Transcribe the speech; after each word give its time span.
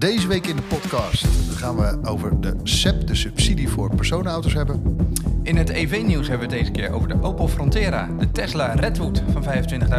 Deze 0.00 0.28
week 0.28 0.46
in 0.46 0.56
de 0.56 0.62
podcast 0.62 1.26
gaan 1.56 1.76
we 1.76 1.98
over 2.08 2.40
de 2.40 2.54
SEP, 2.62 3.06
de 3.06 3.14
subsidie 3.14 3.68
voor 3.68 3.94
personenauto's 3.94 4.54
hebben. 4.54 4.98
In 5.42 5.56
het 5.56 5.68
EV-nieuws 5.68 6.28
hebben 6.28 6.48
we 6.48 6.54
het 6.54 6.64
deze 6.64 6.72
keer 6.72 6.92
over 6.92 7.08
de 7.08 7.22
Opel 7.22 7.48
Frontera, 7.48 8.08
de 8.18 8.30
Tesla 8.30 8.72
Redwood 8.72 9.22
van 9.32 9.44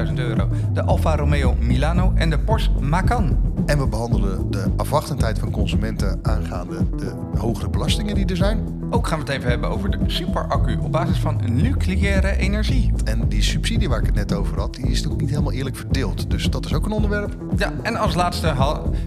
25.000 0.08 0.14
euro, 0.14 0.50
de 0.74 0.84
Alfa 0.84 1.16
Romeo 1.16 1.56
Milano 1.60 2.12
en 2.16 2.30
de 2.30 2.40
Porsche 2.40 2.72
Macan. 2.72 3.38
En 3.66 3.78
we 3.78 3.88
behandelen 3.88 4.52
de 4.52 4.66
afwachtendheid 4.78 5.40
van 5.40 5.52
consumenten 5.52 6.20
aangaande 6.22 6.90
de 6.98 7.14
hogere 7.38 7.70
belastingen 7.70 8.16
die 8.16 8.26
er 8.26 8.38
zijn. 8.38 8.81
Ook 8.94 9.08
gaan 9.08 9.20
we 9.20 9.26
het 9.26 9.34
even 9.34 9.50
hebben 9.50 9.70
over 9.70 9.90
de 9.92 10.10
superaccu 10.10 10.78
op 10.78 10.92
basis 10.92 11.20
van 11.20 11.42
nucleaire 11.62 12.38
energie. 12.38 12.94
En 13.04 13.28
die 13.30 13.42
subsidie 13.42 13.90
waar 13.90 14.00
ik 14.00 14.06
het 14.06 14.16
net 14.16 14.34
over 14.34 14.60
had, 14.60 14.74
die 14.74 14.84
is 14.86 14.96
natuurlijk 14.96 15.22
niet 15.22 15.30
helemaal 15.30 15.52
eerlijk 15.52 15.76
verdeeld. 15.76 16.30
Dus 16.30 16.44
dat 16.50 16.66
is 16.66 16.74
ook 16.74 16.86
een 16.86 16.92
onderwerp. 16.92 17.36
Ja, 17.58 17.74
en 17.84 17.96
als 17.96 18.14
laatste 18.16 18.56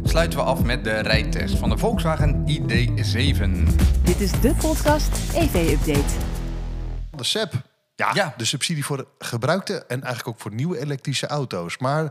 sluiten 0.05 0.39
we 0.39 0.45
af 0.45 0.63
met 0.63 0.85
de 0.85 0.91
rijtest 0.99 1.59
van 1.59 1.69
de 1.69 1.79
Volkswagen 1.79 2.45
ID7. 2.49 3.75
Dit 4.05 4.21
is 4.21 4.41
de 4.41 4.55
podcast 4.61 5.11
EV-update. 5.35 6.15
De 7.11 7.25
SEP. 7.25 7.53
Ja, 7.97 8.11
Ja. 8.15 8.35
de 8.37 8.45
subsidie 8.45 8.85
voor 8.85 9.07
gebruikte 9.19 9.75
en 9.89 10.03
eigenlijk 10.03 10.29
ook 10.29 10.41
voor 10.41 10.55
nieuwe 10.55 10.79
elektrische 10.79 11.27
auto's. 11.27 11.79
Maar 11.79 12.03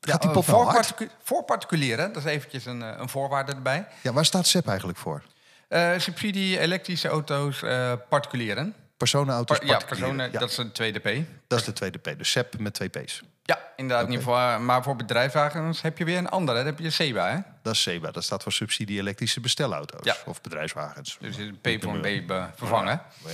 gaat 0.00 0.20
die 0.22 0.30
eh, 0.30 0.36
nou 0.36 0.44
voor, 0.44 0.62
hard? 0.64 0.74
particu- 0.74 1.10
voor 1.22 1.44
particulieren, 1.44 2.12
dat 2.12 2.24
is 2.24 2.30
eventjes 2.30 2.66
een, 2.66 2.82
eh, 2.82 2.88
een 2.98 3.08
voorwaarde 3.08 3.52
erbij. 3.52 3.86
Ja, 4.02 4.12
waar 4.12 4.24
staat 4.24 4.46
SEP 4.46 4.66
eigenlijk 4.68 4.98
voor? 4.98 5.22
Eh, 5.70 5.92
subsidie 5.98 6.58
elektrische 6.58 7.08
auto's, 7.08 7.62
eh, 7.62 7.92
particulieren. 8.08 8.74
Personenauto's, 8.96 9.58
Par- 9.58 9.66
ja, 9.66 9.72
particulieren. 9.72 10.16
personen, 10.16 10.32
Ja, 10.32 10.38
dat 10.38 10.50
is 10.50 10.56
een 10.56 10.72
tweede 10.72 10.98
P. 10.98 11.24
dat 11.48 11.58
is 11.58 11.64
de 11.64 11.72
tweede 11.72 11.98
P. 11.98 12.18
Dus 12.18 12.30
SEP 12.30 12.58
met 12.58 12.74
twee 12.74 12.88
P's. 12.88 13.22
Ja, 13.42 13.58
inderdaad. 13.76 14.04
in 14.06 14.10
ieder 14.12 14.24
geval, 14.26 14.38
eh, 14.54 14.58
maar 14.58 14.82
voor 14.82 14.96
bedrijfswagens 14.96 15.82
heb 15.82 15.98
je 15.98 16.04
weer 16.04 16.18
een 16.18 16.28
andere. 16.28 16.56
Dan 16.56 16.66
heb 16.66 16.78
je 16.78 16.90
SEBA, 16.90 17.30
hè? 17.30 17.38
Dat 17.62 17.72
is 17.74 17.82
SEBA. 17.82 18.10
Dat 18.10 18.24
staat 18.24 18.42
voor 18.42 18.52
subsidie 18.52 18.98
elektrische 18.98 19.40
bestelauto's. 19.40 20.04
Ja. 20.04 20.16
Of 20.24 20.40
bedrijfswagens. 20.40 21.16
Dus 21.20 21.36
een 21.36 21.58
P 21.60 21.82
voor 21.82 21.94
een 21.94 22.22
B 22.24 22.26
be- 22.26 22.46
vervangen. 22.56 23.02
Ja. 23.24 23.30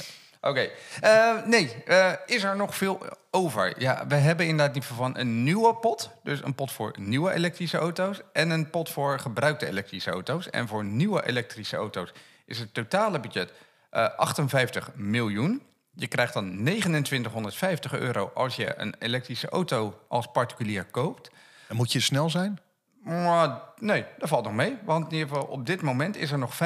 Oké. 0.49 0.69
Eh, 1.01 1.45
nee, 1.45 1.83
eh, 1.87 2.13
is 2.27 2.43
er 2.43 2.57
nog 2.57 2.77
veel 2.77 3.07
over? 3.31 3.81
Ja, 3.81 4.07
we 4.07 4.15
hebben 4.15 4.47
inderdaad 4.47 4.75
niet 4.75 4.85
van 4.85 5.19
een 5.19 5.43
nieuwe 5.43 5.75
pot. 5.75 6.11
Dus 6.23 6.43
een 6.43 6.55
pot 6.55 6.73
voor 6.73 6.95
nieuwe 6.99 7.33
elektrische 7.33 7.79
auto's. 7.79 8.21
En 8.33 8.51
een 8.51 8.71
pot 8.71 8.91
voor 8.91 9.19
gebruikte 9.19 9.67
elektrische 9.67 10.11
auto's. 10.11 10.51
En 10.51 10.69
voor 10.69 10.85
nieuwe 10.85 11.27
elektrische 11.27 11.77
auto's 11.77 12.13
is 12.47 12.59
het 12.59 12.75
totale 12.75 13.21
budget 13.21 13.53
eh 13.91 14.09
58 14.17 14.91
miljoen. 14.95 15.63
Je 15.95 16.07
krijgt 16.07 16.35
dan 16.35 16.65
2950 16.65 17.93
euro 17.93 18.31
als 18.35 18.57
je 18.57 18.79
een 18.79 18.95
elektrische 18.99 19.49
auto 19.49 20.01
als 20.09 20.27
particulier 20.27 20.85
koopt. 20.85 21.31
En 21.69 21.77
moet 21.77 21.93
je 21.93 22.01
snel 22.01 22.31
zijn? 22.31 22.59
Maar 23.03 23.61
nee, 23.77 24.05
dat 24.19 24.29
valt 24.29 24.45
nog 24.45 24.53
mee. 24.53 24.79
Want 24.85 25.07
in 25.07 25.13
ieder 25.13 25.29
geval 25.29 25.45
op 25.45 25.67
dit 25.67 25.83
moment 25.83 26.17
is 26.17 26.31
er 26.31 26.39
nog 26.39 26.55
95% 26.55 26.59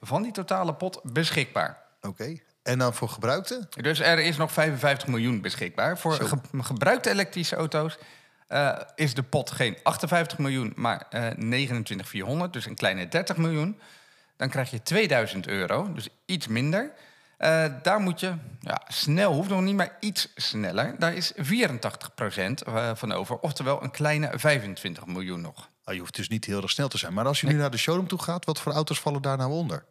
van 0.00 0.22
die 0.22 0.32
totale 0.32 0.74
pot 0.74 1.00
beschikbaar. 1.02 1.87
Oké. 2.00 2.36
En 2.62 2.78
dan 2.78 2.94
voor 2.94 3.08
gebruikte? 3.08 3.68
Dus 3.80 4.00
er 4.00 4.18
is 4.18 4.36
nog 4.36 4.52
55 4.52 5.08
miljoen 5.08 5.40
beschikbaar. 5.40 5.98
Voor 5.98 6.12
ge- 6.12 6.62
gebruikte 6.62 7.10
elektrische 7.10 7.56
auto's 7.56 7.98
eh, 8.48 8.78
is 8.94 9.14
de 9.14 9.22
pot 9.22 9.50
geen 9.50 9.76
58 9.82 10.38
miljoen, 10.38 10.72
maar 10.76 11.06
eh 11.10 11.26
29,400. 11.36 12.52
Dus 12.52 12.66
een 12.66 12.74
kleine 12.74 13.08
30 13.08 13.36
miljoen. 13.36 13.78
Dan 14.36 14.48
krijg 14.48 14.70
je 14.70 14.82
2000 14.82 15.46
euro, 15.46 15.92
dus 15.92 16.08
iets 16.26 16.46
minder. 16.46 16.92
Eh, 17.36 17.64
daar 17.82 18.00
moet 18.00 18.20
je, 18.20 18.34
ja, 18.60 18.82
snel 18.88 19.32
hoeft 19.32 19.48
nog 19.48 19.60
niet, 19.60 19.76
maar 19.76 19.96
iets 20.00 20.32
sneller. 20.34 20.94
Daar 20.98 21.14
is 21.14 21.32
84% 21.36 22.62
eh, 22.62 22.90
van 22.94 23.12
over, 23.12 23.38
oftewel 23.38 23.82
een 23.82 23.90
kleine 23.90 24.30
25 24.34 25.06
miljoen 25.06 25.40
nog. 25.40 25.70
Oh, 25.84 25.94
je 25.94 26.00
hoeft 26.00 26.16
dus 26.16 26.28
niet 26.28 26.44
heel 26.44 26.62
erg 26.62 26.70
snel 26.70 26.88
te 26.88 26.98
zijn. 26.98 27.14
Maar 27.14 27.26
als 27.26 27.40
je 27.40 27.46
nu 27.46 27.52
naar 27.54 27.70
de 27.70 27.76
showroom 27.76 28.08
toe 28.08 28.22
gaat, 28.22 28.44
wat 28.44 28.60
voor 28.60 28.72
auto's 28.72 29.00
vallen 29.00 29.22
daar 29.22 29.36
nou 29.36 29.50
onder? 29.52 29.84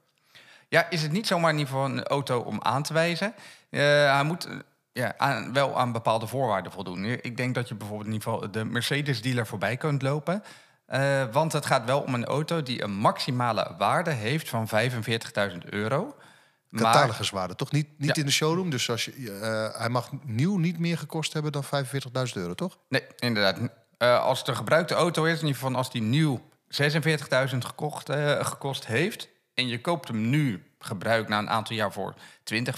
Ja, 0.69 0.89
is 0.89 1.01
het 1.01 1.11
niet 1.11 1.27
zomaar 1.27 1.51
in 1.51 1.57
ieder 1.57 1.73
geval 1.73 1.89
een 1.89 2.03
auto 2.03 2.39
om 2.39 2.61
aan 2.61 2.83
te 2.83 2.93
wijzen? 2.93 3.33
Eh, 3.69 3.81
hij 4.13 4.23
moet 4.23 4.45
eh, 4.45 4.53
ja, 4.91 5.13
aan, 5.17 5.53
wel 5.53 5.77
aan 5.79 5.91
bepaalde 5.91 6.27
voorwaarden 6.27 6.71
voldoen. 6.71 7.05
Ik 7.05 7.37
denk 7.37 7.55
dat 7.55 7.67
je 7.67 7.75
bijvoorbeeld 7.75 8.07
in 8.07 8.13
ieder 8.13 8.31
geval 8.31 8.51
de 8.51 8.65
Mercedes-dealer 8.65 9.47
voorbij 9.47 9.77
kunt 9.77 10.01
lopen. 10.01 10.43
Eh, 10.85 11.23
want 11.31 11.53
het 11.53 11.65
gaat 11.65 11.85
wel 11.85 11.99
om 12.01 12.13
een 12.13 12.25
auto 12.25 12.63
die 12.63 12.83
een 12.83 12.93
maximale 12.93 13.75
waarde 13.77 14.11
heeft 14.11 14.49
van 14.49 14.67
45.000 14.67 15.57
euro. 15.69 16.15
Cataloguswaarde, 16.71 17.55
toch? 17.55 17.71
Niet, 17.71 17.87
niet 17.97 18.15
Ja. 18.15 18.21
in 18.21 18.25
de 18.25 18.31
showroom. 18.31 18.69
Dus 18.69 18.89
als 18.89 19.05
je, 19.05 19.71
hij 19.77 19.89
mag 19.89 20.09
nieuw 20.25 20.57
niet 20.57 20.79
meer 20.79 20.97
gekost 20.97 21.33
hebben 21.33 21.51
dan 21.51 21.63
45.000 21.63 21.69
euro, 22.33 22.53
toch? 22.53 22.77
nee, 22.89 23.03
inderdaad. 23.19 23.59
Als 24.21 24.39
het 24.39 24.47
een 24.47 24.55
gebruikte 24.55 24.93
auto 24.93 25.23
is, 25.23 25.39
in 25.39 25.45
ieder 25.47 25.61
geval 25.61 25.75
als 25.75 25.91
die 25.91 26.01
nieuw 26.01 26.41
46.000 26.69 27.57
gekocht, 27.57 28.09
gekost 28.39 28.85
heeft... 28.85 29.29
en 29.53 29.67
je 29.67 29.81
koopt 29.81 30.07
hem 30.07 30.29
nu 30.29 30.66
gebruikt 30.87 31.29
na 31.29 31.37
een 31.39 31.49
aantal 31.49 31.75
jaar 31.75 31.91
voor 31.91 32.13
20, 32.43 32.75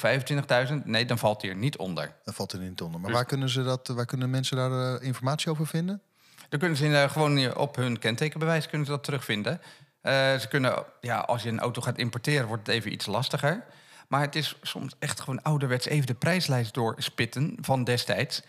25.000... 0.70 0.74
nee, 0.84 1.06
dan 1.06 1.18
valt 1.18 1.42
hij 1.42 1.52
er 1.52 1.58
niet 1.58 1.78
onder. 1.78 2.12
Dan 2.24 2.34
valt 2.34 2.52
er 2.52 2.60
niet 2.60 2.82
onder. 2.82 3.00
Maar 3.00 3.10
Dus- 3.10 3.18
waar 3.20 3.28
kunnen, 3.28 3.50
ze 3.50 3.64
dat, 3.64 3.88
waar 3.88 4.06
kunnen 4.06 4.30
mensen 4.30 4.58
daar 4.58 4.96
eh, 4.96 5.08
informatie 5.08 5.50
over 5.52 5.68
vinden? 5.68 6.02
Dan 6.50 6.60
kunnen 6.60 6.78
ze 6.78 6.98
eh, 6.98 7.10
gewoon 7.12 7.56
op 7.56 7.76
hun 7.76 8.00
kentekenbewijs 8.00 8.68
kunnen 8.68 8.86
ze 8.88 8.92
dat 8.94 9.04
terugvinden. 9.04 9.62
Eh, 10.02 10.14
ze 10.36 10.48
kunnen, 10.50 10.84
ja, 11.02 11.18
als 11.20 11.44
je 11.44 11.50
een 11.50 11.60
auto 11.60 11.82
gaat 11.82 11.98
importeren, 11.98 12.48
wordt 12.48 12.68
het 12.68 12.76
even 12.76 12.92
iets 12.94 13.06
lastiger. 13.06 13.64
Maar 14.08 14.22
het 14.22 14.36
is 14.36 14.56
soms 14.62 14.94
echt 15.00 15.20
gewoon 15.20 15.42
ouderwets 15.42 15.86
even 15.88 16.08
de 16.08 16.14
prijslijst 16.14 16.74
doorspitten 16.74 17.58
van 17.62 17.84
destijds. 17.84 18.42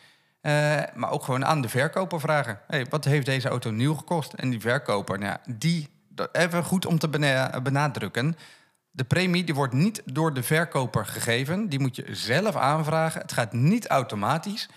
Maar 0.95 1.11
ook 1.11 1.25
gewoon 1.25 1.45
aan 1.45 1.61
de 1.61 1.69
verkoper 1.69 2.21
vragen. 2.21 2.61
Hey, 2.67 2.87
wat 2.91 3.05
heeft 3.05 3.27
deze 3.27 3.49
auto 3.49 3.71
nieuw 3.71 3.95
gekost? 3.95 4.33
En 4.33 4.51
die 4.51 4.61
verkoper, 4.61 5.19
nou, 5.19 5.31
ja, 5.45 5.53
die, 5.55 5.89
dat- 6.09 6.29
even 6.37 6.65
goed 6.65 6.87
om 6.87 6.99
te 6.99 7.09
bena- 7.09 7.61
benadrukken. 7.61 8.37
De 8.91 9.05
premie 9.05 9.45
die 9.45 9.55
wordt 9.55 9.73
niet 9.73 10.03
door 10.05 10.35
de 10.35 10.43
verkoper 10.43 11.07
gegeven. 11.07 11.69
Die 11.69 11.81
moet 11.81 11.97
je 11.97 12.05
zelf 12.15 12.57
aanvragen. 12.57 13.21
Het 13.21 13.33
gaat 13.33 13.53
niet 13.53 13.87
automatisch. 13.87 14.69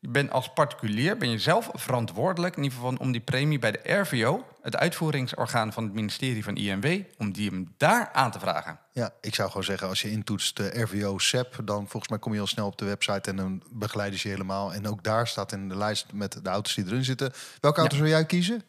Je 0.00 0.08
bent 0.08 0.30
als 0.30 0.52
particulier 0.52 1.16
ben 1.16 1.30
je 1.30 1.38
zelf 1.38 1.70
verantwoordelijk 1.72 2.56
in 2.56 2.62
ieder 2.62 2.78
geval 2.78 2.96
om 2.96 3.12
die 3.12 3.20
premie 3.20 3.58
bij 3.58 3.70
de 3.70 3.92
RVO, 3.92 4.46
het 4.62 4.76
uitvoeringsorgaan 4.76 5.72
van 5.72 5.84
het 5.84 5.92
ministerie 5.92 6.44
van 6.44 6.56
INW, 6.56 7.02
om 7.18 7.32
die 7.32 7.50
hem 7.50 7.74
daar 7.76 8.10
aan 8.12 8.30
te 8.30 8.38
vragen. 8.38 8.78
Ja, 8.92 9.12
ik 9.20 9.34
zou 9.34 9.48
gewoon 9.48 9.64
zeggen, 9.64 9.88
als 9.88 10.02
je 10.02 10.10
intoetst 10.10 10.56
de 10.56 10.82
RVO 10.82 11.18
SEP, 11.18 11.60
dan 11.64 11.88
volgens 11.88 12.08
mij 12.08 12.18
kom 12.18 12.34
je 12.34 12.40
al 12.40 12.46
snel 12.46 12.66
op 12.66 12.78
de 12.78 12.84
website 12.84 13.30
en 13.30 13.36
dan 13.36 13.62
begeleiden 13.70 14.18
ze 14.18 14.28
je 14.28 14.34
helemaal. 14.34 14.74
En 14.74 14.88
ook 14.88 15.04
daar 15.04 15.26
staat 15.26 15.52
in 15.52 15.68
de 15.68 15.76
lijst 15.76 16.06
met 16.12 16.44
de 16.44 16.50
auto's 16.50 16.74
die 16.74 16.86
erin 16.86 17.04
zitten. 17.04 17.32
Welke 17.60 17.80
auto 17.80 17.96
zou 17.96 18.08
jij 18.08 18.24
kiezen? 18.24 18.62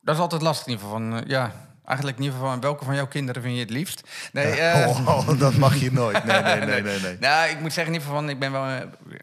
Dat 0.00 0.14
is 0.14 0.20
altijd 0.20 0.42
lastig 0.42 0.66
in 0.66 0.72
ieder 0.72 0.86
geval 0.86 1.00
van, 1.00 1.18
eh, 1.18 1.28
ja, 1.28 1.68
eigenlijk 1.88 2.18
in 2.18 2.24
ieder 2.24 2.38
geval 2.38 2.52
van 2.52 2.60
welke 2.62 2.84
van 2.84 2.94
jouw 2.94 3.06
kinderen 3.06 3.42
vind 3.42 3.54
je 3.54 3.60
het 3.60 3.70
liefst? 3.70 4.02
Nee, 4.32 4.44
eh, 4.60 4.88
Oh, 4.88 5.08
oh, 5.28 5.38
dat 5.38 5.54
mag 5.54 5.76
je 5.76 5.92
nooit. 5.92 6.24
Nee, 6.24 6.42
nee, 6.42 6.60
nee, 6.60 6.82
nee. 6.82 7.00
nee. 7.00 7.16
Nou, 7.28 7.50
ik 7.50 7.60
moet 7.60 7.72
zeggen 7.72 7.94
in 7.94 8.00
ieder 8.00 8.08
geval 8.08 8.14
van, 8.14 8.28
ik 8.28 8.38
ben 8.38 8.52
wel 8.52 8.64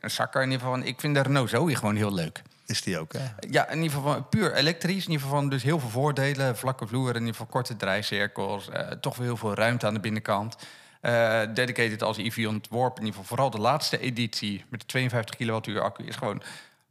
een 0.02 0.12
zakker 0.12 0.42
in 0.42 0.50
ieder 0.52 0.66
geval 0.66 0.78
van, 0.80 0.88
ik 0.88 1.00
vind 1.00 1.16
de 1.16 1.22
Renault 1.22 1.50
Zoe 1.50 1.76
gewoon 1.76 1.96
heel 1.96 2.14
leuk. 2.14 2.42
Is 2.66 2.82
die 2.82 3.00
ook, 3.00 3.14
hè? 3.14 3.20
Ja, 3.50 3.70
in 3.70 3.82
ieder 3.82 3.98
geval 3.98 4.14
van 4.14 4.30
puur 4.30 4.54
elektrisch. 4.54 5.06
In 5.06 5.12
ieder 5.12 5.26
geval 5.26 5.40
van 5.40 5.50
dus 5.50 5.64
heel 5.64 5.80
veel 5.80 5.90
voordelen. 5.90 6.58
Vlakke 6.58 6.88
vloer, 6.88 7.10
in 7.10 7.14
ieder 7.16 7.32
geval 7.32 7.46
korte 7.48 7.76
draaicirkels. 7.76 8.70
eh, 8.70 8.88
toch 8.88 9.16
weer 9.16 9.26
heel 9.28 9.38
veel 9.38 9.54
ruimte 9.54 9.86
aan 9.88 9.94
de 9.94 10.00
binnenkant. 10.00 10.56
Eh, 11.02 11.42
dedicated 11.54 12.04
als 12.04 12.18
EV 12.18 12.46
ontworpen. 12.48 13.00
In 13.02 13.06
ieder 13.06 13.20
geval 13.22 13.24
vooral 13.38 13.50
de 13.50 13.60
laatste 13.60 14.00
editie 14.00 14.66
met 14.70 14.80
de 14.80 14.86
52 14.86 15.36
kilowattuur 15.36 15.82
accu 15.82 16.04
is 16.04 16.16
gewoon 16.16 16.42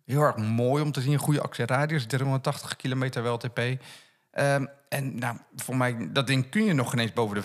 heel 0.07 0.21
erg 0.21 0.37
mooi 0.37 0.83
om 0.83 0.93
te 0.93 1.01
zien. 1.01 1.19
Goede 1.19 1.41
actieradius, 1.43 2.07
380 2.07 2.77
kilometer 2.77 3.23
wel 3.23 3.37
Ehm, 4.35 4.67
en 4.89 5.19
nou, 5.19 5.37
voor 5.57 5.77
mij, 5.77 6.09
dat 6.13 6.27
ding 6.27 6.49
kun 6.51 6.65
je 6.65 6.73
nog 6.73 6.93
ineens 6.93 7.13
boven 7.13 7.35
de 7.35 7.43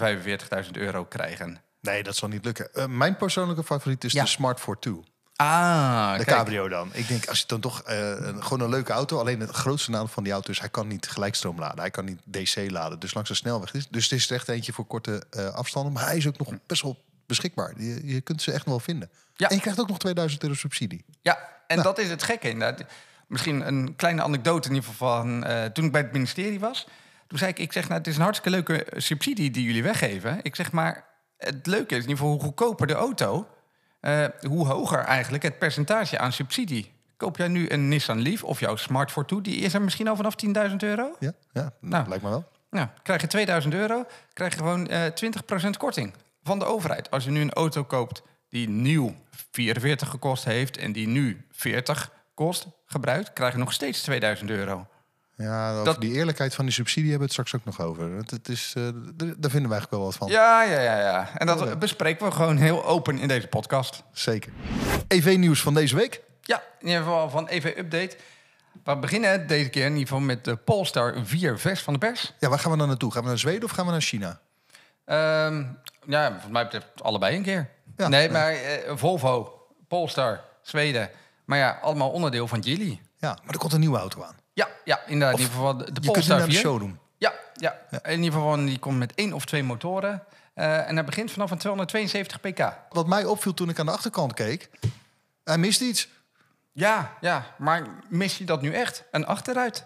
45.000 0.65 0.77
euro 0.77 1.05
krijgen. 1.05 1.61
Nee, 1.81 2.03
dat 2.03 2.15
zal 2.15 2.27
niet 2.29 2.45
lukken. 2.45 2.73
Eh, 2.73 2.85
mijn 2.85 3.17
persoonlijke 3.17 3.63
favoriet 3.63 4.03
is 4.03 4.11
Ja. 4.11 4.21
de 4.23 4.27
Smart 4.29 4.59
Fortwo. 4.59 5.03
Ah, 5.35 6.17
De 6.17 6.23
kijk. 6.25 6.37
cabrio 6.37 6.67
dan. 6.69 6.89
Ik 6.93 7.07
denk, 7.07 7.27
als 7.27 7.39
je 7.39 7.47
dan 7.47 7.59
toch 7.59 7.81
eh, 7.81 8.09
een, 8.09 8.43
gewoon 8.43 8.59
een 8.61 8.69
leuke 8.69 8.91
auto. 8.93 9.19
Alleen 9.19 9.39
het 9.39 9.49
grootste 9.49 9.91
nadeel 9.91 10.07
van 10.07 10.23
die 10.23 10.31
auto 10.33 10.51
is, 10.51 10.59
hij 10.59 10.69
kan 10.69 10.87
niet 10.87 11.07
gelijkstroom 11.07 11.59
laden. 11.59 11.79
Hij 11.79 11.91
kan 11.91 12.05
niet 12.05 12.19
DC 12.25 12.69
laden. 12.71 12.99
Dus 12.99 13.13
langs 13.13 13.29
de 13.29 13.35
snelweg. 13.35 13.71
Dus 13.71 14.03
het 14.03 14.11
is 14.19 14.31
echt 14.31 14.49
eentje 14.49 14.73
voor 14.73 14.85
korte 14.85 15.23
eh, 15.29 15.47
afstanden. 15.47 15.93
Maar 15.93 16.05
hij 16.05 16.17
is 16.17 16.27
ook 16.27 16.37
nog 16.37 16.53
best 16.67 16.81
wel 16.81 17.03
beschikbaar. 17.25 17.73
Je, 17.77 18.01
je 18.07 18.21
kunt 18.21 18.41
ze 18.41 18.51
echt 18.51 18.65
wel 18.65 18.79
vinden. 18.79 19.09
Ja. 19.35 19.49
En 19.49 19.55
je 19.55 19.61
krijgt 19.61 19.79
ook 19.79 19.87
nog 19.87 19.97
2000 19.99 20.43
euro 20.43 20.55
subsidie. 20.55 21.05
Ja, 21.21 21.37
en 21.67 21.75
Nou. 21.77 21.87
dat 21.87 21.97
is 21.99 22.09
het 22.09 22.23
gekke 22.23 22.49
inderdaad. 22.49 22.83
Misschien 23.29 23.67
een 23.67 23.95
kleine 23.95 24.21
anekdote 24.21 24.69
in 24.69 24.75
ieder 24.75 24.89
geval 24.89 25.17
van... 25.21 25.43
eh, 25.43 25.65
toen 25.65 25.85
ik 25.85 25.91
bij 25.91 26.01
het 26.01 26.11
ministerie 26.11 26.59
was, 26.59 26.87
toen 27.27 27.37
zei 27.37 27.51
ik... 27.51 27.59
ik 27.59 27.73
zeg, 27.73 27.83
nou, 27.87 27.97
het 27.97 28.07
is 28.07 28.15
een 28.15 28.21
hartstikke 28.21 28.55
leuke 28.55 28.83
eh, 28.83 28.99
subsidie 28.99 29.51
die 29.51 29.63
jullie 29.63 29.83
weggeven. 29.83 30.39
Ik 30.41 30.55
zeg, 30.55 30.71
maar 30.71 31.05
het 31.37 31.65
leuke 31.67 31.95
is 31.95 32.03
in 32.03 32.09
ieder 32.09 32.17
geval 32.17 32.31
hoe 32.31 32.41
goedkoper 32.41 32.87
de 32.87 32.93
auto... 32.93 33.47
eh, 33.99 34.25
hoe 34.41 34.65
hoger 34.67 34.99
eigenlijk 34.99 35.43
het 35.43 35.59
percentage 35.59 36.19
aan 36.19 36.31
subsidie. 36.31 36.91
Koop 37.17 37.37
jij 37.37 37.47
nu 37.47 37.69
een 37.69 37.87
Nissan 37.87 38.21
Leaf 38.21 38.43
of 38.43 38.59
jouw 38.59 38.75
Smart 38.75 39.11
Fortwo... 39.11 39.41
die 39.41 39.55
is 39.55 39.73
er 39.73 39.81
misschien 39.81 40.07
al 40.07 40.15
vanaf 40.15 40.35
10.000 40.69 40.75
euro? 40.77 41.15
Ja, 41.19 41.31
ja 41.51 41.71
Nou. 41.81 42.07
lijkt 42.07 42.23
me 42.23 42.29
wel. 42.29 42.47
Nou, 42.69 42.87
krijg 43.03 43.21
je 43.21 43.27
2000 43.27 43.73
euro, 43.73 44.05
krijg 44.33 44.53
je 44.53 44.57
gewoon 44.59 44.87
eh 44.87 45.05
20% 45.65 45.69
korting 45.77 46.13
van 46.43 46.59
de 46.59 46.65
overheid. 46.65 47.11
Als 47.11 47.23
je 47.23 47.31
nu 47.31 47.41
een 47.41 47.53
auto 47.53 47.83
koopt 47.83 48.21
die 48.49 48.69
nieuw 48.69 49.15
44 49.51 50.09
gekost 50.09 50.43
heeft 50.43 50.77
en 50.77 50.91
die 50.91 51.07
nu 51.07 51.45
40 51.51 52.11
kost, 52.45 52.65
gebruikt, 52.85 53.33
krijg 53.33 53.53
je 53.53 53.59
nog 53.59 53.73
steeds 53.73 54.01
2000 54.01 54.49
euro. 54.49 54.87
Ja, 55.35 55.71
over 55.71 55.85
Dat- 55.85 56.01
die 56.01 56.13
eerlijkheid 56.13 56.55
van 56.55 56.65
die 56.65 56.73
subsidie 56.73 57.09
hebben 57.09 57.27
we 57.29 57.33
het 57.35 57.45
straks 57.45 57.55
ook 57.55 57.77
nog 57.77 57.87
over. 57.87 58.11
Het, 58.11 58.31
het 58.31 58.47
is, 58.49 58.69
d- 58.71 59.17
daar 59.17 59.51
vinden 59.51 59.69
wij 59.69 59.79
eigenlijk 59.79 59.91
wel 59.91 60.03
wat 60.03 60.15
van. 60.15 60.27
Ja, 60.27 60.63
ja, 60.63 60.79
ja, 60.81 60.99
ja. 60.99 61.29
En 61.37 61.47
dat 61.47 61.59
ja. 61.59 61.75
bespreken 61.75 62.25
we 62.25 62.31
gewoon 62.31 62.57
heel 62.57 62.85
open 62.85 63.17
in 63.19 63.27
deze 63.27 63.47
podcast. 63.47 64.03
Zeker. 64.11 64.51
EV-nieuws 65.07 65.61
van 65.61 65.73
deze 65.73 65.95
week. 65.95 66.21
Ja, 66.41 66.63
in 66.79 66.87
ieder 66.87 67.01
geval 67.03 67.29
van 67.29 67.47
EV 67.49 67.73
Update. 67.77 68.17
We 68.83 68.97
beginnen 68.97 69.47
deze 69.47 69.69
keer 69.69 69.83
in 69.85 69.91
ieder 69.91 70.07
geval 70.07 70.19
met 70.23 70.43
de 70.45 70.55
Polestar 70.55 71.15
4 71.23 71.59
vers 71.59 71.81
van 71.81 71.93
de 71.93 71.99
pers. 71.99 72.33
Ja, 72.39 72.49
waar 72.49 72.59
gaan 72.59 72.71
we 72.71 72.77
dan 72.77 72.87
naartoe? 72.87 73.11
Gaan 73.11 73.21
we 73.23 73.27
naar 73.27 73.37
Zweden 73.37 73.63
of 73.63 73.71
gaan 73.71 73.85
we 73.85 73.91
naar 73.91 74.01
China? 74.01 74.39
Ehm, 75.05 75.63
ja, 76.05 76.29
volgens 76.31 76.51
mij 76.51 76.63
betreft 76.63 76.87
allebei 77.03 77.35
een 77.35 77.43
keer. 77.43 77.69
Ja. 77.97 78.07
nee, 78.07 78.29
maar 78.29 78.51
eh, 78.53 78.95
Volvo, 78.95 79.61
Polestar, 79.87 80.41
Zweden. 80.61 81.09
Maar 81.49 81.57
ja, 81.57 81.79
allemaal 81.81 82.09
onderdeel 82.09 82.47
van 82.47 82.63
Geely. 82.63 83.01
Ja, 83.17 83.37
maar 83.43 83.53
er 83.53 83.59
komt 83.59 83.73
een 83.73 83.79
nieuwe 83.79 83.97
auto 83.97 84.23
aan. 84.23 84.35
Ja, 84.53 84.67
ja 84.85 84.99
inderdaad. 85.05 85.33
Of 85.33 85.39
in 85.39 85.45
ieder 85.45 85.59
geval 85.59 85.77
de, 85.77 86.01
je 86.01 86.11
kunt 86.11 86.27
naar 86.27 86.45
de 86.45 86.51
4. 86.51 86.59
showroom. 86.59 86.99
Ja, 87.17 87.33
ja, 87.53 87.79
in 88.03 88.23
ieder 88.23 88.39
geval 88.39 88.55
die 88.55 88.79
komt 88.79 88.97
met 88.97 89.13
één 89.15 89.33
of 89.33 89.45
twee 89.45 89.63
motoren. 89.63 90.23
Eh, 90.53 90.87
en 90.87 90.95
hij 90.95 91.03
begint 91.03 91.31
vanaf 91.31 91.51
een 91.51 91.57
272 91.57 92.39
pk. 92.39 92.73
Wat 92.89 93.07
mij 93.07 93.25
opviel 93.25 93.53
toen 93.53 93.69
ik 93.69 93.79
aan 93.79 93.85
de 93.85 93.91
achterkant 93.91 94.33
keek, 94.33 94.69
hij 95.43 95.57
mist 95.57 95.81
iets. 95.81 96.09
Ja, 96.71 97.17
ja, 97.21 97.55
maar 97.57 97.87
mis 98.09 98.37
je 98.37 98.45
dat 98.45 98.61
nu 98.61 98.73
echt? 98.73 99.03
Een 99.11 99.25
achteruit? 99.25 99.85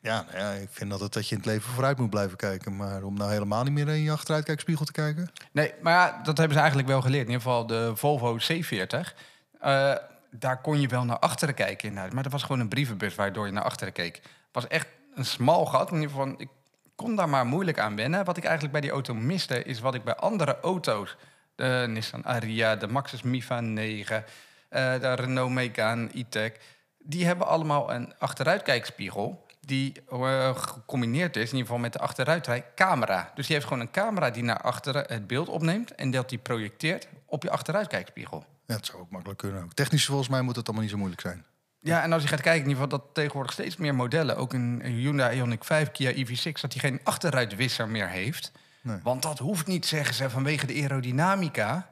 Ja, 0.00 0.24
nou 0.32 0.38
ja, 0.38 0.50
ik 0.50 0.68
vind 0.70 0.92
altijd 0.92 1.12
dat 1.12 1.28
je 1.28 1.34
in 1.34 1.40
het 1.40 1.50
leven 1.50 1.72
vooruit 1.72 1.98
moet 1.98 2.10
blijven 2.10 2.36
kijken. 2.36 2.76
Maar 2.76 3.02
om 3.02 3.14
nou 3.14 3.32
helemaal 3.32 3.62
niet 3.62 3.72
meer 3.72 3.88
in 3.88 4.02
je 4.02 4.12
achteruitkijkspiegel 4.12 4.84
te 4.84 4.92
kijken. 4.92 5.30
Nee, 5.52 5.74
maar 5.82 5.92
ja, 5.92 6.20
dat 6.22 6.36
hebben 6.36 6.54
ze 6.54 6.60
eigenlijk 6.60 6.88
wel 6.88 7.00
geleerd. 7.00 7.26
In 7.26 7.32
ieder 7.32 7.42
geval 7.42 7.66
de 7.66 7.92
Volvo 7.96 8.38
C40. 8.38 9.14
Eh, 9.60 9.94
daar 10.30 10.60
kon 10.60 10.80
je 10.80 10.88
wel 10.88 11.04
naar 11.04 11.18
achteren 11.18 11.54
kijken. 11.54 11.94
Maar 11.94 12.22
dat 12.22 12.32
was 12.32 12.42
gewoon 12.42 12.60
een 12.60 12.68
brievenbus 12.68 13.14
waardoor 13.14 13.46
je 13.46 13.52
naar 13.52 13.64
achteren 13.64 13.92
keek. 13.92 14.16
Het 14.16 14.24
was 14.52 14.66
echt 14.66 14.88
een 15.14 15.24
smal 15.24 15.66
gat. 15.66 15.90
In 15.90 15.94
ieder 15.94 16.10
geval, 16.10 16.34
ik 16.36 16.48
kon 16.94 17.16
daar 17.16 17.28
maar 17.28 17.46
moeilijk 17.46 17.78
aan 17.78 17.96
wennen. 17.96 18.24
Wat 18.24 18.36
ik 18.36 18.44
eigenlijk 18.44 18.72
bij 18.72 18.80
die 18.80 18.90
auto 18.90 19.14
miste, 19.14 19.62
is 19.62 19.80
wat 19.80 19.94
ik 19.94 20.04
bij 20.04 20.14
andere 20.14 20.60
auto's... 20.60 21.16
De 21.54 21.84
Nissan 21.88 22.24
Ariya, 22.24 22.76
de 22.76 22.86
Maxus 22.86 23.22
Mifa 23.22 23.60
9, 23.60 24.24
eh, 24.68 25.00
de 25.00 25.14
Renault 25.14 25.50
Megane 25.50 26.08
E-Tech... 26.14 26.52
die 26.98 27.26
hebben 27.26 27.46
allemaal 27.46 27.92
een 27.92 28.14
achteruitkijkspiegel... 28.18 29.46
die 29.60 30.02
eh, 30.10 30.56
gecombineerd 30.56 31.36
is, 31.36 31.42
in 31.42 31.56
ieder 31.56 31.66
geval 31.66 31.78
met 31.78 31.92
de 31.92 31.98
achteruitrijcamera. 31.98 33.32
Dus 33.34 33.46
die 33.46 33.54
heeft 33.54 33.68
gewoon 33.68 33.82
een 33.82 33.90
camera 33.90 34.30
die 34.30 34.42
naar 34.42 34.60
achteren 34.60 35.04
het 35.06 35.26
beeld 35.26 35.48
opneemt... 35.48 35.94
en 35.94 36.10
dat 36.10 36.28
die 36.28 36.38
projecteert 36.38 37.08
op 37.26 37.42
je 37.42 37.50
achteruitkijkspiegel. 37.50 38.44
Ja, 38.70 38.76
het 38.76 38.86
zou 38.86 38.98
ook 38.98 39.10
makkelijk 39.10 39.38
kunnen. 39.38 39.68
Technisch 39.74 40.04
volgens 40.06 40.28
mij 40.28 40.42
moet 40.42 40.56
het 40.56 40.64
allemaal 40.64 40.82
niet 40.82 40.92
zo 40.92 40.98
moeilijk 40.98 41.20
zijn. 41.22 41.44
Ja, 41.80 42.02
en 42.02 42.12
als 42.12 42.22
je 42.22 42.28
gaat 42.28 42.40
kijken, 42.40 42.62
in 42.62 42.68
ieder 42.68 42.82
geval 42.82 42.98
dat 42.98 43.14
tegenwoordig 43.14 43.52
steeds 43.52 43.76
meer 43.76 43.94
modellen, 43.94 44.36
ook 44.36 44.52
een 44.52 44.82
Hyundai 44.84 45.42
Ioniq 45.42 45.58
5, 45.60 45.90
Kia 45.90 46.12
EV6, 46.12 46.60
dat 46.60 46.70
die 46.72 46.80
geen 46.80 47.00
achteruitwisser 47.04 47.88
meer 47.88 48.08
heeft. 48.08 48.52
Nee. 48.82 48.98
Want 49.02 49.22
dat 49.22 49.38
hoeft 49.38 49.66
niet, 49.66 49.86
zeggen 49.86 50.14
ze, 50.14 50.30
vanwege 50.30 50.66
de 50.66 50.74
aerodynamica. 50.74 51.88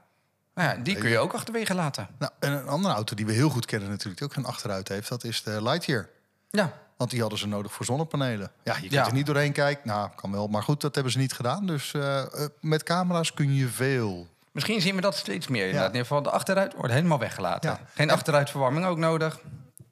Nou 0.54 0.68
ja, 0.68 0.82
die 0.82 0.96
kun 0.96 1.10
je 1.10 1.18
ook 1.18 1.32
achterwege 1.32 1.74
laten. 1.74 2.08
Nou, 2.18 2.32
en 2.40 2.52
een 2.52 2.66
andere 2.68 2.94
auto 2.94 3.14
die 3.14 3.26
we 3.26 3.32
heel 3.32 3.48
goed 3.50 3.66
kennen 3.66 3.88
natuurlijk, 3.88 4.18
die 4.18 4.26
ook 4.28 4.34
geen 4.34 4.44
achteruit 4.44 4.88
heeft, 4.88 5.08
dat 5.08 5.24
is 5.24 5.42
de 5.42 5.62
Lightyear. 5.62 6.08
Ja, 6.50 6.72
Want 6.96 7.10
die 7.10 7.20
hadden 7.20 7.38
ze 7.38 7.46
nodig 7.46 7.72
voor 7.72 7.84
zonnepanelen. 7.86 8.50
Ja, 8.64 8.74
je 8.74 8.80
kunt 8.80 8.92
Ja. 8.92 9.06
er 9.06 9.12
niet 9.12 9.26
doorheen 9.26 9.52
kijken. 9.52 9.88
Nou, 9.88 10.10
kan 10.14 10.32
wel. 10.32 10.46
Maar 10.46 10.62
goed, 10.62 10.80
dat 10.80 10.94
hebben 10.94 11.12
ze 11.12 11.18
niet 11.18 11.32
gedaan. 11.32 11.66
Dus 11.66 11.94
eh, 11.94 12.18
eh, 12.20 12.48
met 12.60 12.82
camera's 12.82 13.34
kun 13.34 13.54
je 13.54 13.68
veel. 13.68 14.26
Misschien 14.58 14.80
zien 14.80 14.94
we 14.94 15.00
dat 15.00 15.16
steeds 15.16 15.48
meer. 15.48 15.64
inderdaad. 15.64 15.88
In 15.90 15.92
ieder 15.96 16.06
geval, 16.06 16.22
de 16.22 16.30
achteruit 16.30 16.74
wordt 16.74 16.92
helemaal 16.92 17.18
weggelaten. 17.18 17.78
Geen 17.94 18.10
achteruitverwarming 18.10 18.86
ook 18.86 18.98
nodig. 18.98 19.38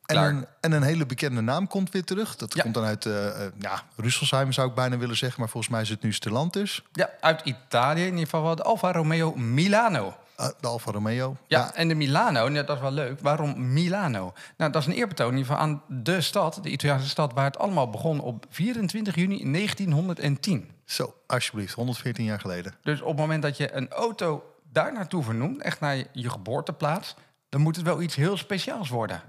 En 0.06 0.16
een, 0.16 0.46
en 0.60 0.72
een 0.72 0.82
hele 0.82 1.06
bekende 1.06 1.40
naam 1.40 1.66
komt 1.68 1.90
weer 1.90 2.04
terug. 2.04 2.36
Dat 2.36 2.54
Ja. 2.54 2.62
komt 2.62 2.74
dan 2.74 2.84
uit 2.84 3.06
eh 3.06 3.44
eh, 3.46 3.52
ja, 3.58 3.82
Rüsselsheim 3.96 4.48
zou 4.48 4.68
ik 4.68 4.74
bijna 4.74 4.98
willen 4.98 5.16
zeggen. 5.16 5.40
Maar 5.40 5.48
volgens 5.48 5.72
mij 5.72 5.82
is 5.82 5.88
het 5.88 6.02
nu 6.02 6.12
Stellantis. 6.12 6.82
Ja, 6.92 7.10
uit 7.20 7.40
Italië 7.44 8.00
in 8.00 8.06
ieder 8.08 8.24
geval 8.24 8.42
wel 8.42 8.56
de 8.56 8.62
Alfa 8.62 8.92
Romeo 8.92 9.34
Milano. 9.34 10.14
Eh, 10.36 10.48
de 10.60 10.66
Alfa 10.66 10.90
Romeo. 10.92 11.36
Ja, 11.46 11.74
en 11.74 11.88
de 11.88 11.94
Milano, 11.94 12.50
ja, 12.50 12.62
dat 12.62 12.76
is 12.76 12.82
wel 12.82 12.92
leuk. 12.92 13.20
Waarom 13.20 13.72
Milano? 13.72 14.32
Nou, 14.56 14.72
dat 14.72 14.82
is 14.82 14.88
een 14.88 14.94
eerbetoon 14.94 15.30
in 15.32 15.36
ieder 15.36 15.52
geval 15.52 15.69
aan 15.69 15.82
de 15.88 16.20
stad, 16.20 16.58
de 16.62 16.69
Italiaanse 16.70 17.08
stad, 17.08 17.32
waar 17.32 17.44
het 17.44 17.58
allemaal 17.58 17.90
begon 17.90 18.20
op 18.20 18.46
24 18.50 19.14
juni 19.14 19.52
1910. 19.52 20.70
Zo, 20.84 21.14
alsjeblieft. 21.26 21.74
114 21.74 22.24
jaar 22.24 22.40
geleden. 22.40 22.74
Dus 22.82 23.00
op 23.00 23.08
het 23.08 23.16
moment 23.16 23.42
dat 23.42 23.56
je 23.56 23.72
een 23.74 23.90
auto 23.90 24.44
daar 24.76 24.93
naartoe 24.93 25.23
vernoemt, 25.23 25.62
echt 25.62 25.81
naar 25.81 25.96
je, 26.12 26.31
geboorteplaats, 26.31 27.14
dan 27.49 27.61
moet 27.61 27.76
het 27.76 27.84
wel 27.84 28.02
iets 28.02 28.14
heel 28.14 28.37
speciaals 28.37 28.88
worden. 28.88 29.23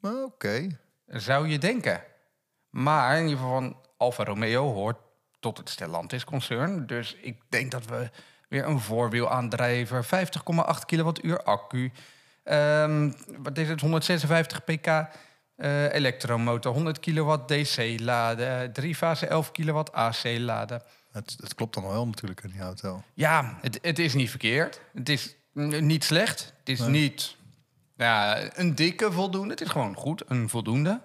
Oké. 0.00 0.78
Zou 1.06 1.48
je 1.48 1.58
denken. 1.58 2.02
Maar 2.70 3.16
in 3.16 3.22
ieder 3.22 3.38
geval 3.38 3.54
van 3.54 3.76
Alfa 3.96 4.24
Romeo 4.24 4.72
hoort 4.72 4.96
tot 5.40 5.58
het 5.58 5.70
Stellantis-concern. 5.70 6.86
Dus 6.86 7.14
ik 7.14 7.40
denk 7.48 7.70
dat 7.70 7.86
we 7.86 8.10
weer 8.48 8.66
een 8.66 8.80
voorwielaandrijver, 8.80 10.04
50,8 10.04 10.84
kilowattuur 10.86 11.42
accu. 11.42 11.92
ehm, 12.44 13.12
wat 13.38 13.58
is 13.58 13.68
het? 13.68 13.80
156 13.80 14.64
pk 14.64 14.86
eh, 15.56 15.92
elektromotor, 15.92 16.72
100 16.72 17.00
kilowatt 17.00 17.48
DC 17.48 18.00
laden, 18.00 18.72
drie 18.72 18.94
fase 18.94 19.26
11 19.26 19.50
kilowatt 19.50 19.92
AC 19.92 20.24
laden. 20.24 20.82
Het, 21.14 21.36
het 21.40 21.54
klopt 21.54 21.74
dan 21.74 21.86
wel 21.86 22.06
natuurlijk 22.06 22.42
in 22.42 22.50
die 22.50 22.60
auto. 22.60 23.02
Ja, 23.14 23.58
het, 23.60 23.78
het 23.82 23.98
is 23.98 24.14
niet 24.14 24.30
verkeerd. 24.30 24.80
Het 24.94 25.08
is 25.08 25.36
niet 25.80 26.04
slecht. 26.04 26.52
Het 26.58 26.68
is 26.68 26.78
Nee. 26.80 26.88
niet 26.88 27.36
ja, 27.96 28.38
een 28.58 28.74
dikke 28.74 29.12
voldoende. 29.12 29.50
Het 29.50 29.60
is 29.60 29.68
gewoon 29.68 29.94
goed, 29.94 30.22
een 30.26 30.48
voldoende. 30.48 31.00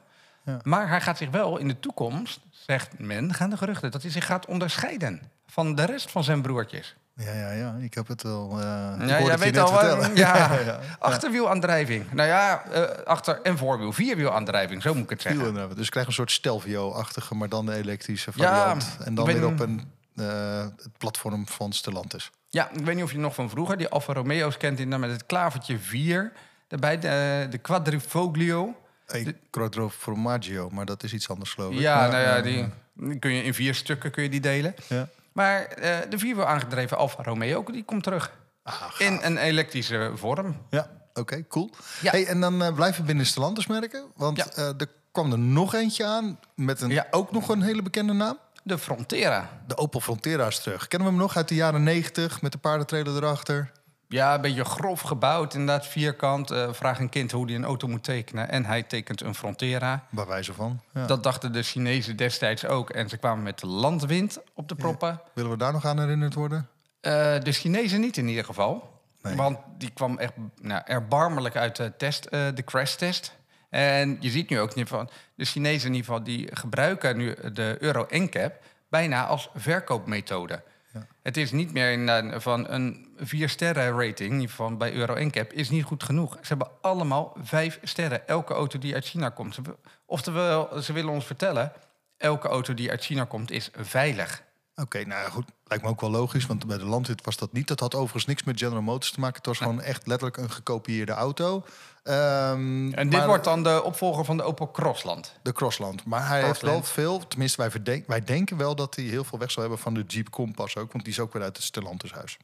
Ja. 0.45 0.59
Maar 0.63 0.89
hij 0.89 1.01
gaat 1.01 1.17
zich 1.17 1.29
wel 1.29 1.57
in 1.57 1.67
de 1.67 1.79
toekomst, 1.79 2.39
zegt 2.51 2.99
men, 2.99 3.33
gaan 3.33 3.49
de 3.49 3.57
geruchten, 3.57 3.91
dat 3.91 4.01
hij 4.01 4.11
zich 4.11 4.25
gaat 4.25 4.45
onderscheiden 4.45 5.21
van 5.47 5.75
de 5.75 5.83
rest 5.85 6.11
van 6.11 6.23
zijn 6.23 6.41
broertjes. 6.41 6.95
Ja, 7.15 7.33
ja, 7.33 7.51
ja. 7.51 7.75
Ik 7.81 7.93
heb 7.93 8.07
het 8.07 8.25
al. 8.25 8.51
eh 8.59 8.65
Ja, 9.07 9.21
jij 9.21 9.37
weet 9.37 9.57
al 9.57 9.67
vertellen. 9.67 10.15
ja. 10.25 10.79
Achterwielaandrijving. 10.99 12.11
Nou 12.11 12.27
ja, 12.27 12.63
eh, 12.63 13.03
achter- 13.05 13.41
en 13.41 13.57
voorwiel. 13.57 13.91
Vierwielaandrijving, 13.93 14.81
zo 14.81 14.93
moet 14.93 15.03
ik 15.03 15.09
het 15.09 15.21
zeggen. 15.21 15.53
Dus 15.75 15.85
je 15.85 15.91
krijgt 15.91 16.09
een 16.09 16.15
soort 16.15 16.31
Stelvio-achtige, 16.31 17.35
maar 17.35 17.49
dan 17.49 17.65
de 17.65 17.73
elektrische 17.75 18.31
Ja, 18.35 18.55
variant. 18.57 18.97
en 19.03 19.15
dan 19.15 19.25
weer 19.25 19.45
op 19.45 19.59
een, 19.59 19.91
eh, 20.19 20.61
het 20.61 20.97
platform 20.97 21.47
van 21.47 21.73
Stellantis. 21.73 22.31
Ja, 22.49 22.69
ik 22.69 22.85
weet 22.85 22.95
niet 22.95 23.03
of 23.03 23.11
je 23.11 23.17
nog 23.17 23.33
van 23.33 23.49
vroeger 23.49 23.77
die 23.77 23.87
Alfa 23.89 24.13
Romeo's 24.13 24.57
kent, 24.57 24.79
in, 24.79 24.99
met 24.99 25.11
het 25.11 25.25
klavertje 25.25 25.79
4 25.79 26.31
erbij, 26.67 26.99
de, 26.99 27.47
de 27.49 27.57
Quadrifoglio. 27.57 28.75
Hey, 29.05 29.35
Quattro 29.49 29.89
Formaggio, 29.89 30.69
maar 30.69 30.85
dat 30.85 31.03
is 31.03 31.13
iets 31.13 31.29
anders 31.29 31.53
geloof 31.53 31.73
ik. 31.73 31.79
Ja, 31.79 31.95
Maar, 31.99 32.09
nou 32.09 32.21
ja, 32.23 32.35
eh, 32.37 32.43
die 32.43 32.69
die 32.93 33.19
kun 33.19 33.33
je 33.33 33.43
in 33.43 33.53
vier 33.53 33.75
stukken 33.75 34.11
kun 34.11 34.23
je 34.23 34.29
die 34.29 34.39
delen. 34.39 34.75
Ja. 34.87 35.07
Maar 35.31 35.63
eh, 35.65 35.97
de 36.09 36.17
vierwiel 36.19 36.45
aangedreven 36.45 36.97
Alfa 36.97 37.23
Romeo, 37.23 37.63
die 37.63 37.83
komt 37.83 38.03
terug. 38.03 38.31
Ah. 38.63 38.73
In 38.97 39.19
een 39.21 39.37
elektrische 39.37 40.11
vorm. 40.15 40.57
Ja, 40.69 40.89
oké, 41.13 41.47
cool. 41.47 41.69
Ja. 42.01 42.11
Hey, 42.11 42.25
en 42.27 42.39
dan 42.41 42.63
eh, 42.63 42.73
blijven 42.73 43.01
we 43.01 43.07
binnen 43.07 43.25
Stellantis 43.25 43.67
merken. 43.67 44.03
Want 44.15 44.37
Ja. 44.37 44.45
eh, 44.55 44.67
er 44.67 44.87
kwam 45.11 45.31
er 45.31 45.39
nog 45.39 45.73
eentje 45.73 46.05
aan 46.05 46.39
met 46.55 46.81
een, 46.81 46.89
Ja. 46.89 47.07
ook 47.11 47.31
nog 47.31 47.49
een 47.49 47.61
hele 47.61 47.81
bekende 47.81 48.13
naam. 48.13 48.37
De 48.69 48.77
Frontera. 48.77 49.49
De 49.67 49.77
Opel 49.77 49.99
Frontera 49.99 50.47
is 50.47 50.59
terug. 50.59 50.87
Kennen 50.87 51.07
we 51.07 51.13
hem 51.13 51.23
nog 51.23 51.35
uit 51.35 51.47
de 51.47 51.55
jaren 51.55 51.83
90 51.83 52.41
met 52.41 52.51
de 52.51 52.57
paardentrailer 52.57 53.15
erachter? 53.15 53.71
Ja, 54.07 54.35
een 54.35 54.41
beetje 54.41 54.65
grof 54.65 55.01
gebouwd, 55.01 55.53
inderdaad 55.53 55.87
vierkant. 55.87 56.51
Eh, 56.51 56.73
vraag 56.73 56.99
een 56.99 57.09
kind 57.09 57.31
hoe 57.31 57.45
hij 57.45 57.55
een 57.55 57.63
auto 57.63 57.87
moet 57.87 58.03
tekenen. 58.03 58.49
En 58.49 58.65
hij 58.65 58.83
tekent 58.83 59.21
een 59.21 59.35
Frontera. 59.35 60.03
Bij 60.09 60.25
wijze 60.25 60.53
van. 60.53 60.81
Ja. 60.93 61.05
Dat 61.05 61.23
dachten 61.23 61.51
de 61.51 61.63
Chinezen 61.63 62.15
destijds 62.15 62.65
ook. 62.65 62.89
En 62.89 63.09
ze 63.09 63.17
kwamen 63.17 63.43
met 63.43 63.59
de 63.59 63.67
landwind 63.67 64.39
op 64.53 64.67
de 64.67 64.75
proppen. 64.75 65.21
Willen 65.33 65.51
we 65.51 65.57
daar 65.57 65.73
nog 65.73 65.85
aan 65.85 65.99
herinnerd 65.99 66.33
worden? 66.33 66.67
Eh, 67.01 67.11
de 67.39 67.51
Chinezen 67.51 67.99
niet 67.99 68.17
in 68.17 68.27
ieder 68.27 68.45
geval. 68.45 69.01
Nee. 69.21 69.35
Want 69.35 69.57
die 69.77 69.91
kwam 69.93 70.17
echt 70.17 70.33
nou, 70.61 70.81
erbarmelijk 70.85 71.55
uit 71.55 71.75
de 71.75 71.93
test, 71.97 72.25
eh, 72.25 72.47
de 72.55 72.63
crash-test. 72.63 73.37
En 73.69 74.17
je 74.19 74.29
ziet 74.29 74.49
nu 74.49 74.59
ook 74.59 74.71
in 74.71 74.77
ieder 74.77 74.89
geval, 74.93 75.09
de 75.35 75.45
Chinezen 75.45 75.87
in 75.89 75.95
ieder 75.95 76.07
geval, 76.09 76.23
die 76.23 76.55
gebruiken 76.55 77.17
nu 77.17 77.35
de 77.53 77.77
Euro 77.79 78.05
NCAP 78.09 78.63
bijna 78.89 79.25
als 79.25 79.49
verkoopmethode. 79.55 80.61
Ja. 80.93 81.07
Het 81.21 81.37
is 81.37 81.51
niet 81.51 81.73
meer 81.73 81.91
in, 81.91 82.41
van 82.41 82.69
een 82.69 83.07
vier 83.17 83.49
sterren 83.49 83.99
rating, 84.05 84.41
geval 84.49 84.77
bij 84.77 84.93
Euro 84.93 85.13
NCAP, 85.25 85.53
is 85.53 85.69
niet 85.69 85.83
goed 85.83 86.03
genoeg. 86.03 86.33
Ze 86.41 86.47
hebben 86.47 86.67
allemaal 86.81 87.35
vijf 87.43 87.79
sterren, 87.83 88.27
elke 88.27 88.53
auto 88.53 88.79
die 88.79 88.93
uit 88.93 89.05
China 89.05 89.29
komt. 89.29 89.55
Ze- 89.55 89.61
Oftewel, 90.05 90.81
ze 90.81 90.93
willen 90.93 91.11
ons 91.11 91.25
vertellen, 91.25 91.71
elke 92.17 92.47
auto 92.47 92.73
die 92.73 92.89
uit 92.89 93.03
China 93.03 93.23
komt 93.25 93.51
is 93.51 93.69
veilig. 93.75 94.43
Oké, 94.75 95.05
nou 95.05 95.29
goed. 95.31 95.45
Lijkt 95.69 95.83
me 95.83 95.89
ook 95.89 96.01
wel 96.01 96.09
logisch, 96.09 96.45
want 96.45 96.65
bij 96.65 96.77
de 96.77 96.85
landwit 96.85 97.25
was 97.25 97.37
dat 97.37 97.53
niet. 97.53 97.67
Dat 97.67 97.79
had 97.79 97.95
overigens 97.95 98.25
niks 98.25 98.43
met 98.43 98.59
General 98.59 98.81
Motors 98.81 99.11
te 99.11 99.19
maken. 99.19 99.37
Het 99.37 99.45
was 99.45 99.57
gewoon 99.57 99.81
echt 99.81 100.07
letterlijk 100.07 100.37
een 100.37 100.51
gekopieerde 100.51 101.11
auto. 101.11 101.65
Ehm, 102.03 102.93
En 102.93 103.09
dit 103.09 103.19
maar 103.19 103.27
wordt 103.27 103.43
dan 103.43 103.63
de 103.63 103.83
opvolger 103.83 104.25
van 104.25 104.37
de 104.37 104.43
Opel 104.43 104.71
Crossland. 104.71 105.33
de 105.41 105.53
Crossland. 105.53 106.05
Maar 106.05 106.27
hij 106.27 106.43
heeft 106.43 106.61
wel 106.61 106.83
veel, 106.83 107.27
tenminste 107.27 107.61
wij, 107.61 107.71
verdenk, 107.71 108.07
wij 108.07 108.23
denken 108.23 108.57
wel 108.57 108.75
dat 108.75 108.95
hij 108.95 109.05
heel 109.05 109.23
veel 109.23 109.39
weg 109.39 109.51
zal 109.51 109.61
hebben 109.61 109.79
van 109.79 109.93
de 109.93 110.03
Jeep 110.07 110.29
Compass 110.29 110.77
ook. 110.77 110.91
Want 110.91 111.03
die 111.03 111.13
is 111.13 111.19
ook 111.19 111.33
weer 111.33 111.43
uit 111.43 111.55
het 111.55 111.65
Stellantishuis. 111.65 112.37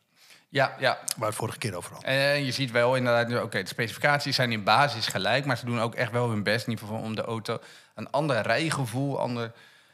Ja, 0.49 0.75
ja. 0.79 0.99
Waar 1.17 1.27
het 1.27 1.37
vorige 1.37 1.57
keer 1.57 1.75
over 1.75 1.91
hadden. 1.91 2.09
En 2.09 2.45
je 2.45 2.51
ziet 2.51 2.71
wel 2.71 2.95
inderdaad, 2.95 3.43
oké, 3.43 3.61
de 3.61 3.67
specificaties 3.69 4.35
zijn 4.35 4.51
in 4.51 4.63
basis 4.63 5.07
gelijk, 5.07 5.45
maar 5.45 5.57
ze 5.57 5.65
doen 5.65 5.79
ook 5.81 5.95
echt 5.95 6.11
wel 6.11 6.29
hun 6.29 6.43
best 6.43 6.65
in 6.65 6.71
ieder 6.71 6.85
geval 6.87 7.01
om 7.01 7.15
de 7.15 7.21
auto 7.21 7.59
een 7.95 8.09
ander 8.09 8.41
rijgevoel, 8.41 9.19
ander 9.19 9.51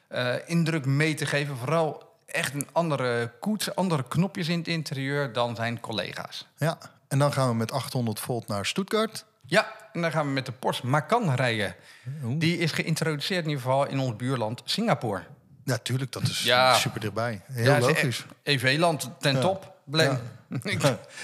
eh, 0.07 0.33
indruk 0.45 0.85
mee 0.85 1.13
te 1.13 1.25
geven. 1.25 1.57
Vooral 1.57 2.10
echt 2.31 2.53
een 2.53 2.67
andere 2.71 3.31
koets, 3.39 3.75
andere 3.75 4.03
knopjes 4.07 4.47
in 4.47 4.57
het 4.57 4.67
interieur 4.67 5.33
dan 5.33 5.55
zijn 5.55 5.79
collega's. 5.79 6.47
Ja, 6.57 6.77
en 7.07 7.19
dan 7.19 7.33
gaan 7.33 7.47
we 7.49 7.55
met 7.55 7.71
800 7.71 8.19
volt 8.19 8.47
naar 8.47 8.65
Stuttgart. 8.65 9.25
Ja, 9.45 9.73
en 9.93 10.01
dan 10.01 10.11
gaan 10.11 10.25
we 10.25 10.31
met 10.31 10.45
de 10.45 10.51
Porsche 10.51 10.87
Macan 10.87 11.33
rijden. 11.35 11.75
Oeh. 12.23 12.39
Die 12.39 12.57
is 12.57 12.71
geïntroduceerd 12.71 13.43
in 13.43 13.49
ieder 13.49 13.63
geval 13.63 13.87
in 13.87 13.99
ons 13.99 14.15
buurland 14.15 14.61
Singapore. 14.65 15.21
Ja, 15.65 15.77
tuurlijk, 15.77 16.11
dat 16.11 16.21
is 16.23 16.43
Ja. 16.43 16.73
super 16.73 16.99
dichtbij. 16.99 17.41
Heel 17.51 17.65
Ja, 17.73 17.79
logisch. 17.79 18.25
EV-land 18.43 19.09
ten 19.19 19.33
Ja. 19.35 19.39
top. 19.41 19.73
Bleek. 19.85 20.11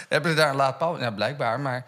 Hebben 0.09 0.31
ze 0.31 0.37
daar 0.37 0.49
een 0.49 0.55
laadpaal? 0.55 0.99
Ja, 0.99 1.11
blijkbaar. 1.11 1.59
Maar 1.59 1.85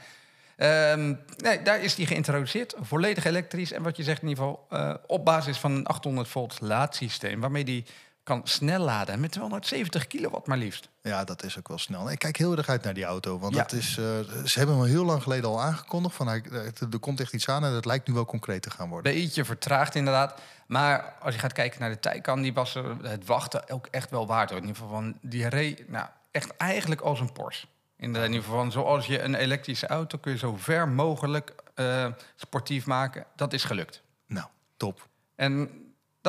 ehm, 0.55 1.13
nee, 1.37 1.61
daar 1.61 1.81
is 1.83 1.95
die 1.95 2.05
geïntroduceerd. 2.07 2.75
Volledig 2.81 3.25
elektrisch. 3.25 3.71
En 3.71 3.83
wat 3.83 3.97
je 3.97 4.03
zegt 4.03 4.21
in 4.21 4.27
ieder 4.27 4.43
geval 4.43 4.65
eh, 4.69 4.93
op 5.07 5.25
basis 5.25 5.57
van 5.57 5.71
een 5.71 5.85
800 5.85 6.27
volt 6.27 6.57
laadsysteem. 6.61 7.39
Waarmee 7.39 7.63
die 7.63 7.85
kan 8.29 8.41
snel 8.43 8.79
laden 8.83 9.19
met 9.19 9.31
270 9.31 10.07
kilowatt 10.07 10.47
maar 10.47 10.57
liefst. 10.57 10.89
Ja, 11.01 11.23
dat 11.23 11.43
is 11.43 11.57
ook 11.57 11.67
wel 11.67 11.77
snel. 11.77 12.11
Ik 12.11 12.19
kijk 12.19 12.37
heel 12.37 12.57
erg 12.57 12.69
uit 12.69 12.83
naar 12.83 12.93
die 12.93 13.03
auto. 13.03 13.39
Want 13.39 13.53
Ja. 13.55 13.61
dat 13.61 13.71
is, 13.71 13.87
eh, 13.97 14.03
ze 14.45 14.57
hebben 14.57 14.75
hem 14.75 14.83
al 14.85 14.89
heel 14.89 15.05
lang 15.05 15.23
geleden 15.23 15.49
al 15.49 15.61
aangekondigd. 15.61 16.15
Van, 16.15 16.27
hij- 16.27 16.43
er 16.51 16.73
er 16.91 16.99
komt 16.99 17.19
echt 17.19 17.33
iets 17.33 17.49
aan 17.49 17.65
en 17.65 17.71
het 17.73 17.85
lijkt 17.85 18.07
nu 18.07 18.13
wel 18.13 18.25
concreet 18.25 18.61
te 18.61 18.69
gaan 18.69 18.89
worden. 18.89 19.13
Beetje 19.13 19.45
vertraagd 19.45 19.95
inderdaad. 19.95 20.41
Maar 20.67 21.13
als 21.21 21.33
je 21.33 21.39
gaat 21.39 21.53
kijken 21.53 21.79
naar 21.79 21.89
de 21.89 21.99
Taycan, 21.99 22.41
die 22.41 22.53
was 22.53 22.75
er 22.75 22.95
het 23.03 23.25
wachten 23.25 23.69
ook 23.69 23.87
echt 23.91 24.09
wel 24.09 24.27
waard. 24.27 24.49
In 24.51 24.55
ieder 24.57 24.75
geval 24.75 24.89
van, 24.89 25.17
die 25.21 25.47
reed 25.47 25.89
nou, 25.89 26.07
echt 26.31 26.57
eigenlijk 26.57 27.01
als 27.01 27.19
een 27.19 27.31
Porsche. 27.33 27.67
In, 27.97 28.13
de, 28.13 28.19
in 28.19 28.25
ieder 28.25 28.43
geval 28.43 28.59
van, 28.59 28.71
zoals 28.71 29.05
je 29.05 29.21
een 29.21 29.35
elektrische 29.35 29.87
auto 29.87 30.17
kun 30.17 30.31
je 30.31 30.37
zo 30.37 30.55
ver 30.57 30.87
mogelijk 30.87 31.55
eh, 31.75 32.05
sportief 32.35 32.85
maken. 32.85 33.25
Dat 33.35 33.53
is 33.53 33.63
gelukt. 33.63 34.01
Nou, 34.27 34.47
top. 34.77 35.07
En 35.35 35.69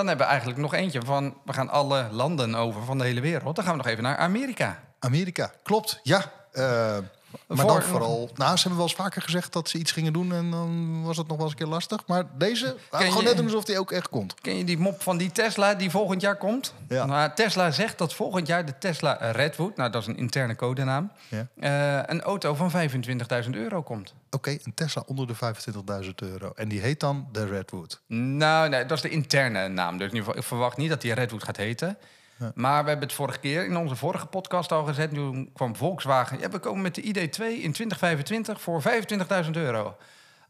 dan 0.01 0.09
hebben 0.09 0.27
we 0.27 0.33
eigenlijk 0.33 0.61
nog 0.61 0.75
eentje 0.75 1.03
van... 1.05 1.35
we 1.45 1.53
gaan 1.53 1.69
alle 1.69 2.09
landen 2.11 2.55
over 2.55 2.85
van 2.85 2.99
de 2.99 3.05
hele 3.05 3.21
wereld. 3.21 3.57
Dan 3.57 3.65
gaan 3.65 3.77
we 3.77 3.83
nog 3.83 3.93
even 3.93 4.03
naar 4.03 4.17
Amerika. 4.17 4.83
Amerika, 4.99 5.53
klopt. 5.63 6.01
Ja. 6.03 6.25
eh, 6.53 6.99
maar 7.47 7.57
Voor- 7.57 7.67
dan 7.67 7.83
vooral... 7.83 8.31
Nou, 8.35 8.51
ze 8.57 8.61
hebben 8.61 8.77
wel 8.79 8.87
eens 8.87 8.97
vaker 8.97 9.23
gezegd 9.23 9.53
dat 9.53 9.69
ze 9.69 9.79
iets 9.79 9.93
gingen 9.93 10.13
doen... 10.13 10.33
en 10.33 10.51
dan 10.51 11.03
was 11.05 11.17
het 11.17 11.27
nog 11.27 11.37
wel 11.37 11.47
eens 11.47 11.55
een 11.55 11.63
keer 11.63 11.73
lastig. 11.73 12.07
Maar 12.07 12.25
deze, 12.39 12.65
nou, 12.91 13.05
gewoon 13.05 13.23
je- 13.23 13.29
net 13.29 13.37
doen 13.37 13.45
alsof 13.45 13.65
die 13.65 13.79
ook 13.79 13.93
echt 13.93 14.09
komt. 14.09 14.35
Ken 14.41 14.57
je 14.57 14.65
die 14.65 14.79
mop 14.79 15.03
van 15.03 15.17
die 15.17 15.33
Tesla 15.33 15.75
die 15.75 15.91
volgend 15.91 16.21
jaar 16.21 16.37
komt? 16.37 16.75
Ja. 16.89 17.05
Nou, 17.07 17.31
Tesla 17.35 17.71
zegt 17.71 17.99
dat 17.99 18.15
volgend 18.15 18.47
jaar 18.47 18.65
de 18.67 18.79
Tesla 18.79 19.13
Redwood... 19.13 19.77
nou, 19.77 19.91
dat 19.91 20.03
is 20.03 20.09
een 20.09 20.17
interne 20.17 20.57
codenaam... 20.57 21.13
Ja. 21.29 21.47
eh, 21.61 22.03
een 22.07 22.21
auto 22.23 22.55
van 22.55 22.71
25.000 23.45 23.51
euro 23.51 23.83
komt. 23.83 24.15
Oké, 24.31 24.51
een 24.51 24.75
Tesla 24.75 25.03
onder 25.07 25.27
de 25.27 25.35
25.000 26.05 26.11
euro. 26.15 26.53
En 26.55 26.69
die 26.69 26.81
heet 26.81 27.01
dan 27.01 27.29
de 27.33 27.47
Redwood. 27.47 28.01
Nou, 28.07 28.69
nee, 28.69 28.87
dat 28.87 28.97
is 28.97 29.03
de 29.03 29.09
interne 29.09 29.69
naam. 29.69 29.99
Dus 29.99 30.09
in 30.09 30.15
ieder 30.15 30.19
geval, 30.25 30.39
ik 30.41 30.47
verwacht 30.47 30.77
niet 30.77 30.89
dat 30.89 31.01
die 31.01 31.13
Redwood 31.15 31.45
gaat 31.45 31.57
heten. 31.57 31.97
Maar 32.55 32.83
we 32.83 32.89
hebben 32.89 33.09
het 33.09 33.17
vorige 33.17 33.39
keer 33.39 33.65
in 33.65 33.77
onze 33.77 33.97
vorige 33.97 34.27
podcast 34.27 34.73
al 34.73 34.85
gezet. 34.85 35.15
Toen 35.15 35.51
kwam 35.53 35.77
Volkswagen. 35.77 36.39
Ja, 36.39 36.49
we 36.49 36.59
komen 36.59 36.83
met 36.83 36.95
de 36.95 37.03
ID2 37.03 37.63
in 37.63 37.73
2025 37.73 38.61
voor 38.61 38.83
25.000 39.45 39.51
euro. 39.51 39.97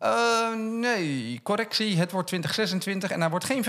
Eh, 0.01 0.55
nee, 0.55 1.41
correctie. 1.43 1.97
Het 1.97 2.11
wordt 2.11 2.27
2026 2.27 3.11
en 3.11 3.21
daar 3.21 3.31
wordt 3.31 3.45
geen 3.45 3.65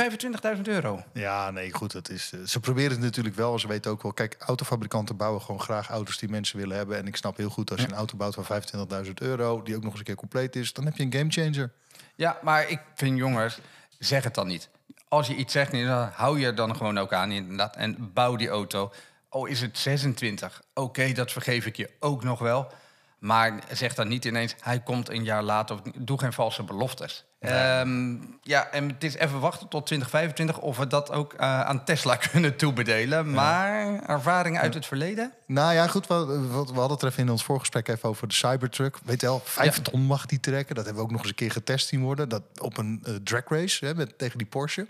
25.000 0.55 0.61
euro. 0.61 1.03
Ja, 1.13 1.51
nee, 1.51 1.73
goed. 1.73 1.93
Het 1.93 2.09
is, 2.09 2.31
eh, 2.33 2.39
ze 2.45 2.59
proberen 2.59 2.91
het 2.91 2.99
natuurlijk 2.99 3.35
wel. 3.35 3.59
Ze 3.59 3.67
weten 3.67 3.91
ook 3.91 4.01
wel. 4.01 4.13
Kijk, 4.13 4.35
autofabrikanten 4.39 5.17
bouwen 5.17 5.41
gewoon 5.41 5.61
graag 5.61 5.89
auto's 5.89 6.17
die 6.17 6.29
mensen 6.29 6.57
willen 6.57 6.77
hebben. 6.77 6.97
En 6.97 7.07
ik 7.07 7.15
snap 7.15 7.37
heel 7.37 7.49
goed 7.49 7.71
als 7.71 7.81
je 7.81 7.87
een 7.87 7.93
auto 7.93 8.17
bouwt 8.17 8.33
van 8.33 8.45
25.000 8.45 9.21
euro, 9.21 9.61
die 9.61 9.75
ook 9.75 9.81
nog 9.81 9.91
eens 9.91 9.99
een 9.99 10.05
keer 10.05 10.15
compleet 10.15 10.55
is, 10.55 10.73
dan 10.73 10.85
heb 10.85 10.97
je 10.97 11.03
een 11.03 11.13
gamechanger. 11.13 11.71
Ja, 12.15 12.39
maar 12.41 12.69
ik 12.69 12.79
vind 12.95 13.17
jongens, 13.17 13.59
zeg 13.99 14.23
het 14.23 14.35
dan 14.35 14.47
niet. 14.47 14.69
Als 15.11 15.27
je 15.27 15.35
iets 15.35 15.53
zegt, 15.53 15.71
dan 15.71 16.09
hou 16.13 16.39
je 16.39 16.45
er 16.45 16.55
dan 16.55 16.75
gewoon 16.75 16.97
ook 16.99 17.13
aan 17.13 17.31
inderdaad. 17.31 17.75
En 17.75 18.11
bouw 18.13 18.35
die 18.35 18.49
auto. 18.49 18.91
Oh, 19.29 19.49
is 19.49 19.61
het 19.61 19.77
26? 19.77 20.61
Oké, 20.73 21.11
dat 21.11 21.31
vergeef 21.31 21.65
ik 21.65 21.75
je 21.77 21.89
ook 21.99 22.23
nog 22.23 22.39
wel. 22.39 22.71
Maar 23.19 23.53
zeg 23.71 23.93
dan 23.93 24.07
niet 24.07 24.25
ineens, 24.25 24.55
hij 24.61 24.79
komt 24.79 25.09
een 25.09 25.23
jaar 25.23 25.43
later. 25.43 25.75
Of, 25.75 25.81
doe 25.95 26.19
geen 26.19 26.33
valse 26.33 26.63
beloftes. 26.63 27.25
Ehm, 27.39 28.15
ja, 28.41 28.67
en 28.71 28.87
het 28.89 29.03
is 29.03 29.15
even 29.15 29.39
wachten 29.39 29.67
tot 29.67 29.85
2025 29.85 30.57
of 30.59 30.77
we 30.77 30.87
dat 30.87 31.11
ook 31.11 31.33
eh, 31.33 31.61
aan 31.61 31.83
Tesla 31.85 32.15
kunnen 32.31 32.55
toebedelen. 32.57 33.31
Maar 33.31 34.03
ervaringen 34.03 34.61
uit 34.61 34.73
het 34.73 34.85
verleden? 34.85 35.33
Nou 35.47 35.73
ja, 35.73 35.87
goed. 35.87 36.07
We, 36.07 36.25
we- 36.25 36.55
hadden 36.79 36.97
het 36.97 37.03
even 37.03 37.23
in 37.23 37.29
ons 37.29 37.43
voorgesprek 37.43 37.87
even 37.87 38.09
over 38.09 38.27
de 38.27 38.33
Cybertruck. 38.33 38.97
Weet 39.03 39.21
je 39.21 39.27
wel, 39.27 39.41
vijf 39.43 39.75
Ja. 39.75 39.81
ton 39.81 40.01
mag 40.01 40.25
die 40.25 40.39
trekken. 40.39 40.75
Dat 40.75 40.85
hebben 40.85 41.03
we 41.03 41.07
ook 41.09 41.13
nog 41.15 41.21
eens 41.21 41.29
een 41.31 41.35
keer 41.35 41.51
getest 41.51 41.87
zien 41.87 42.01
worden. 42.01 42.29
Dat 42.29 42.43
op 42.61 42.77
een 42.77 42.99
eh, 43.03 43.13
drag 43.23 43.43
race 43.47 43.85
hè, 43.85 43.95
met, 43.95 44.17
tegen 44.17 44.37
die 44.37 44.47
Porsche. 44.47 44.87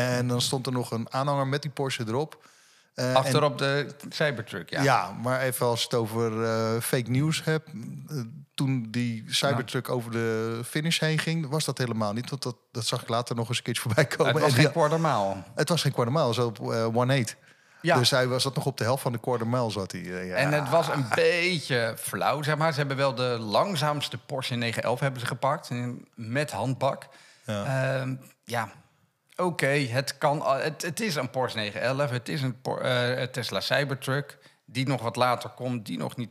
En 0.00 0.28
dan 0.28 0.40
stond 0.40 0.66
er 0.66 0.72
nog 0.72 0.90
een 0.90 1.06
aanhanger 1.12 1.46
met 1.46 1.62
die 1.62 1.70
Porsche 1.70 2.04
erop. 2.06 2.44
En- 2.94 3.14
Achterop 3.14 3.58
de 3.58 3.94
Cybertruck, 4.08 4.70
ja. 4.70 4.82
Ja. 4.82 5.10
maar 5.22 5.40
even 5.40 5.66
als 5.66 5.82
het 5.82 5.94
over 5.94 6.44
eh, 6.44 6.80
fake 6.80 7.10
news 7.10 7.44
hebt. 7.44 7.68
eh, 8.08 8.16
toen 8.54 8.86
die 8.90 9.24
Cybertruck 9.28 9.88
over 9.88 10.10
de 10.10 10.60
finish 10.64 10.98
heen 11.00 11.18
ging, 11.18 11.48
was 11.48 11.64
dat 11.64 11.78
helemaal 11.78 12.12
niet. 12.12 12.30
Want 12.30 12.42
dat, 12.42 12.56
dat 12.72 12.86
zag 12.86 13.02
ik 13.02 13.08
later 13.08 13.36
nog 13.36 13.48
eens 13.48 13.56
een 13.58 13.64
keertje 13.64 13.82
voorbij 13.82 14.06
komen. 14.06 14.32
het 14.32 14.42
was 14.42 14.50
En 14.50 14.54
geen 14.56 14.64
die- 14.64 14.72
quarter 14.72 15.00
mile. 15.00 15.34
het 15.54 15.68
was 15.68 15.82
geen 15.82 15.92
quarter 15.92 16.12
mile, 16.14 16.34
zo 16.34 16.46
op 16.46 16.58
eh, 16.72 16.84
1.8. 17.24 17.36
Ja. 17.82 17.96
Dus 17.98 18.10
hij 18.10 18.28
was 18.28 18.42
dat 18.42 18.54
nog 18.54 18.66
op 18.66 18.76
de 18.78 18.84
helft 18.84 19.02
van 19.02 19.12
de 19.12 19.18
quarter 19.20 19.46
mile 19.46 19.70
zat 19.70 19.92
hij. 19.92 20.00
ja. 20.02 20.34
En 20.34 20.52
het 20.52 20.68
was 20.68 20.88
een 20.88 21.06
beetje 21.14 21.94
flauw, 21.98 22.42
zeg 22.42 22.56
maar. 22.56 22.72
Ze 22.72 22.78
hebben 22.78 22.96
wel 22.96 23.14
de 23.14 23.36
langzaamste 23.40 24.18
Porsche 24.18 24.54
911 24.54 25.00
hebben 25.00 25.20
ze 25.20 25.26
gepakt. 25.26 25.70
Met 26.14 26.50
handbak. 26.50 27.06
Ja. 27.46 27.98
Ehm, 28.00 28.14
ja, 28.44 28.72
oké, 29.44 29.66
het 29.66 30.18
kan. 30.18 30.46
Het, 30.46 30.82
het 30.82 31.00
is 31.00 31.14
een 31.14 31.30
Porsche 31.30 31.58
911. 31.58 32.10
Het 32.10 32.28
is 32.28 32.42
een 32.42 32.60
Por- 32.60 32.80
eh, 32.80 33.22
Tesla 33.22 33.60
Cybertruck. 33.60 34.38
Die 34.64 34.86
nog 34.86 35.02
wat 35.02 35.16
later 35.16 35.50
komt. 35.50 35.86
Die 35.86 35.98
nog 35.98 36.16
niet 36.16 36.30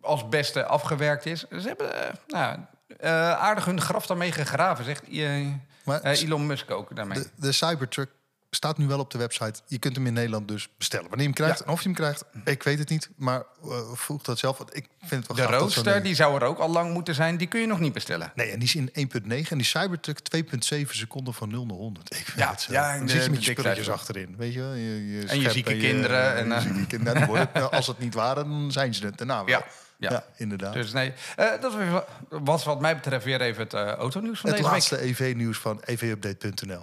als 0.00 0.28
beste 0.28 0.64
afgewerkt 0.64 1.26
is. 1.26 1.40
Ze 1.48 1.66
hebben 1.68 2.06
eh, 2.08 2.14
nou, 2.26 2.58
eh, 2.98 3.32
aardig 3.32 3.64
hun 3.64 3.80
graf 3.80 4.06
daarmee 4.06 4.32
gegraven, 4.32 4.84
zegt 4.84 5.02
Maar 5.84 6.00
Elon 6.02 6.46
Musk 6.46 6.70
ook 6.70 6.96
daarmee. 6.96 7.18
de, 7.18 7.30
de 7.36 7.52
Cybertruck 7.52 8.10
staat 8.50 8.78
nu 8.78 8.86
wel 8.86 8.98
op 8.98 9.10
de 9.10 9.18
website. 9.18 9.60
Je 9.66 9.78
kunt 9.78 9.96
hem 9.96 10.06
in 10.06 10.12
Nederland 10.12 10.48
dus 10.48 10.68
bestellen. 10.78 11.08
Wanneer 11.08 11.26
je 11.28 11.32
hem 11.32 11.42
krijgt 11.44 11.58
Ja. 11.58 11.64
en 11.66 11.72
of 11.72 11.78
je 11.82 11.84
hem 11.88 11.96
krijgt, 11.96 12.24
ik 12.44 12.62
weet 12.62 12.78
het 12.78 12.88
niet. 12.88 13.10
Maar 13.16 13.42
eh, 13.64 13.92
voeg 13.92 14.22
dat 14.22 14.38
zelf. 14.38 14.58
Want 14.58 14.76
ik 14.76 14.86
vind 15.00 15.26
het 15.26 15.36
wel 15.36 15.46
de 15.48 15.56
Roadster, 15.56 16.02
die 16.02 16.14
zou 16.14 16.34
er 16.40 16.42
ook 16.46 16.58
al 16.58 16.68
lang 16.70 16.92
moeten 16.92 17.14
zijn. 17.14 17.36
Die 17.36 17.46
kun 17.46 17.60
je 17.60 17.66
nog 17.66 17.80
niet 17.80 17.92
bestellen. 17.92 18.32
Nee, 18.34 18.50
en 18.50 18.58
die 18.58 18.68
is 18.68 18.74
in 18.74 18.90
1.9 18.92 19.50
en 19.50 19.56
die 19.58 19.66
Cybertruck 19.66 20.18
2.7 20.36 20.90
seconden 20.90 21.34
van 21.34 21.50
0 21.50 21.66
naar 21.66 21.76
100. 21.76 22.10
Ik 22.14 22.24
vind 22.24 22.38
Ja, 22.38 22.50
het 22.50 22.60
zo. 22.60 22.72
ja, 22.72 22.96
dan 22.96 23.06
de- 23.06 23.12
zit 23.12 23.24
je 23.24 23.30
met 23.30 23.44
je 23.44 23.50
spulletjes 23.50 23.90
achterin. 23.90 24.34
Weet 24.36 24.52
je, 24.52 24.60
wel? 24.60 24.72
je, 24.74 25.08
je 25.12 25.26
En 25.26 25.40
je 25.40 25.50
zieke 25.50 25.76
kinderen 25.76 26.34
en, 26.36 26.48
je 26.48 26.54
eh. 26.54 26.86
kinderen. 26.88 27.14
Nou, 27.28 27.38
het- 27.52 27.70
als 27.70 27.86
het 27.86 27.98
niet 27.98 28.14
waren, 28.14 28.48
dan 28.48 28.72
zijn 28.72 28.94
ze 28.94 29.04
het 29.06 29.18
daarna 29.18 29.36
wel. 29.44 29.48
Ja, 29.48 29.64
ja. 29.98 30.10
Ja, 30.10 30.24
inderdaad. 30.36 30.72
Dus 30.72 30.92
nee, 30.92 31.12
eh, 31.36 31.46
dat 31.60 31.74
was 32.28 32.64
wat 32.64 32.80
mij 32.80 32.94
betreft 32.94 33.24
weer 33.24 33.40
even 33.40 33.62
het 33.62 33.74
eh 33.74 33.92
autonieuws 33.92 34.40
van 34.40 34.50
het 34.50 34.58
deze 34.58 34.70
laatste 34.70 35.02
EV-nieuws 35.02 35.58
van 35.58 35.80
evupdate.nl. 35.84 36.82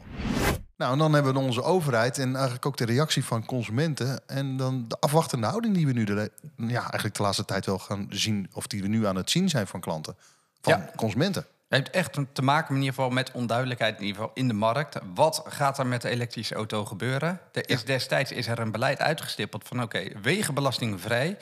Nou, 0.78 0.92
en 0.92 0.98
dan 0.98 1.14
hebben 1.14 1.34
we 1.34 1.40
onze 1.40 1.64
overheid 1.64 2.18
en 2.18 2.34
eigenlijk 2.34 2.66
ook 2.66 2.78
de 2.78 2.86
reactie 2.86 3.24
van 3.26 3.46
consumenten. 3.46 4.22
En 4.28 4.58
dan 4.58 4.86
de 4.88 4.98
afwachtende 5.00 5.48
houding 5.48 5.76
die 5.76 5.86
we 5.86 5.92
nu 5.94 6.04
de, 6.04 6.32
ja, 6.56 6.82
eigenlijk 6.82 7.16
de 7.16 7.24
laatste 7.24 7.46
tijd 7.46 7.66
wel 7.66 7.80
gaan 7.80 8.08
zien. 8.10 8.50
Of 8.54 8.68
die 8.68 8.82
we 8.82 8.88
nu 8.88 9.06
aan 9.06 9.16
het 9.16 9.30
zien 9.32 9.50
zijn 9.50 9.68
van 9.68 9.80
klanten. 9.80 10.16
Van 10.62 10.74
Ja. 10.74 10.90
consumenten. 10.96 11.46
Het 11.70 11.78
heeft 11.78 11.90
echt 11.90 12.20
te 12.34 12.42
maken 12.42 12.70
in 12.76 12.82
ieder 12.82 12.94
geval 12.96 13.10
met 13.10 13.32
onduidelijkheid 13.32 13.96
in, 13.98 14.06
ieder 14.06 14.16
geval 14.22 14.32
in 14.36 14.48
de 14.48 14.54
markt. 14.54 14.98
Wat 15.14 15.44
gaat 15.48 15.78
er 15.78 15.88
met 15.88 16.02
de 16.02 16.10
elektrische 16.10 16.56
auto 16.56 16.86
gebeuren? 16.86 17.40
Er 17.52 17.70
is 17.70 17.84
destijds 17.86 18.32
is 18.32 18.48
er 18.48 18.60
een 18.60 18.72
beleid 18.72 19.00
uitgestippeld 19.00 19.68
van 19.68 19.82
oké, 19.82 20.04
wegenbelastingvrij 20.22 21.38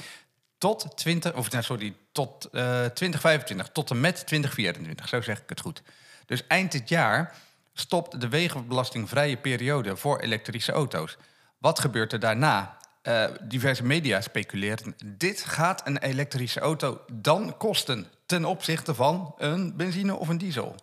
tot 0.64 0.98
20, 0.98 1.34
of 1.34 1.52
nou, 1.52 1.64
sorry, 1.64 1.96
tot 2.12 2.46
eh 2.46 2.86
2025, 2.86 3.68
tot 3.68 3.90
en 3.90 4.00
met 4.00 4.16
2024, 4.16 5.08
zo 5.08 5.22
zeg 5.22 5.42
ik 5.42 5.50
het 5.50 5.60
goed. 5.60 5.82
Dus 6.26 6.48
eind 6.48 6.72
dit 6.72 6.90
jaar 6.90 7.36
stopt 7.74 8.22
de 8.22 8.30
wegenbelastingvrije 8.30 9.38
periode 9.38 9.98
voor 9.98 10.20
elektrische 10.20 10.72
auto's. 10.72 11.18
Wat 11.58 11.80
gebeurt 11.80 12.14
er 12.14 12.20
daarna? 12.20 12.78
Eh, 13.02 13.26
diverse 13.42 13.84
media 13.84 14.22
speculeren. 14.22 14.96
Dit 15.06 15.42
gaat 15.42 15.88
een 15.88 15.98
elektrische 15.98 16.60
auto 16.60 17.02
dan 17.14 17.58
kosten 17.58 18.08
ten 18.26 18.46
opzichte 18.46 18.96
van 18.96 19.34
een 19.38 19.76
benzine 19.78 20.16
of 20.16 20.28
een 20.28 20.38
diesel. 20.38 20.76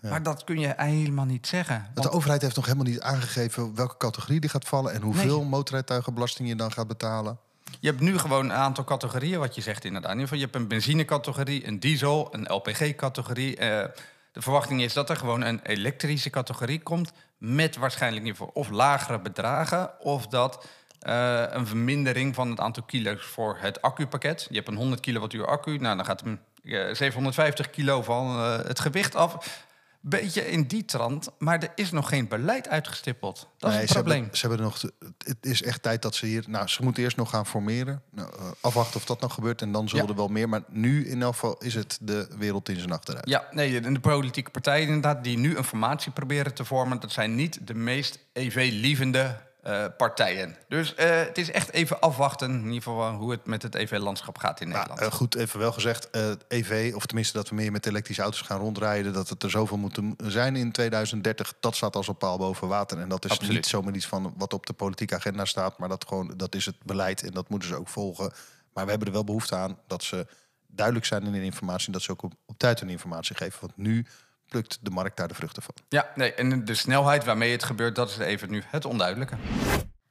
Maar 0.00 0.22
dat 0.22 0.44
kun 0.44 0.58
je 0.58 0.74
helemaal 0.76 1.24
niet 1.24 1.46
zeggen. 1.46 1.90
Want 1.94 2.06
de 2.06 2.12
overheid 2.12 2.42
heeft 2.42 2.56
nog 2.56 2.64
helemaal 2.64 2.86
niet 2.86 3.00
aangegeven 3.00 3.74
welke 3.74 3.96
categorie 3.96 4.40
die 4.40 4.50
gaat 4.50 4.68
vallen. 4.68 4.92
En 4.92 5.02
hoeveel 5.02 5.44
motorrijtuigenbelasting 5.44 6.48
je 6.48 6.56
dan 6.56 6.72
gaat 6.72 6.86
betalen. 6.86 7.38
Je 7.80 7.88
hebt 7.88 8.00
nu 8.00 8.18
gewoon 8.18 8.44
een 8.44 8.52
aantal 8.52 8.84
categorieën, 8.84 9.38
wat 9.38 9.54
je 9.54 9.60
zegt 9.60 9.84
inderdaad. 9.84 10.30
Je 10.30 10.36
hebt 10.36 10.54
een 10.54 10.68
benzinecategorie, 10.68 11.66
een 11.66 11.80
diesel, 11.80 12.28
een 12.34 12.52
LPG-categorie. 12.52 13.56
Eh, 13.56 13.84
de 14.32 14.42
verwachting 14.42 14.82
is 14.82 14.92
dat 14.92 15.10
er 15.10 15.16
gewoon 15.16 15.42
een 15.42 15.60
elektrische 15.62 16.30
categorie 16.30 16.80
komt... 16.80 17.12
met 17.38 17.76
waarschijnlijk 17.76 18.26
in 18.26 18.36
of 18.52 18.70
lagere 18.70 19.20
bedragen... 19.20 19.90
of 20.00 20.26
dat 20.26 20.66
eh, 20.98 21.42
een 21.48 21.66
vermindering 21.66 22.34
van 22.34 22.50
het 22.50 22.60
aantal 22.60 22.82
kilo's 22.82 23.22
voor 23.22 23.56
het 23.60 23.82
accupakket. 23.82 24.46
Je 24.50 24.56
hebt 24.56 24.68
een 24.68 24.76
100 24.76 25.00
kilowattuur 25.00 25.46
accu, 25.46 25.78
nou, 25.78 25.96
dan 25.96 26.04
gaat 26.04 26.20
hem 26.20 26.40
eh, 26.64 26.94
750 26.94 27.70
kilo 27.70 28.02
van 28.02 28.38
eh, 28.38 28.56
het 28.66 28.80
gewicht 28.80 29.14
af... 29.14 29.66
Beetje 30.00 30.50
in 30.50 30.62
die 30.62 30.84
trant, 30.84 31.28
maar 31.38 31.62
er 31.62 31.72
is 31.74 31.90
nog 31.90 32.08
geen 32.08 32.28
beleid 32.28 32.68
uitgestippeld. 32.68 33.48
Dat 33.58 33.70
Nee, 33.70 33.82
is 33.82 33.88
ze 33.88 33.92
het 33.96 34.02
probleem. 34.04 34.20
Hebben, 34.20 34.38
ze 34.38 34.46
hebben 34.46 34.64
nog. 34.66 34.82
Het 35.24 35.36
is 35.40 35.62
echt 35.62 35.82
tijd 35.82 36.02
dat 36.02 36.14
ze 36.14 36.26
hier. 36.26 36.44
Nou, 36.46 36.66
ze 36.68 36.82
moeten 36.82 37.02
eerst 37.02 37.16
nog 37.16 37.30
gaan 37.30 37.46
formeren. 37.46 38.02
Nou, 38.10 38.28
eh, 38.38 38.44
afwachten 38.60 38.96
of 38.96 39.04
dat 39.06 39.20
nog 39.20 39.34
gebeurt. 39.34 39.62
En 39.62 39.72
dan 39.72 39.88
zullen 39.88 40.04
Ja. 40.04 40.10
er 40.10 40.16
wel 40.16 40.28
meer. 40.28 40.48
Maar 40.48 40.62
nu 40.68 41.08
in 41.08 41.22
elk 41.22 41.32
geval 41.32 41.56
is 41.58 41.74
het 41.74 41.98
de 42.00 42.28
wereld 42.38 42.68
in 42.68 42.76
zijn 42.78 42.92
achteruit. 42.92 43.28
Ja, 43.28 43.48
nee, 43.50 43.80
en 43.80 43.94
de 43.94 44.00
politieke 44.00 44.50
partijen 44.50 44.86
inderdaad 44.86 45.24
die 45.24 45.38
nu 45.38 45.56
een 45.56 45.64
formatie 45.64 46.12
proberen 46.12 46.54
te 46.54 46.64
vormen, 46.64 47.00
dat 47.00 47.12
zijn 47.12 47.34
niet 47.34 47.66
de 47.66 47.74
meest 47.74 48.18
EV-lievende 48.32 49.36
eh, 49.68 49.84
partijen. 49.96 50.56
Dus 50.68 50.94
eh, 50.94 51.16
het 51.16 51.38
is 51.38 51.50
echt 51.50 51.72
even 51.72 52.00
afwachten, 52.00 52.50
in 52.50 52.56
ieder 52.64 52.82
geval 52.82 53.12
hoe 53.12 53.30
het 53.30 53.46
met 53.46 53.62
het 53.62 53.74
EV-landschap 53.74 54.38
gaat 54.38 54.60
in 54.60 54.68
Nou, 54.68 54.78
Nederland. 54.80 55.12
eh, 55.12 55.16
goed, 55.18 55.34
even 55.34 55.58
wel 55.58 55.72
gezegd. 55.72 56.08
EV, 56.48 56.92
of 56.94 57.06
tenminste 57.06 57.36
dat 57.36 57.48
we 57.48 57.54
meer 57.54 57.72
met 57.72 57.86
elektrische 57.86 58.22
auto's 58.22 58.40
gaan 58.40 58.60
rondrijden. 58.60 59.12
Dat 59.12 59.28
het 59.28 59.42
er 59.42 59.50
zoveel 59.50 59.76
moeten 59.76 60.16
zijn 60.22 60.56
in 60.56 60.72
2030. 60.72 61.54
Dat 61.60 61.76
staat 61.76 61.96
als 61.96 62.08
een 62.08 62.16
paal 62.16 62.38
boven 62.38 62.68
water. 62.68 62.98
En 62.98 63.08
dat 63.08 63.24
is 63.24 63.30
Absoluut. 63.30 63.54
niet 63.54 63.66
zomaar 63.66 63.94
iets 63.94 64.06
van 64.06 64.34
wat 64.36 64.52
op 64.52 64.66
de 64.66 64.72
politieke 64.72 65.14
agenda 65.14 65.44
staat. 65.44 65.78
Maar 65.78 65.88
dat, 65.88 66.04
gewoon, 66.08 66.32
dat 66.36 66.54
is 66.54 66.66
het 66.66 66.76
beleid 66.84 67.22
en 67.22 67.30
dat 67.32 67.48
moeten 67.48 67.68
ze 67.68 67.76
ook 67.76 67.88
volgen. 67.88 68.32
Maar 68.72 68.84
we 68.84 68.90
hebben 68.90 69.08
er 69.08 69.14
wel 69.14 69.24
behoefte 69.24 69.54
aan 69.56 69.78
dat 69.86 70.02
ze 70.02 70.26
duidelijk 70.66 71.06
zijn 71.06 71.22
in 71.26 71.32
hun 71.32 71.42
informatie. 71.42 71.86
En 71.86 71.92
dat 71.92 72.02
ze 72.02 72.10
ook 72.10 72.22
op, 72.22 72.32
op 72.46 72.58
tijd 72.58 72.80
hun 72.80 72.88
informatie 72.90 73.36
geven. 73.36 73.60
Want 73.60 73.76
nu 73.76 74.06
plukt 74.48 74.78
de 74.82 74.90
markt 74.90 75.16
daar 75.16 75.28
de 75.28 75.34
vruchten 75.34 75.62
van. 75.62 75.74
Ja, 75.88 76.08
nee, 76.14 76.34
en 76.34 76.64
de 76.64 76.74
snelheid 76.74 77.24
waarmee 77.24 77.52
het 77.52 77.64
gebeurt, 77.64 77.94
dat 77.94 78.08
is 78.10 78.18
even 78.18 78.50
nu 78.50 78.62
het 78.66 78.84
onduidelijke. 78.84 79.34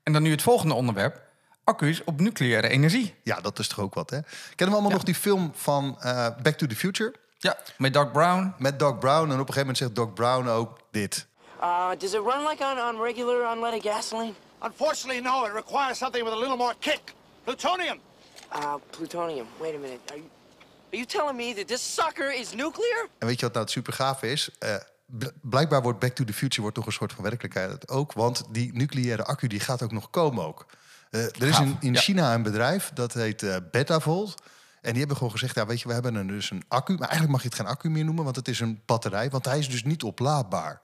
En 0.04 0.14
dan 0.14 0.22
nu 0.22 0.32
het 0.32 0.42
volgende 0.42 0.74
onderwerp, 0.74 1.22
accu's 1.64 2.02
op 2.06 2.20
nucleaire 2.20 2.68
energie. 2.68 3.16
Ja, 3.24 3.42
dat 3.42 3.60
is 3.60 3.68
toch 3.68 3.80
ook 3.80 3.94
wat, 3.94 4.10
hè? 4.10 4.20
Kennen 4.22 4.56
we 4.56 4.64
allemaal 4.72 4.90
Ja. 4.90 4.96
nog 4.96 5.04
die 5.04 5.16
film 5.16 5.52
van 5.56 5.98
eh, 6.00 6.28
Back 6.42 6.58
to 6.58 6.68
the 6.68 6.76
Future? 6.76 7.14
Ja, 7.38 7.58
met 7.78 7.94
Doc 7.94 8.12
Brown. 8.12 8.54
Met 8.58 8.80
Doc 8.80 8.98
Brown. 9.00 9.24
En 9.32 9.40
op 9.40 9.48
een 9.48 9.54
gegeven 9.54 9.60
moment 9.60 9.78
zegt 9.78 9.96
Doc 9.96 10.14
Brown 10.14 10.48
ook 10.48 10.80
dit. 10.92 11.28
Uh, 11.62 11.90
does 11.98 12.14
it 12.14 12.20
run 12.26 12.48
like 12.50 12.64
on, 12.64 12.80
on 12.96 13.02
regular 13.04 13.54
unleaded 13.56 13.82
gasoline? 13.94 14.34
Unfortunately, 14.64 15.22
no. 15.22 15.46
It 15.46 15.54
requires 15.54 15.98
something 15.98 16.24
with 16.24 16.34
a 16.34 16.38
little 16.40 16.58
more 16.58 16.74
kick. 16.80 17.02
Plutonium. 17.44 18.00
Uh, 18.56 18.74
plutonium. 18.90 19.48
Wait 19.60 19.76
a 19.76 19.78
minute. 19.78 20.00
Are 20.12 20.18
you, 20.18 20.30
are 20.90 20.98
you 20.98 21.06
telling 21.06 21.36
me 21.38 21.54
that 21.54 21.68
this 21.68 21.94
sucker 21.94 22.40
is 22.40 22.52
nuclear? 22.54 23.08
En 23.20 23.28
weet 23.28 23.40
je 23.40 23.46
wat 23.46 23.54
nou 23.54 23.66
het 23.66 23.74
super 23.74 23.94
gaaf 23.94 24.22
is? 24.24 24.50
Eh, 24.60 24.76
bl- 25.06 25.28
blijkbaar 25.42 25.82
wordt 25.82 26.00
Back 26.00 26.12
to 26.16 26.24
the 26.24 26.34
Future 26.34 26.62
wordt 26.62 26.76
toch 26.76 26.86
een 26.86 26.92
soort 26.92 27.14
van 27.14 27.24
werkelijkheid 27.24 27.90
ook. 27.90 28.14
Want 28.14 28.44
die 28.50 28.74
nucleaire 28.74 29.24
accu 29.24 29.48
die 29.48 29.60
gaat 29.60 29.82
ook 29.84 29.92
nog 29.92 30.10
komen 30.10 30.46
ook. 30.46 30.66
Eh, 31.10 31.24
er 31.24 31.44
is 31.48 31.60
in, 31.60 31.78
in 31.80 31.94
ja. 31.94 32.00
China 32.00 32.34
een 32.34 32.44
bedrijf, 32.44 32.92
dat 32.94 33.14
heet 33.14 33.44
eh 33.44 33.56
Betavolt. 33.72 34.36
En 34.82 34.90
die 34.90 35.00
hebben 35.00 35.18
gewoon 35.18 35.32
gezegd, 35.32 35.56
ja, 35.56 35.66
weet 35.66 35.82
je, 35.82 35.88
we 35.88 35.94
hebben 35.94 36.16
een, 36.16 36.28
dus 36.28 36.52
een 36.52 36.64
accu. 36.68 36.92
Maar 36.94 37.02
eigenlijk 37.08 37.32
mag 37.32 37.42
je 37.42 37.48
het 37.48 37.58
geen 37.58 37.68
accu 37.68 37.90
meer 37.90 38.06
noemen, 38.06 38.24
want 38.24 38.36
het 38.36 38.48
is 38.48 38.60
een 38.60 38.82
batterij. 38.86 39.30
Want 39.30 39.46
hij 39.46 39.58
is 39.60 39.70
dus 39.70 39.84
niet 39.84 40.04
oplaadbaar. 40.04 40.82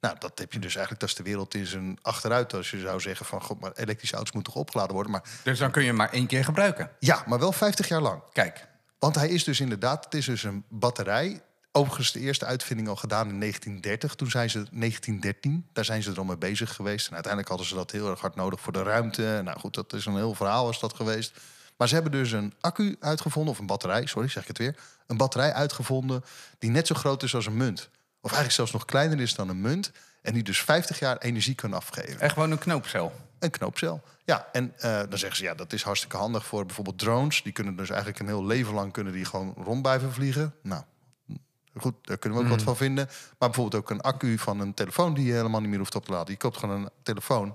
Nou, 0.00 0.16
dat 0.18 0.38
heb 0.38 0.52
je 0.52 0.58
dus 0.58 0.70
eigenlijk, 0.76 1.00
dat 1.00 1.08
is 1.08 1.14
de 1.14 1.22
wereld 1.22 1.54
in 1.54 1.66
zijn 1.66 1.98
achteruit. 2.02 2.54
Als 2.54 2.70
je 2.70 2.80
zou 2.80 3.00
zeggen 3.00 3.26
van, 3.26 3.42
god, 3.42 3.60
maar 3.60 3.72
elektrische 3.74 4.14
auto's 4.16 4.32
moeten 4.34 4.52
toch 4.52 4.62
opgeladen 4.62 4.94
worden. 4.94 5.12
Maar 5.12 5.22
Dus 5.42 5.58
dan 5.58 5.70
kun 5.70 5.82
je 5.82 5.88
hem 5.88 5.96
maar 5.96 6.12
één 6.12 6.26
keer 6.26 6.44
gebruiken. 6.44 6.90
ja, 6.98 7.22
maar 7.26 7.38
wel 7.38 7.52
50 7.52 7.88
jaar 7.88 8.00
lang. 8.00 8.22
Kijk, 8.32 8.66
Want 9.04 9.16
hij 9.16 9.28
is 9.28 9.44
dus 9.44 9.60
inderdaad, 9.60 10.04
het 10.04 10.14
is 10.14 10.26
dus 10.26 10.42
een 10.42 10.64
batterij. 10.68 11.42
Overigens 11.72 12.12
de 12.12 12.20
eerste 12.20 12.44
uitvinding 12.44 12.88
al 12.88 12.96
gedaan 12.96 13.28
in 13.28 13.40
1930. 13.40 14.14
Toen 14.14 14.30
zijn 14.30 14.50
ze 14.50 14.56
1913, 14.58 15.66
daar 15.72 15.84
zijn 15.84 16.02
ze 16.02 16.10
er 16.10 16.18
al 16.18 16.24
mee 16.24 16.36
bezig 16.36 16.74
geweest. 16.74 17.06
En 17.06 17.12
uiteindelijk 17.12 17.48
hadden 17.48 17.68
ze 17.68 17.74
dat 17.74 17.90
heel 17.90 18.10
erg 18.10 18.20
hard 18.20 18.34
nodig 18.34 18.60
voor 18.60 18.72
de 18.72 18.82
ruimte. 18.82 19.40
Nou 19.44 19.58
goed, 19.58 19.74
dat 19.74 19.92
is 19.92 20.06
een 20.06 20.16
heel 20.16 20.34
verhaal 20.34 20.70
is 20.70 20.78
dat 20.78 20.94
geweest. 20.94 21.40
Maar 21.76 21.88
ze 21.88 21.94
hebben 21.94 22.12
dus 22.12 22.32
een 22.32 22.54
accu 22.60 22.96
uitgevonden, 23.00 23.52
of 23.52 23.58
een 23.58 23.66
batterij, 23.66 24.06
sorry, 24.06 24.28
zeg 24.28 24.42
ik 24.42 24.48
het 24.48 24.58
weer. 24.58 24.76
Een 25.06 25.16
batterij 25.16 25.52
uitgevonden 25.52 26.24
die 26.58 26.70
net 26.70 26.86
zo 26.86 26.94
groot 26.94 27.22
is 27.22 27.34
als 27.34 27.46
een 27.46 27.56
munt. 27.56 27.88
Of 28.20 28.30
eigenlijk 28.30 28.52
zelfs 28.52 28.72
nog 28.72 28.84
kleiner 28.84 29.20
is 29.20 29.34
dan 29.34 29.48
een 29.48 29.60
munt. 29.60 29.90
En 30.24 30.32
die 30.32 30.42
dus 30.42 30.62
50 30.62 30.98
jaar 30.98 31.18
energie 31.18 31.54
kan 31.54 31.72
afgeven. 31.72 32.20
echt 32.20 32.32
gewoon 32.32 32.50
een 32.50 32.58
knoopcel. 32.58 33.12
Een 33.38 33.50
knoopcel. 33.50 34.02
Ja, 34.24 34.48
en 34.52 34.72
eh, 34.78 34.98
dan 35.08 35.18
zeggen 35.18 35.36
ze, 35.36 35.44
ja, 35.44 35.54
dat 35.54 35.72
is 35.72 35.82
hartstikke 35.82 36.16
handig 36.16 36.46
voor 36.46 36.66
bijvoorbeeld 36.66 36.98
drones. 36.98 37.42
Die 37.42 37.52
kunnen 37.52 37.76
dus 37.76 37.88
eigenlijk 37.88 38.20
een 38.20 38.26
heel 38.26 38.46
leven 38.46 38.74
lang 38.74 38.92
kunnen 38.92 39.12
die 39.12 39.24
gewoon 39.24 39.54
rond 39.56 39.82
blijven 39.82 40.12
vliegen. 40.12 40.54
Nou, 40.62 40.82
goed, 41.76 41.94
daar 42.02 42.18
kunnen 42.18 42.38
we 42.38 42.44
ook 42.44 42.50
wat 42.50 42.62
van 42.62 42.76
vinden. 42.76 43.06
Maar 43.38 43.48
bijvoorbeeld 43.48 43.82
ook 43.82 43.90
een 43.90 44.00
accu 44.00 44.38
van 44.38 44.60
een 44.60 44.74
telefoon 44.74 45.14
die 45.14 45.24
je 45.24 45.32
helemaal 45.32 45.60
niet 45.60 45.70
meer 45.70 45.78
hoeft 45.78 45.94
op 45.94 46.04
te 46.04 46.12
laden. 46.12 46.32
Je 46.32 46.38
koopt 46.38 46.56
gewoon 46.56 46.80
een 46.80 46.90
telefoon 47.02 47.54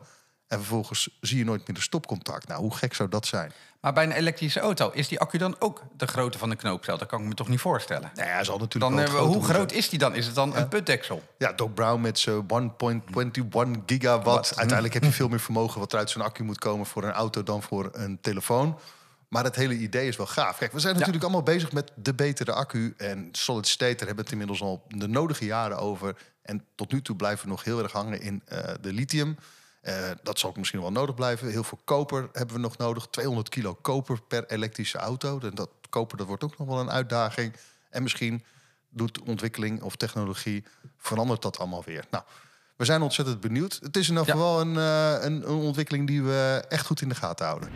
en 0.49 0.57
vervolgens 0.57 1.17
zie 1.21 1.37
je 1.37 1.45
nooit 1.45 1.67
meer 1.67 1.75
de 1.75 1.81
stopcontact. 1.81 2.47
Nou, 2.47 2.61
hoe 2.61 2.75
gek 2.75 2.93
zou 2.93 3.09
dat 3.09 3.25
zijn? 3.25 3.51
Maar 3.81 3.93
bij 3.93 4.03
een 4.03 4.11
elektrische 4.11 4.59
auto, 4.59 4.89
is 4.93 5.07
die 5.07 5.19
accu 5.19 5.37
dan 5.37 5.55
ook 5.59 5.83
de 5.97 6.07
grootte 6.07 6.37
van 6.37 6.51
een 6.51 6.57
knoopcel? 6.57 6.97
Dat 6.97 7.07
kan 7.07 7.21
ik 7.21 7.27
me 7.27 7.33
toch 7.33 7.47
niet 7.47 7.59
voorstellen? 7.59 8.11
Nou 8.13 8.27
ja, 8.27 8.33
hij 8.33 8.43
zal 8.43 8.57
natuurlijk 8.57 8.95
Dan, 8.95 9.13
wel 9.13 9.25
eh, 9.25 9.33
hoe 9.33 9.43
groot 9.43 9.71
is 9.71 9.89
die 9.89 9.99
dan? 9.99 10.15
Is 10.15 10.25
het 10.25 10.35
dan 10.35 10.55
een 10.55 10.67
putdeksel? 10.67 11.23
Ja, 11.37 11.53
Doc 11.53 11.69
Brown 11.73 12.01
met 12.01 12.19
zijn 12.19 12.41
1.21 12.41 12.47
gigawatt. 13.85 14.55
Uiteindelijk 14.55 14.93
heb 14.93 15.03
je 15.03 15.11
veel 15.11 15.27
meer 15.27 15.39
vermogen 15.39 15.79
wat 15.79 15.93
er 15.93 15.99
uit 15.99 16.09
zo'n 16.09 16.21
accu 16.21 16.43
moet 16.43 16.59
komen 16.59 16.85
voor 16.85 17.03
een 17.03 17.11
auto 17.11 17.43
dan 17.43 17.63
voor 17.63 17.89
een 17.91 18.17
telefoon. 18.21 18.79
Maar 19.27 19.43
het 19.43 19.55
hele 19.55 19.73
idee 19.73 20.07
is 20.07 20.15
wel 20.15 20.25
gaaf. 20.25 20.57
Kijk, 20.57 20.71
we 20.71 20.79
zijn 20.79 20.95
natuurlijk 20.95 21.23
allemaal 21.23 21.43
bezig 21.43 21.71
met 21.71 21.91
de 21.95 22.13
betere 22.13 22.53
accu. 22.53 22.93
En 22.97 23.29
solid 23.31 23.67
state, 23.67 23.95
daar 23.95 24.07
hebben 24.07 24.15
we 24.15 24.21
het 24.21 24.31
inmiddels 24.31 24.61
al 24.61 24.83
de 24.87 25.07
nodige 25.07 25.45
jaren 25.45 25.77
over. 25.77 26.15
En 26.41 26.65
tot 26.75 26.91
nu 26.91 27.01
toe 27.01 27.15
blijven 27.15 27.45
we 27.45 27.51
nog 27.51 27.63
heel 27.63 27.83
erg 27.83 27.91
hangen 27.91 28.21
in 28.21 28.41
eh, 28.45 28.73
de 28.81 28.93
lithium. 28.93 29.37
Eh, 29.81 30.09
dat 30.23 30.39
zal 30.39 30.49
ook 30.49 30.57
misschien 30.57 30.81
wel 30.81 30.91
nodig 30.91 31.15
blijven. 31.15 31.49
Heel 31.49 31.63
veel 31.63 31.79
koper 31.83 32.29
hebben 32.33 32.55
we 32.55 32.61
nog 32.61 32.77
nodig. 32.77 33.07
200 33.09 33.49
kilo 33.49 33.73
koper 33.73 34.21
per 34.21 34.45
elektrische 34.45 34.97
auto. 34.97 35.39
En 35.39 35.55
dat 35.55 35.69
koper 35.89 36.17
dat 36.17 36.27
wordt 36.27 36.43
ook 36.43 36.57
nog 36.57 36.67
wel 36.67 36.79
een 36.79 36.91
uitdaging. 36.91 37.53
En 37.89 38.03
misschien 38.03 38.43
doet 38.89 39.19
ontwikkeling 39.21 39.81
of 39.81 39.95
technologie, 39.95 40.63
verandert 40.97 41.41
dat 41.41 41.57
allemaal 41.59 41.83
weer. 41.85 42.05
Nou, 42.11 42.23
we 42.75 42.85
zijn 42.85 43.01
ontzettend 43.01 43.39
benieuwd. 43.39 43.79
Het 43.81 43.97
is 43.97 44.09
in 44.09 44.15
Ja. 44.25 44.31
geval 44.31 44.61
een, 44.61 44.77
eh, 44.77 45.23
een, 45.25 45.33
een 45.49 45.55
ontwikkeling 45.61 46.07
die 46.07 46.23
we 46.23 46.65
echt 46.69 46.85
goed 46.85 47.01
in 47.01 47.09
de 47.09 47.15
gaten 47.15 47.45
houden. 47.45 47.69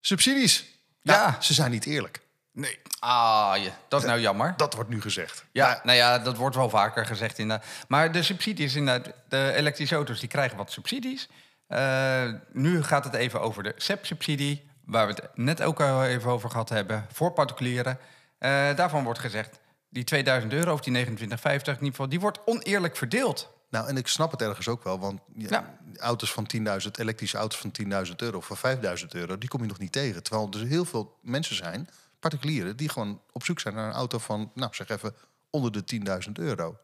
Subsidies. 0.00 0.64
Ja, 1.02 1.14
Ja. 1.14 1.40
ze 1.40 1.54
zijn 1.54 1.70
niet 1.70 1.86
eerlijk. 1.86 2.20
Nee. 2.54 2.78
Ah, 2.98 3.52
je, 3.56 3.70
dat 3.88 4.00
is 4.00 4.06
nou 4.08 4.20
jammer. 4.20 4.54
Dat 4.56 4.74
wordt 4.74 4.90
nu 4.90 5.00
gezegd. 5.00 5.44
Ja, 5.52 5.66
Maar 5.66 5.80
nou 5.84 5.96
ja, 5.96 6.18
dat 6.18 6.36
wordt 6.36 6.56
wel 6.56 6.70
vaker 6.70 7.06
gezegd 7.06 7.38
inderdaad. 7.38 7.66
Maar 7.88 8.12
de 8.12 8.22
subsidies 8.22 8.74
inderdaad, 8.74 9.14
de 9.28 9.52
elektrische 9.56 9.94
auto's 9.94 10.20
die 10.20 10.28
krijgen 10.28 10.56
wat 10.56 10.72
subsidies. 10.72 11.28
Eh, 11.66 12.22
nu 12.52 12.82
gaat 12.82 13.04
het 13.04 13.14
even 13.14 13.40
over 13.40 13.62
de 13.62 13.72
SEP-subsidie, 13.76 14.70
waar 14.84 15.06
we 15.06 15.12
het 15.12 15.28
net 15.34 15.62
ook 15.62 15.80
al 15.80 16.04
even 16.04 16.30
over 16.30 16.50
gehad 16.50 16.68
hebben, 16.68 17.06
voor 17.12 17.32
particulieren. 17.32 17.98
Eh, 18.38 18.50
daarvan 18.76 19.04
wordt 19.04 19.18
gezegd, 19.18 19.58
die 19.88 20.04
2000 20.04 20.52
euro 20.52 20.72
of 20.72 20.80
die 20.80 20.92
2950 20.92 21.72
in 21.72 21.78
ieder 21.78 21.90
geval, 21.94 22.08
die 22.08 22.20
wordt 22.20 22.38
oneerlijk 22.44 22.96
verdeeld. 22.96 23.52
Nou, 23.70 23.88
en 23.88 23.96
ik 23.96 24.08
snap 24.08 24.30
het 24.30 24.42
ergens 24.42 24.68
ook 24.68 24.84
wel, 24.84 24.98
want 24.98 25.20
ja, 25.36 25.46
Ja. 25.50 25.74
auto's 26.00 26.32
van 26.32 26.46
10.000, 26.46 26.98
elektrische 26.98 27.36
auto's 27.36 27.58
van 27.60 27.70
10.000 27.70 28.22
euro 28.22 28.36
of 28.36 28.46
van 28.46 28.56
5.000 28.56 29.06
euro, 29.14 29.38
die 29.38 29.48
kom 29.48 29.60
je 29.60 29.66
nog 29.68 29.78
niet 29.78 29.92
tegen. 29.92 30.22
Terwijl 30.22 30.48
er 30.52 30.66
heel 30.66 30.84
veel 30.84 31.18
mensen 31.22 31.56
zijn, 31.56 31.88
particulieren, 32.30 32.76
die 32.76 32.88
gewoon 32.88 33.20
op 33.32 33.44
zoek 33.44 33.60
zijn 33.60 33.74
naar 33.74 33.88
een 33.88 33.94
auto 33.94 34.18
van, 34.18 34.50
nou 34.54 34.74
zeg 34.74 34.88
even, 34.88 35.14
onder 35.50 35.72
de 35.72 36.00
10.000 36.26 36.32
euro. 36.32 36.76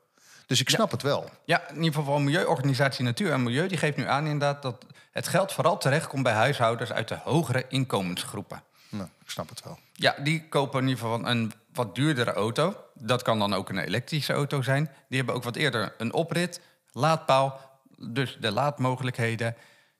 Dus 0.46 0.60
ik 0.60 0.70
snap 0.70 0.90
het 0.90 1.02
wel. 1.02 1.30
Ja, 1.44 1.68
in 1.68 1.82
ieder 1.82 2.00
geval 2.00 2.18
Milieuorganisatie 2.18 3.04
Natuur 3.04 3.32
en 3.32 3.42
Milieu, 3.42 3.68
die 3.68 3.78
geeft 3.78 3.96
nu 3.96 4.06
aan 4.06 4.24
inderdaad 4.24 4.62
dat 4.62 4.86
het 5.10 5.28
geld 5.28 5.52
vooral 5.52 5.78
terechtkomt 5.78 6.22
bij 6.22 6.32
huishoudens 6.32 6.92
uit 6.92 7.08
de 7.08 7.18
hogere 7.22 7.64
inkomensgroepen. 7.68 8.62
Nou, 8.88 9.08
ik 9.22 9.30
snap 9.30 9.48
het 9.48 9.62
wel. 9.62 9.78
Ja, 9.92 10.14
die 10.22 10.48
kopen 10.48 10.80
in 10.80 10.88
ieder 10.88 11.04
geval 11.04 11.26
een 11.26 11.52
wat 11.72 11.94
duurdere 11.94 12.32
auto. 12.32 12.76
Dat 12.94 13.22
kan 13.22 13.38
dan 13.38 13.54
ook 13.54 13.68
een 13.68 13.78
elektrische 13.78 14.32
auto 14.32 14.62
zijn. 14.62 14.90
Die 15.08 15.16
hebben 15.16 15.34
ook 15.34 15.42
wat 15.42 15.56
eerder 15.56 15.94
een 15.98 16.12
oprit, 16.12 16.60
laadpaal, 16.92 17.60
dus 17.96 18.36
de 18.40 18.52
laadmogelijkheden. 18.52 19.56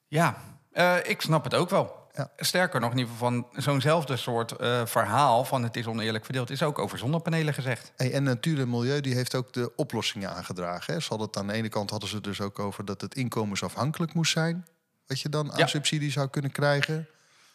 Ja, 0.07 0.37
eh, 0.71 0.95
ik 1.03 1.21
snap 1.21 1.43
het 1.43 1.55
ook 1.55 1.69
wel. 1.69 2.00
Ja. 2.21 2.31
Sterker 2.45 2.79
nog, 2.79 2.91
in 2.91 2.97
ieder 2.97 3.13
geval 3.13 3.29
van 3.29 3.47
zo'nzelfde 3.63 4.17
soort 4.17 4.51
eh, 4.51 4.85
verhaal 4.85 5.45
van 5.45 5.63
het 5.63 5.75
is 5.75 5.87
oneerlijk 5.87 6.25
verdeeld, 6.25 6.49
is 6.49 6.63
ook 6.63 6.79
over 6.79 6.97
zonnepanelen 6.97 7.53
gezegd. 7.53 7.91
Hey, 7.95 8.11
en 8.13 8.23
Natuur 8.23 8.59
en 8.59 8.69
Milieu 8.69 9.01
die 9.01 9.15
heeft 9.15 9.35
ook 9.35 9.53
de 9.53 9.71
oplossingen 9.75 10.29
aangedragen. 10.29 10.93
Hè. 10.93 10.99
Ze 10.99 11.07
hadden 11.09 11.27
het 11.27 11.37
aan 11.37 11.47
de 11.47 11.53
ene 11.53 11.69
kant 11.69 11.89
hadden 11.89 12.09
ze 12.09 12.15
het 12.15 12.23
dus 12.23 12.41
ook 12.41 12.59
over 12.59 12.85
dat 12.85 13.01
het 13.01 13.15
inkomensafhankelijk 13.15 14.13
moest 14.13 14.31
zijn. 14.31 14.65
Wat 15.07 15.19
je 15.19 15.29
dan 15.29 15.51
aan 15.51 15.57
Ja. 15.57 15.67
subsidie 15.67 16.11
zou 16.11 16.27
kunnen 16.27 16.51
krijgen. 16.51 17.07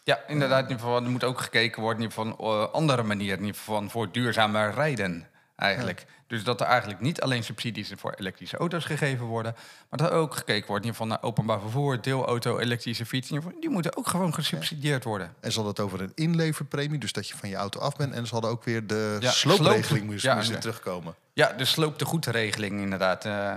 Ja, 0.05 0.21
inderdaad. 0.27 0.63
In 0.65 0.71
ieder 0.71 0.85
geval, 0.85 1.03
er 1.03 1.11
moet 1.11 1.25
ook 1.25 1.41
gekeken 1.41 1.83
worden 1.83 2.03
in 2.03 2.09
ieder 2.11 2.25
geval 2.25 2.37
van 2.39 2.65
eh, 2.69 2.73
andere 2.73 3.03
manieren, 3.03 3.39
in 3.39 3.45
ieder 3.45 3.61
geval 3.61 3.77
van 3.77 3.91
voor 3.91 4.13
duurzamer 4.13 4.75
rijden 4.75 5.27
eigenlijk. 5.57 6.07
Dus 6.27 6.45
dat 6.45 6.61
er 6.61 6.67
eigenlijk 6.67 7.01
niet 7.01 7.21
alleen 7.21 7.45
subsidies 7.45 7.93
voor 7.97 8.15
elektrische 8.19 8.57
auto's 8.57 8.85
gegeven 8.85 9.27
worden, 9.27 9.55
maar 9.91 9.99
dat 9.99 10.11
er 10.11 10.17
ook 10.17 10.35
gekeken 10.35 10.67
wordt 10.67 10.85
in 10.85 10.91
ieder 10.91 11.03
geval 11.03 11.07
naar 11.07 11.31
openbaar 11.31 11.61
vervoer, 11.61 12.01
deelauto, 12.03 12.59
elektrische 12.59 13.07
fiets. 13.07 13.29
Die 13.61 13.71
moeten 13.71 13.97
ook 13.97 14.07
gewoon 14.09 14.35
gesubsidieerd 14.35 15.05
worden. 15.05 15.35
En 15.41 15.53
ze 15.53 15.61
hadden 15.61 15.75
het 15.85 15.85
over 15.85 16.01
een 16.07 16.13
inleverpremie, 16.15 16.99
dus 16.99 17.13
dat 17.13 17.29
je 17.29 17.37
van 17.37 17.49
je 17.49 17.57
auto 17.57 17.81
af 17.81 17.97
bent. 17.97 18.15
En 18.15 18.27
ze 18.27 18.33
hadden 18.33 18.51
ook 18.51 18.65
weer 18.65 18.87
de 18.87 19.17
Ja, 19.21 19.31
sloopregeling 19.31 19.87
sloop. 19.87 20.03
moest, 20.05 20.23
Ja, 20.23 20.35
moest 20.35 20.49
er 20.49 20.55
ja. 20.55 20.61
terugkomen. 20.61 21.15
Ja, 21.33 21.53
de 21.53 21.65
sloop 21.65 21.99
de 21.99 22.05
goed 22.05 22.27
regeling 22.27 22.81
inderdaad. 22.81 23.25
eh 23.25 23.57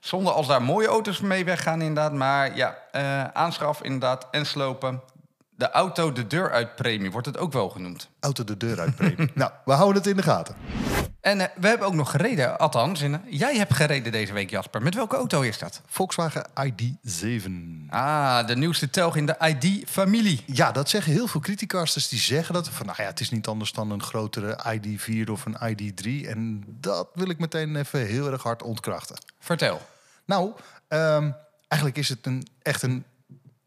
zonder 0.00 0.32
als 0.32 0.46
daar 0.46 0.62
mooie 0.62 0.86
auto's 0.86 1.20
mee 1.20 1.44
weggaan 1.44 1.80
inderdaad, 1.80 2.12
maar 2.12 2.56
ja, 2.56 2.78
eh, 2.92 3.24
aanschaf 3.24 3.82
inderdaad 3.82 4.26
en 4.30 4.46
slopen. 4.46 5.00
De 5.60 5.70
auto 5.70 6.12
de 6.12 6.26
deur 6.26 6.50
uit 6.50 6.76
premie 6.76 7.10
wordt 7.10 7.26
het 7.26 7.38
ook 7.38 7.52
wel 7.52 7.68
genoemd. 7.68 8.08
Auto 8.20 8.44
de 8.44 8.56
deur 8.56 8.80
uit 8.80 8.96
premie. 8.96 9.30
nou, 9.34 9.52
we 9.64 9.72
houden 9.72 10.02
het 10.02 10.10
in 10.10 10.16
de 10.16 10.22
gaten. 10.22 10.54
En 11.20 11.40
eh, 11.40 11.46
we 11.56 11.68
hebben 11.68 11.86
ook 11.86 11.94
nog 11.94 12.10
gereden, 12.10 12.58
althans. 12.58 13.02
En, 13.02 13.14
eh, 13.14 13.20
jij 13.38 13.56
hebt 13.56 13.74
gereden 13.74 14.12
deze 14.12 14.32
week, 14.32 14.50
Jasper. 14.50 14.82
Met 14.82 14.94
welke 14.94 15.16
auto 15.16 15.40
is 15.40 15.58
dat? 15.58 15.82
Volkswagen 15.86 16.46
ID7. 16.60 17.50
Ah, 17.88 18.46
de 18.46 18.56
nieuwste 18.56 18.90
telg 18.90 19.16
in 19.16 19.26
de 19.26 19.36
ID-familie. 19.40 20.42
Ja, 20.46 20.72
dat 20.72 20.88
zeggen 20.88 21.12
heel 21.12 21.26
veel 21.26 21.40
criticasters 21.40 22.08
die 22.08 22.18
zeggen 22.18 22.54
dat. 22.54 22.68
Van, 22.68 22.86
nou 22.86 23.02
ja, 23.02 23.08
het 23.08 23.20
is 23.20 23.30
niet 23.30 23.46
anders 23.46 23.72
dan 23.72 23.90
een 23.90 24.02
grotere 24.02 24.58
ID4 24.76 25.30
of 25.30 25.44
een 25.44 25.56
ID3. 25.74 26.28
En 26.28 26.64
dat 26.66 27.08
wil 27.14 27.28
ik 27.28 27.38
meteen 27.38 27.76
even 27.76 28.06
heel 28.06 28.32
erg 28.32 28.42
hard 28.42 28.62
ontkrachten. 28.62 29.16
Vertel. 29.38 29.80
Nou, 30.24 30.52
ehm, 30.88 31.30
eigenlijk 31.68 32.00
is 32.00 32.08
het 32.08 32.26
een, 32.26 32.46
echt 32.62 32.82
een 32.82 33.04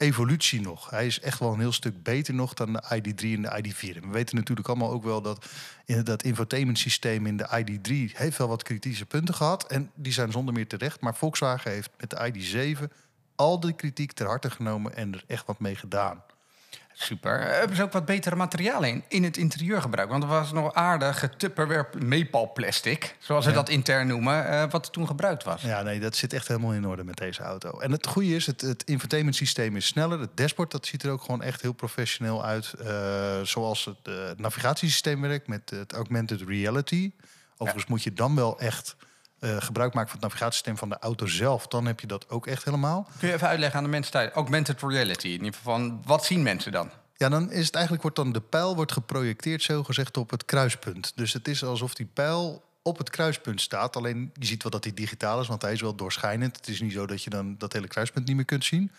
evolutie 0.03 0.61
nog. 0.61 0.89
Hij 0.89 1.05
is 1.05 1.19
echt 1.19 1.39
wel 1.39 1.53
een 1.53 1.59
heel 1.59 1.71
stuk 1.71 2.03
beter 2.03 2.33
nog 2.33 2.53
dan 2.53 2.73
de 2.73 2.83
ID3 2.83 3.25
en 3.25 3.41
de 3.41 3.63
ID4. 3.63 3.95
En 3.95 4.01
we 4.01 4.11
weten 4.11 4.35
natuurlijk 4.35 4.67
allemaal 4.67 4.91
ook 4.91 5.03
wel 5.03 5.21
dat 5.21 5.45
dat 6.03 6.23
infotainment 6.23 6.79
systeem 6.79 7.25
in 7.25 7.37
de 7.37 7.47
ID3 7.47 8.17
heeft 8.17 8.37
wel 8.37 8.47
wat 8.47 8.63
kritische 8.63 9.05
punten 9.05 9.35
gehad. 9.35 9.67
En 9.67 9.91
die 9.95 10.13
zijn 10.13 10.31
zonder 10.31 10.53
meer 10.53 10.67
terecht. 10.67 11.01
Maar 11.01 11.15
Volkswagen 11.15 11.71
heeft 11.71 11.89
met 11.97 12.09
de 12.09 12.31
ID7 12.31 12.93
al 13.35 13.59
die 13.59 13.73
kritiek 13.73 14.11
ter 14.11 14.27
harte 14.27 14.49
genomen 14.49 14.95
en 14.95 15.13
er 15.13 15.23
echt 15.27 15.45
wat 15.45 15.59
mee 15.59 15.75
gedaan. 15.75 16.23
Super. 16.93 17.39
Eh, 17.39 17.57
Hebben 17.59 17.75
ze 17.77 17.83
ook 17.83 17.91
wat 17.91 18.05
betere 18.05 18.35
materialen 18.35 18.89
in, 18.89 19.03
in 19.07 19.23
het 19.23 19.37
interieur 19.37 19.81
gebruikt? 19.81 20.11
Want 20.11 20.23
er 20.23 20.29
was 20.29 20.51
nog 20.51 20.73
aardig 20.73 21.29
Tupperware 21.37 22.49
plastic, 22.53 23.15
zoals 23.19 23.43
ze 23.43 23.49
Ja. 23.49 23.55
dat 23.55 23.69
intern 23.69 24.07
noemen, 24.07 24.47
eh, 24.47 24.63
wat 24.69 24.91
toen 24.93 25.07
gebruikt 25.07 25.43
was. 25.43 25.61
Ja, 25.61 25.81
nee, 25.81 25.99
dat 25.99 26.15
zit 26.15 26.33
echt 26.33 26.47
helemaal 26.47 26.73
in 26.73 26.87
orde 26.87 27.03
met 27.03 27.17
deze 27.17 27.41
auto. 27.41 27.79
En 27.79 27.91
het 27.91 28.07
goede 28.07 28.35
is, 28.35 28.45
het, 28.45 28.61
het 28.61 28.83
infotainment 28.83 29.35
systeem 29.35 29.75
is 29.75 29.85
sneller. 29.85 30.19
Het 30.19 30.37
dashboard 30.37 30.71
dat 30.71 30.85
ziet 30.85 31.03
er 31.03 31.11
ook 31.11 31.21
gewoon 31.21 31.41
echt 31.41 31.61
heel 31.61 31.73
professioneel 31.73 32.45
uit. 32.45 32.73
Eh, 32.73 33.41
zoals 33.43 33.85
het 33.85 33.97
eh, 34.03 34.13
navigatiesysteem 34.37 35.21
werkt 35.21 35.47
met 35.47 35.69
het 35.69 35.93
augmented 35.93 36.41
reality. 36.41 37.11
Overigens 37.57 37.89
moet 37.89 38.03
je 38.03 38.13
dan 38.13 38.35
wel 38.35 38.59
echt 38.59 38.95
eh, 39.43 39.55
gebruik 39.59 39.93
maken 39.93 40.09
van 40.09 40.19
het 40.19 40.27
navigatiesysteem 40.27 40.77
van 40.77 40.89
de 40.89 40.97
auto 40.99 41.25
zelf. 41.25 41.67
Dan 41.67 41.85
heb 41.85 41.99
je 41.99 42.07
dat 42.07 42.29
ook 42.29 42.47
echt 42.47 42.63
helemaal. 42.63 43.07
Kun 43.19 43.27
je 43.27 43.33
even 43.33 43.47
uitleggen 43.47 43.77
aan 43.77 43.83
de 43.83 43.89
mensen 43.89 44.11
thuis? 44.11 44.31
Augmented 44.31 44.81
reality. 44.81 45.27
In 45.27 45.31
ieder 45.31 45.53
geval 45.53 45.75
van, 45.75 46.01
wat 46.05 46.25
zien 46.25 46.43
mensen 46.43 46.71
dan? 46.71 46.89
Ja, 47.15 47.29
dan 47.29 47.51
is 47.51 47.65
het 47.65 47.73
eigenlijk 47.73 48.03
wordt 48.03 48.17
dan 48.17 48.31
de 48.31 48.41
pijl 48.41 48.75
wordt 48.75 48.91
geprojecteerd 48.91 49.61
zo 49.61 49.83
gezegd 49.83 50.17
op 50.17 50.29
het 50.29 50.45
kruispunt. 50.45 51.11
Dus 51.15 51.33
het 51.33 51.47
is 51.47 51.63
alsof 51.63 51.93
die 51.93 52.09
pijl 52.13 52.63
op 52.81 52.97
het 52.97 53.09
kruispunt 53.09 53.61
staat. 53.61 53.95
Alleen 53.95 54.31
je 54.33 54.45
ziet 54.45 54.63
wel 54.63 54.71
dat 54.71 54.83
hij 54.83 54.93
digitaal 54.93 55.41
is, 55.41 55.47
want 55.47 55.61
hij 55.61 55.73
is 55.73 55.81
wel 55.81 55.95
doorschijnend. 55.95 56.55
Het 56.55 56.67
is 56.67 56.81
niet 56.81 56.93
zo 56.93 57.05
dat 57.05 57.23
je 57.23 57.29
dan 57.29 57.55
dat 57.57 57.73
hele 57.73 57.87
kruispunt 57.87 58.27
niet 58.27 58.35
meer 58.35 58.45
kunt 58.45 58.65
zien. 58.65 58.91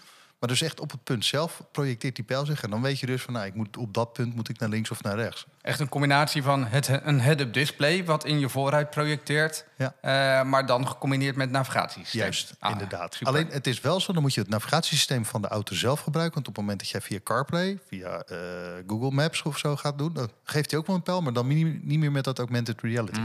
Maar 0.44 0.52
dus 0.52 0.62
echt 0.62 0.80
op 0.80 0.90
het 0.90 1.04
punt 1.04 1.24
zelf 1.24 1.62
projecteert 1.72 2.16
die 2.16 2.24
pijl 2.24 2.46
zich. 2.46 2.62
En 2.62 2.70
dan 2.70 2.82
weet 2.82 3.00
je 3.00 3.06
dus 3.06 3.22
van, 3.22 3.32
nou, 3.34 3.46
ik 3.46 3.54
moet 3.54 3.76
op 3.76 3.94
dat 3.94 4.12
punt 4.12 4.34
moet 4.34 4.48
ik 4.48 4.58
naar 4.58 4.68
links 4.68 4.90
of 4.90 5.02
naar 5.02 5.14
rechts. 5.16 5.46
Echt 5.62 5.80
een 5.80 5.88
combinatie 5.88 6.42
van 6.42 6.66
het, 6.66 6.88
een 7.02 7.20
head-up 7.20 7.52
display... 7.52 8.04
wat 8.04 8.24
in 8.24 8.38
je 8.38 8.48
voorruit 8.48 8.90
projecteert, 8.90 9.64
Ja. 9.76 9.94
eh, 10.00 10.46
maar 10.48 10.66
dan 10.66 10.88
gecombineerd 10.88 11.36
met 11.36 11.50
navigatiesysteem. 11.50 12.20
Juist, 12.20 12.54
Ah, 12.58 12.70
inderdaad. 12.72 13.14
super. 13.14 13.26
Alleen 13.28 13.48
het 13.50 13.66
is 13.66 13.80
wel 13.80 14.00
zo, 14.00 14.12
dan 14.12 14.22
moet 14.22 14.34
je 14.34 14.40
het 14.40 14.50
navigatiesysteem 14.50 15.24
van 15.24 15.42
de 15.42 15.48
auto 15.48 15.74
zelf 15.74 16.00
gebruiken. 16.00 16.34
Want 16.34 16.48
op 16.48 16.52
het 16.54 16.62
moment 16.62 16.80
dat 16.82 16.88
jij 16.90 17.00
via 17.00 17.18
CarPlay, 17.24 17.78
via 17.88 18.22
eh, 18.22 18.38
Google 18.86 19.10
Maps 19.10 19.42
of 19.42 19.58
zo 19.58 19.76
gaat 19.76 19.98
doen, 19.98 20.12
dan 20.12 20.30
geeft 20.44 20.70
hij 20.70 20.80
ook 20.80 20.86
wel 20.86 20.96
een 20.96 21.02
pijl, 21.02 21.20
maar 21.22 21.32
dan 21.32 21.46
niet 21.46 21.84
niet 21.84 21.98
meer 21.98 22.12
met 22.12 22.24
dat 22.24 22.38
augmented 22.38 22.80
reality. 22.80 23.20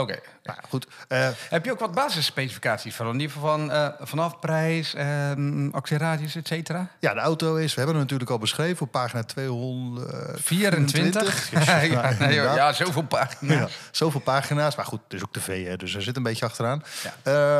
Oké. 0.00 0.18
Nou, 0.42 0.58
goed. 0.68 0.86
eh, 1.08 1.28
Heb 1.48 1.64
je 1.64 1.72
ook 1.72 1.78
wat 1.78 1.92
basisspecificaties 1.94 2.94
van? 2.94 3.06
In 3.06 3.20
ieder 3.20 3.30
geval 3.30 3.48
van 3.58 3.70
eh, 3.70 3.88
vanaf 4.00 4.38
prijs, 4.38 4.94
ehm 4.94 5.68
actieradius, 5.70 6.34
et 6.36 6.46
cetera? 6.46 6.88
Ja, 7.00 7.14
de 7.14 7.20
auto 7.20 7.54
is, 7.56 7.70
we 7.74 7.76
hebben 7.76 7.94
hem 7.94 8.02
natuurlijk 8.04 8.30
al 8.30 8.38
beschreven 8.38 8.86
op 8.86 8.92
pagina 8.92 9.22
224. 9.22 10.42
24? 10.42 11.50
ja, 11.50 11.80
Ja, 12.32 12.64
nee, 12.66 12.74
zoveel 12.74 13.02
pagina's. 13.02 13.56
Ja, 13.56 13.68
zoveel 13.90 14.20
pagina's. 14.20 14.76
Maar 14.76 14.84
goed, 14.86 15.00
het 15.04 15.12
is 15.12 15.22
ook 15.22 15.32
tv, 15.32 15.66
hè, 15.66 15.76
dus 15.76 15.94
er 15.94 16.02
zit 16.02 16.16
een 16.16 16.22
beetje 16.22 16.44
achteraan. 16.44 16.82
Ja. 17.02 17.14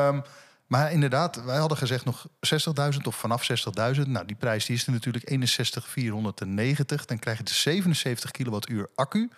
Ehm, 0.09 0.21
maar 0.67 0.93
inderdaad, 0.93 1.45
wij 1.45 1.57
hadden 1.57 1.79
gezegd 1.79 2.05
nog 2.05 2.27
60.000 2.41 3.07
of 3.07 3.17
vanaf 3.17 3.43
60.000. 3.97 4.07
Nou, 4.07 4.27
die 4.27 4.37
prijs 4.37 4.67
die 4.67 4.77
is 4.77 4.87
er 4.87 4.93
natuurlijk 4.93 5.31
61,490. 5.31 7.05
Dan 7.05 7.19
krijg 7.19 7.39
je 7.39 7.45
de 7.45 7.53
77 7.53 8.31
kilowattuur 8.31 8.89
accu. 8.95 9.29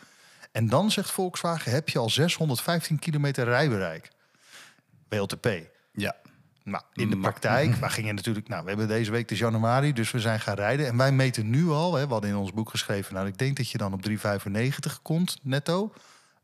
En 0.52 0.68
dan 0.68 0.90
zegt 0.90 1.10
Volkswagen, 1.10 1.72
heb 1.72 1.88
je 1.88 1.98
al 1.98 2.10
615 2.10 2.98
kilometer 2.98 3.44
rijbereik. 3.44 4.10
WLTP. 5.08 5.48
Ja. 5.92 6.16
Nou, 6.64 6.84
in 6.92 7.10
de 7.10 7.18
praktijk, 7.18 7.74
we 7.80 7.88
gingen 7.88 8.14
natuurlijk, 8.14 8.48
nou, 8.48 8.62
we 8.62 8.68
hebben 8.68 8.88
deze 8.88 9.10
week 9.10 9.28
de 9.28 9.36
januari, 9.36 9.92
dus 9.92 10.10
we 10.10 10.20
zijn 10.20 10.40
gaan 10.40 10.54
rijden. 10.54 10.86
En 10.86 10.96
wij 10.96 11.12
meten 11.12 11.50
nu 11.50 11.68
al, 11.68 11.94
hè, 11.94 12.06
we 12.06 12.12
hadden 12.12 12.30
in 12.30 12.36
ons 12.36 12.52
boek 12.52 12.70
geschreven, 12.70 13.14
nou, 13.14 13.26
ik 13.26 13.38
denk 13.38 13.56
dat 13.56 13.70
je 13.70 13.78
dan 13.78 13.92
op 13.92 14.08
3,95 14.08 15.02
komt 15.02 15.38
netto. 15.42 15.92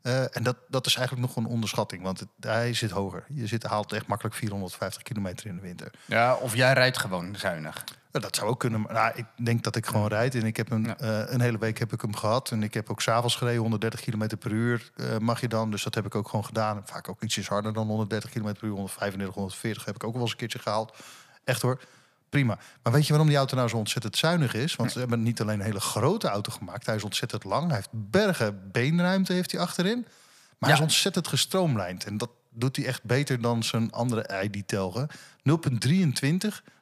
Eh, 0.07 0.35
en 0.37 0.43
dat, 0.43 0.55
dat 0.67 0.85
is 0.85 0.95
eigenlijk 0.95 1.27
nog 1.27 1.35
een 1.35 1.51
onderschatting, 1.51 2.03
want 2.03 2.19
het, 2.19 2.29
hij 2.39 2.73
zit 2.73 2.91
hoger. 2.91 3.23
Je 3.29 3.47
zit, 3.47 3.63
haalt 3.63 3.91
echt 3.93 4.07
makkelijk 4.07 4.35
450 4.35 5.01
kilometer 5.01 5.45
in 5.47 5.55
de 5.55 5.61
winter. 5.61 5.91
ja, 6.05 6.35
of 6.35 6.55
jij 6.55 6.73
rijdt 6.73 6.97
gewoon 6.97 7.35
zuinig. 7.35 7.83
Dat 8.11 8.35
zou 8.35 8.49
ook 8.49 8.59
kunnen, 8.59 8.81
maar 8.81 8.93
nou, 8.93 9.11
ik 9.15 9.25
denk 9.45 9.63
dat 9.63 9.75
ik 9.75 9.85
gewoon 9.85 10.07
rijd. 10.07 10.35
En 10.35 10.43
ik 10.45 10.57
heb 10.57 10.71
een, 10.71 10.83
Ja. 10.83 10.97
eh, 10.97 11.33
een 11.33 11.41
hele 11.41 11.57
week 11.57 11.79
heb 11.79 11.93
ik 11.93 12.01
hem 12.01 12.15
gehad. 12.15 12.51
En 12.51 12.63
ik 12.63 12.73
heb 12.73 12.89
ook 12.89 13.01
s'avonds 13.01 13.35
gereden, 13.35 13.61
130 13.61 13.99
kilometer 13.99 14.37
per 14.37 14.51
uur 14.51 14.91
eh, 14.95 15.17
mag 15.17 15.41
je 15.41 15.47
dan. 15.47 15.71
Dus 15.71 15.83
dat 15.83 15.95
heb 15.95 16.05
ik 16.05 16.15
ook 16.15 16.29
gewoon 16.29 16.45
gedaan. 16.45 16.81
Vaak 16.85 17.09
ook 17.09 17.21
ietsjes 17.23 17.47
harder 17.47 17.73
dan 17.73 17.87
130 17.87 18.29
kilometer 18.29 18.59
per 18.59 18.67
uur. 18.67 18.73
135, 18.75 19.33
140 19.35 19.85
heb 19.85 19.95
ik 19.95 20.03
ook 20.03 20.13
wel 20.13 20.21
eens 20.21 20.31
een 20.31 20.37
keertje 20.37 20.59
gehaald. 20.59 20.97
Echt 21.43 21.61
hoor, 21.61 21.81
prima. 22.29 22.57
Maar 22.83 22.93
weet 22.93 23.03
je 23.03 23.09
waarom 23.09 23.27
die 23.27 23.37
auto 23.37 23.55
nou 23.55 23.69
zo 23.69 23.77
ontzettend 23.77 24.17
zuinig 24.17 24.53
is? 24.53 24.75
Want 24.75 24.91
ze 24.91 24.99
hebben 24.99 25.23
niet 25.23 25.41
alleen 25.41 25.59
een 25.59 25.65
hele 25.65 25.79
grote 25.79 26.27
auto 26.27 26.51
gemaakt. 26.51 26.85
Hij 26.85 26.95
is 26.95 27.03
ontzettend 27.03 27.43
lang. 27.43 27.67
Hij 27.67 27.75
heeft 27.75 27.89
bergen 27.91 28.71
beenruimte 28.71 29.33
heeft 29.33 29.51
hij 29.51 29.61
achterin. 29.61 30.05
Maar 30.57 30.69
hij 30.69 30.77
is 30.77 30.83
ontzettend 30.83 31.27
gestroomlijnd. 31.27 32.05
En 32.05 32.17
dat 32.17 32.29
doet 32.49 32.75
hij 32.75 32.85
echt 32.85 33.03
beter 33.03 33.41
dan 33.41 33.63
zijn 33.63 33.91
andere 33.91 34.43
ID-telgen. 34.43 35.07
0,23. 35.09 35.15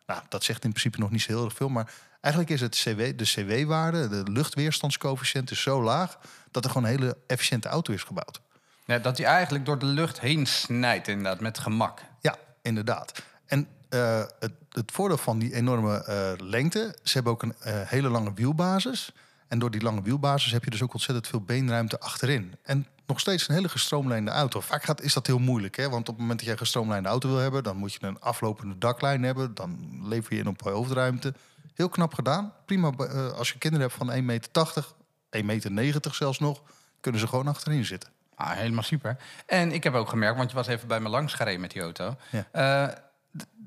Nou, 0.06 0.22
dat 0.30 0.44
zegt 0.44 0.64
in 0.64 0.70
principe 0.70 1.00
nog 1.00 1.12
niet 1.12 1.22
zo 1.22 1.32
heel 1.32 1.46
erg 1.46 1.54
veel. 1.54 1.70
Maar 1.70 1.92
eigenlijk 2.22 2.54
is 2.54 2.62
het 2.62 2.76
CW, 2.76 3.18
de 3.18 3.24
CW-waarde, 3.24 4.08
de 4.08 4.32
luchtweerstandscoëfficiënt, 4.32 5.52
is 5.52 5.62
zo 5.62 5.84
laag... 5.84 6.18
dat 6.52 6.64
er 6.66 6.72
gewoon 6.72 6.88
een 6.88 6.98
hele 6.98 7.18
efficiënte 7.28 7.68
auto 7.68 7.94
is 7.94 8.04
gebouwd. 8.04 8.42
Ja, 8.86 9.00
dat 9.00 9.18
hij 9.18 9.28
eigenlijk 9.28 9.66
door 9.66 9.80
de 9.80 9.86
lucht 9.86 10.20
heen 10.20 10.46
snijdt, 10.46 11.08
inderdaad, 11.08 11.40
met 11.40 11.60
gemak. 11.60 12.02
Ja, 12.20 12.36
inderdaad. 12.62 13.24
En 13.46 13.68
eh, 13.96 14.24
het, 14.40 14.52
het 14.70 14.92
voordeel 14.92 15.18
van 15.18 15.40
die 15.40 15.54
enorme 15.54 16.04
eh, 16.04 16.32
lengte... 16.38 16.96
ze 17.04 17.14
hebben 17.14 17.32
ook 17.32 17.44
een 17.44 17.56
eh, 17.60 17.82
hele 17.82 18.10
lange 18.10 18.34
wielbasis. 18.34 19.12
En 19.48 19.60
door 19.60 19.72
die 19.72 19.82
lange 19.82 20.02
wielbasis 20.02 20.52
heb 20.52 20.64
je 20.64 20.70
dus 20.70 20.84
ook 20.84 20.94
ontzettend 20.94 21.28
veel 21.28 21.42
beenruimte 21.42 22.00
achterin. 22.00 22.56
En 22.64 22.88
nog 23.08 23.20
steeds 23.20 23.48
een 23.48 23.56
hele 23.56 23.70
gestroomlijnde 23.70 24.32
auto. 24.32 24.60
Vaak 24.60 24.84
gaat, 24.84 25.02
is 25.02 25.14
dat 25.14 25.28
heel 25.28 25.40
moeilijk, 25.40 25.76
hè? 25.76 25.90
want 25.90 26.10
op 26.10 26.14
het 26.14 26.18
moment 26.18 26.38
dat 26.38 26.44
jij 26.44 26.52
een 26.52 26.60
gestroomlijnde 26.60 27.10
auto 27.10 27.30
wil 27.30 27.38
hebben... 27.38 27.64
dan 27.64 27.78
moet 27.78 27.94
je 27.94 28.00
een 28.02 28.20
aflopende 28.20 28.78
daklijn 28.78 29.24
hebben. 29.24 29.56
Dan 29.56 30.00
lever 30.08 30.34
je 30.34 30.40
in 30.40 30.48
op 30.48 30.62
hoofdruimte. 30.62 31.34
Heel 31.74 31.90
knap 31.90 32.14
gedaan. 32.14 32.54
Prima 32.66 32.90
als 33.36 33.52
je 33.52 33.58
kinderen 33.58 33.88
hebt 33.88 33.98
van 33.98 34.12
1,80 34.12 34.24
meter, 34.24 34.86
1,90 35.68 35.72
meter 35.72 36.16
zelfs 36.16 36.40
nog... 36.40 36.62
kunnen 37.00 37.22
ze 37.22 37.28
gewoon 37.28 37.48
achterin 37.48 37.86
zitten. 37.86 38.10
Ah, 38.36 38.52
helemaal 38.52 38.84
super. 38.84 39.18
En 39.46 39.72
ik 39.72 39.84
heb 39.84 39.94
ook 39.94 40.10
gemerkt, 40.10 40.38
want 40.38 40.50
je 40.50 40.56
was 40.56 40.68
even 40.68 40.88
bij 40.88 41.00
me 41.00 41.10
langs 41.10 41.34
gereden 41.34 41.62
met 41.62 41.72
die 41.72 41.82
auto. 41.82 42.16
Ja. 42.30 43.05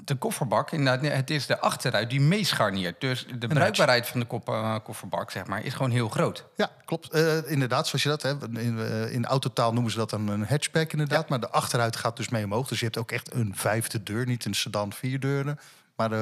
De, 0.04 0.14
kofferbak, 0.14 0.70
inderdaad, 0.70 1.12
het 1.12 1.30
is 1.30 1.46
de 1.46 1.60
achteruit 1.60 2.10
die 2.10 2.20
meescharniert. 2.20 3.00
Dus 3.00 3.26
de 3.38 3.46
bruikbaarheid 3.46 4.06
van 4.06 4.20
de 4.20 4.26
kop, 4.26 4.48
eh, 4.48 4.76
kofferbak, 4.84 5.30
zeg 5.30 5.46
maar, 5.46 5.64
is 5.64 5.74
gewoon 5.74 5.90
heel 5.90 6.08
groot. 6.08 6.44
Ja, 6.56 6.70
klopt. 6.84 7.10
Eh, 7.10 7.50
inderdaad, 7.50 7.86
zoals 7.86 8.02
je 8.02 8.08
dat 8.08 8.22
hebt. 8.22 8.42
In, 8.58 8.78
eh, 8.78 9.12
in 9.12 9.26
autotaal 9.26 9.72
noemen 9.72 9.92
ze 9.92 9.98
dat 9.98 10.10
dan 10.10 10.28
een 10.28 10.46
hatchback 10.46 10.92
inderdaad. 10.92 11.28
Maar 11.28 11.40
de 11.40 11.50
achteruit 11.50 11.96
gaat 11.96 12.16
dus 12.16 12.28
mee 12.28 12.44
omhoog. 12.44 12.68
Dus 12.68 12.78
je 12.78 12.84
hebt 12.84 12.98
ook 12.98 13.12
echt 13.12 13.34
een 13.34 13.52
vijfde 13.56 14.02
deur, 14.02 14.26
niet 14.26 14.44
een 14.44 14.54
sedan 14.54 14.92
vier 14.92 15.20
deuren. 15.20 15.58
Maar, 15.96 16.12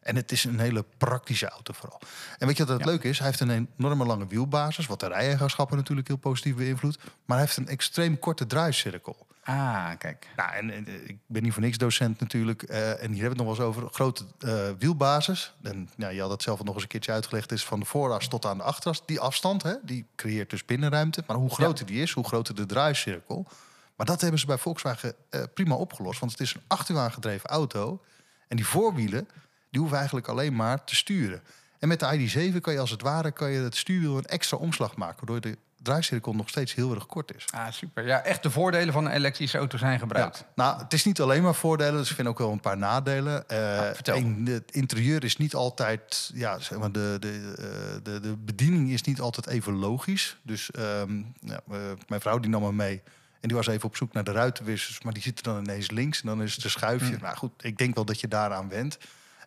en 0.00 0.16
het 0.16 0.32
is 0.32 0.44
een 0.44 0.58
hele 0.58 0.84
praktische 0.98 1.48
auto 1.48 1.72
vooral. 1.72 2.00
En 2.38 2.46
weet 2.46 2.56
je 2.56 2.64
wat 2.64 2.72
het 2.72 2.84
Ja. 2.84 2.90
leuke 2.90 3.08
is? 3.08 3.18
Hij 3.18 3.26
heeft 3.26 3.40
een 3.40 3.68
enorme 3.78 4.04
lange 4.04 4.26
wielbasis, 4.26 4.86
wat 4.86 5.00
de 5.00 5.08
rijeigenschappen 5.08 5.76
natuurlijk 5.76 6.08
heel 6.08 6.16
positief 6.16 6.54
beïnvloedt. 6.54 6.96
Maar 7.24 7.36
hij 7.36 7.46
heeft 7.46 7.56
een 7.56 7.68
extreem 7.68 8.18
korte 8.18 8.46
draaicirkel. 8.46 9.26
Ah, 9.44 9.90
kijk. 9.98 10.28
Nou, 10.36 10.52
en, 10.52 10.70
en, 10.70 11.08
ik 11.08 11.18
ben 11.26 11.42
niet 11.42 11.52
voor 11.52 11.62
niks 11.62 11.78
docent 11.78 12.20
natuurlijk. 12.20 12.62
eh, 12.62 13.02
en 13.02 13.12
hier 13.12 13.22
hebben 13.22 13.22
we 13.22 13.28
het 13.28 13.36
nog 13.36 13.46
wel 13.46 13.66
eens 13.66 13.76
over. 13.76 13.88
Grote 13.92 14.24
eh, 14.38 14.70
wielbasis. 14.78 15.54
En 15.62 15.88
ja, 15.96 16.08
je 16.08 16.20
had 16.20 16.30
het 16.30 16.42
zelf 16.42 16.58
al 16.58 16.64
nog 16.64 16.74
eens 16.74 16.82
een 16.82 16.88
keertje 16.88 17.12
uitgelegd. 17.12 17.52
Is 17.52 17.64
van 17.64 17.80
de 17.80 17.86
vooras 17.86 18.28
tot 18.28 18.44
aan 18.44 18.56
de 18.56 18.62
achteras. 18.62 19.06
Die 19.06 19.20
afstand, 19.20 19.62
hè, 19.62 19.74
die 19.82 20.06
creëert 20.16 20.50
dus 20.50 20.64
binnenruimte. 20.64 21.24
Maar 21.26 21.36
hoe 21.36 21.50
groter 21.50 21.86
die 21.86 22.02
is, 22.02 22.10
hoe 22.10 22.24
groter 22.24 22.54
de 22.54 22.66
draaicirkel. 22.66 23.46
Maar 23.96 24.06
dat 24.06 24.20
hebben 24.20 24.40
ze 24.40 24.46
bij 24.46 24.58
Volkswagen 24.58 25.14
eh, 25.30 25.42
prima 25.54 25.74
opgelost. 25.74 26.20
Want 26.20 26.32
het 26.32 26.40
is 26.40 26.54
een 26.54 26.62
achterwiel 26.66 27.02
aangedreven 27.02 27.48
auto. 27.48 28.00
En 28.48 28.56
die 28.56 28.66
voorwielen, 28.66 29.28
die 29.70 29.80
hoeven 29.80 29.96
eigenlijk 29.96 30.28
alleen 30.28 30.56
maar 30.56 30.84
te 30.84 30.96
sturen. 30.96 31.42
En 31.78 31.88
met 31.88 32.00
de 32.00 32.28
ID7 32.52 32.60
kan 32.60 32.72
je 32.72 32.78
als 32.78 32.90
het 32.90 33.02
ware 33.02 33.30
kan 33.32 33.50
je 33.50 33.60
het 33.60 33.76
stuurwiel 33.76 34.16
een 34.16 34.24
extra 34.24 34.56
omslag 34.56 34.96
maken. 34.96 35.26
Waardoor 35.26 35.50
de 35.50 35.58
draaicirkel 35.84 36.34
nog 36.34 36.48
steeds 36.48 36.74
heel 36.74 36.94
erg 36.94 37.06
kort 37.06 37.34
is. 37.34 37.44
Ah, 37.50 37.70
super. 37.70 38.06
Ja, 38.06 38.22
echt 38.22 38.42
de 38.42 38.50
voordelen 38.50 38.92
van 38.92 39.04
een 39.04 39.12
elektrische 39.12 39.58
auto 39.58 39.78
zijn 39.78 39.98
gebruikt. 39.98 40.38
Ja. 40.38 40.46
Nou, 40.54 40.82
het 40.82 40.92
is 40.92 41.04
niet 41.04 41.20
alleen 41.20 41.42
maar 41.42 41.54
voordelen, 41.54 41.94
dus 41.94 42.08
ik 42.10 42.16
vind 42.16 42.28
ook 42.28 42.38
wel 42.38 42.52
een 42.52 42.60
paar 42.60 42.76
nadelen. 42.76 43.44
Vertel. 43.46 44.14
één, 44.14 44.46
het 44.46 44.72
interieur 44.72 45.24
is 45.24 45.36
niet 45.36 45.54
altijd, 45.54 46.30
ja, 46.34 46.58
zeg 46.58 46.78
maar, 46.78 46.92
de, 46.92 47.16
de, 47.20 47.54
eh, 47.58 48.02
de, 48.02 48.20
de 48.20 48.36
bediening 48.36 48.90
is 48.90 49.02
niet 49.02 49.20
altijd 49.20 49.46
even 49.46 49.72
logisch. 49.72 50.36
Dus 50.42 50.70
ehm, 50.70 51.22
ja, 51.40 51.60
eh, 51.70 51.78
mijn 52.08 52.20
vrouw 52.20 52.38
die 52.38 52.50
nam 52.50 52.62
me 52.62 52.72
mee. 52.72 53.02
En 53.40 53.48
die 53.48 53.56
was 53.56 53.66
even 53.66 53.88
op 53.88 53.96
zoek 53.96 54.12
naar 54.12 54.24
de 54.24 54.32
ruitenwissers, 54.32 55.02
maar 55.02 55.12
die 55.12 55.22
zitten 55.22 55.44
dan 55.44 55.58
ineens 55.58 55.90
links. 55.90 56.20
En 56.20 56.26
dan 56.26 56.42
is 56.42 56.54
het 56.54 56.64
een 56.64 56.70
schuifje. 56.70 57.16
Nou 57.20 57.36
goed, 57.36 57.64
ik 57.64 57.78
denk 57.78 57.94
wel 57.94 58.04
dat 58.04 58.20
je 58.20 58.28
daaraan 58.28 58.68
went. 58.68 58.98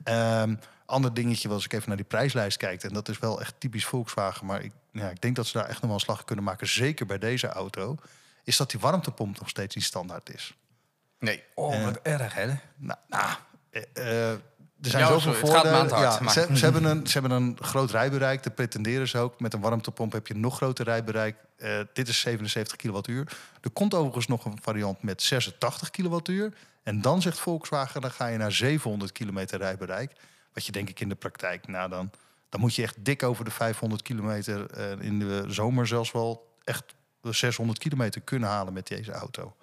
Ehm 0.04 0.54
ander 0.88 1.14
dingetje 1.14 1.48
was 1.48 1.58
als 1.58 1.66
ik 1.66 1.74
even 1.74 1.88
naar 1.88 1.98
die 1.98 2.06
prijslijst 2.06 2.58
kijk. 2.58 2.84
En 2.84 2.94
dat 2.94 3.10
is 3.10 3.20
wel 3.20 3.42
echt 3.42 3.54
typisch 3.58 3.86
Volkswagen. 3.86 4.46
Maar 4.46 4.64
ik, 4.64 4.72
ja, 4.98 5.10
ik 5.10 5.22
denk 5.22 5.36
dat 5.36 5.48
ze 5.48 5.58
daar 5.58 5.68
echt 5.68 5.76
nog 5.82 5.86
wel 5.86 5.94
een 5.94 6.00
slag 6.00 6.24
kunnen 6.24 6.46
maken. 6.46 6.68
Zeker 6.68 7.06
bij 7.06 7.18
deze 7.18 7.48
auto. 7.48 7.98
Is 8.44 8.58
dat 8.58 8.72
die 8.72 8.80
warmtepomp 8.80 9.40
nog 9.40 9.50
steeds 9.50 9.76
niet 9.76 9.84
standaard 9.84 10.34
is. 10.34 10.54
Nee. 11.20 11.44
Oh, 11.54 11.84
wat 11.84 12.00
erg, 12.02 12.34
hè? 12.34 12.46
Nou, 12.76 13.00
nou 13.08 13.30
eh, 13.70 13.82
eh, 13.94 14.32
er 14.82 14.90
zijn 14.90 15.04
Ja, 15.04 15.10
zoveel 15.10 15.34
voordelen. 15.34 15.90
maar- 15.90 16.32
ze, 16.32 16.48
ze, 16.54 16.64
hebben 16.64 16.84
een, 16.84 17.08
ze 17.08 17.20
hebben 17.20 17.32
een 17.38 17.58
groot 17.62 17.92
rijbereik, 17.92 18.44
dat 18.44 18.56
pretenderen 18.56 19.08
ze 19.08 19.18
ook. 19.18 19.40
Met 19.40 19.54
een 19.54 19.60
warmtepomp 19.62 20.12
heb 20.12 20.28
je 20.28 20.34
een 20.34 20.40
nog 20.40 20.56
groter 20.56 20.86
rijbereik. 20.86 21.36
Eh, 21.58 21.80
dit 21.94 22.08
is 22.08 22.20
77 22.20 22.76
kilowattuur. 22.76 23.38
Er 23.62 23.70
komt 23.70 23.94
overigens 23.94 24.28
nog 24.28 24.46
een 24.46 24.60
variant 24.62 25.04
met 25.04 25.22
86 25.22 25.90
kilowattuur. 25.90 26.54
En 26.84 27.02
dan 27.02 27.22
zegt 27.22 27.40
Volkswagen, 27.40 28.02
dan 28.02 28.12
ga 28.12 28.28
je 28.28 28.38
naar 28.38 28.52
700 28.52 29.12
kilometer 29.12 29.60
rijbereik. 29.60 30.12
Wat 30.54 30.66
je 30.66 30.72
denk 30.72 30.90
ik 30.90 31.00
in 31.00 31.10
de 31.10 31.16
praktijk, 31.16 31.68
nou 31.68 31.90
dan, 31.90 32.12
dan 32.58 32.66
moet 32.66 32.76
je 32.76 32.82
echt 32.84 32.96
dik 33.06 33.24
over 33.24 33.46
de 33.46 33.52
500 33.52 34.02
kilometer... 34.02 34.66
eh, 34.70 35.06
in 35.06 35.20
de 35.20 35.44
zomer 35.48 35.88
zelfs 35.88 36.12
wel 36.12 36.56
echt 36.64 36.96
de 37.22 37.34
600 37.34 37.80
kilometer 37.80 38.22
kunnen 38.22 38.50
halen 38.50 38.74
met 38.74 38.88
deze 38.88 39.12
auto. 39.12 39.56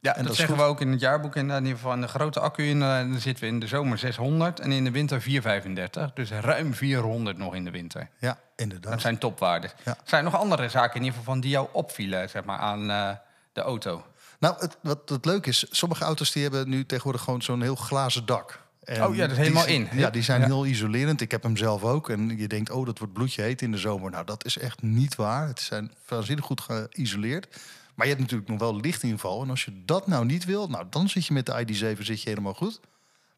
Ja, 0.00 0.16
En 0.16 0.24
dat, 0.24 0.36
zeggen 0.36 0.54
goed. 0.54 0.64
we 0.64 0.70
ook 0.70 0.80
in 0.80 0.90
het 0.90 1.00
jaarboek. 1.00 1.36
In 1.36 1.44
ieder 1.48 1.66
geval 1.66 1.92
een 1.92 2.08
grote 2.08 2.40
accu 2.40 2.62
in, 2.62 2.82
eh, 2.82 2.88
dan 2.88 3.18
zitten 3.20 3.44
we 3.44 3.50
in 3.50 3.60
de 3.60 3.66
zomer 3.66 3.98
600 3.98 4.60
en 4.60 4.72
in 4.72 4.84
de 4.84 4.90
winter 4.90 5.20
435. 5.22 6.12
Dus 6.12 6.30
ruim 6.30 6.74
400 6.74 7.38
nog 7.38 7.54
in 7.54 7.64
de 7.64 7.70
winter. 7.70 8.08
Ja, 8.18 8.38
inderdaad. 8.56 8.92
Dat 8.92 9.00
zijn 9.00 9.18
topwaarden. 9.18 9.70
Ja. 9.84 9.96
Zijn 10.04 10.24
er 10.24 10.30
nog 10.30 10.40
andere 10.40 10.68
zaken 10.68 10.94
in 10.94 11.02
ieder 11.04 11.18
geval 11.18 11.32
van 11.32 11.40
die 11.40 11.50
jou 11.50 11.68
opvielen 11.72 12.28
zeg 12.28 12.44
maar, 12.44 12.58
aan 12.58 12.90
eh, 12.90 13.10
de 13.52 13.60
auto? 13.60 14.04
Nou, 14.38 14.54
het, 14.58 14.76
wat 14.82 15.08
het 15.08 15.24
leuk 15.24 15.46
is, 15.46 15.66
sommige 15.70 16.04
auto's 16.04 16.32
die 16.32 16.42
hebben 16.42 16.68
nu 16.68 16.86
tegenwoordig 16.86 17.22
gewoon 17.22 17.42
zo'n 17.42 17.62
heel 17.62 17.76
glazen 17.76 18.26
dak. 18.26 18.60
En 18.80 19.06
Oh 19.06 19.14
ja, 19.14 19.20
dat 19.26 19.30
is 19.30 19.36
helemaal 19.42 19.66
in. 19.66 19.88
Ja, 19.92 20.10
die 20.10 20.22
zijn 20.22 20.40
Ja. 20.40 20.46
heel 20.46 20.66
isolerend. 20.66 21.20
Ik 21.20 21.30
heb 21.30 21.42
hem 21.42 21.56
zelf 21.56 21.82
ook. 21.84 22.10
En 22.10 22.38
je 22.38 22.48
denkt, 22.48 22.70
oh, 22.70 22.86
dat 22.86 22.98
wordt 22.98 23.12
bloedje 23.14 23.42
heet 23.42 23.62
in 23.62 23.70
de 23.72 23.78
zomer. 23.78 24.10
Nou, 24.10 24.24
dat 24.24 24.44
is 24.44 24.58
echt 24.58 24.82
niet 24.82 25.14
waar. 25.14 25.46
Het 25.46 25.60
zijn 25.60 25.92
waanzinnig 26.08 26.44
goed 26.44 26.60
geïsoleerd. 26.60 27.46
Maar 27.94 28.06
je 28.06 28.12
hebt 28.14 28.20
natuurlijk 28.24 28.50
nog 28.50 28.58
wel 28.58 28.76
lichtinval. 28.80 29.42
En 29.42 29.50
als 29.50 29.64
je 29.64 29.82
dat 29.84 30.06
nou 30.06 30.24
niet 30.24 30.44
wil, 30.44 30.68
nou, 30.68 30.86
dan 30.90 31.08
zit 31.08 31.26
je 31.26 31.32
met 31.32 31.46
de 31.46 31.52
ID7 31.66 32.00
zit 32.02 32.22
je 32.22 32.28
helemaal 32.28 32.54
goed. 32.54 32.80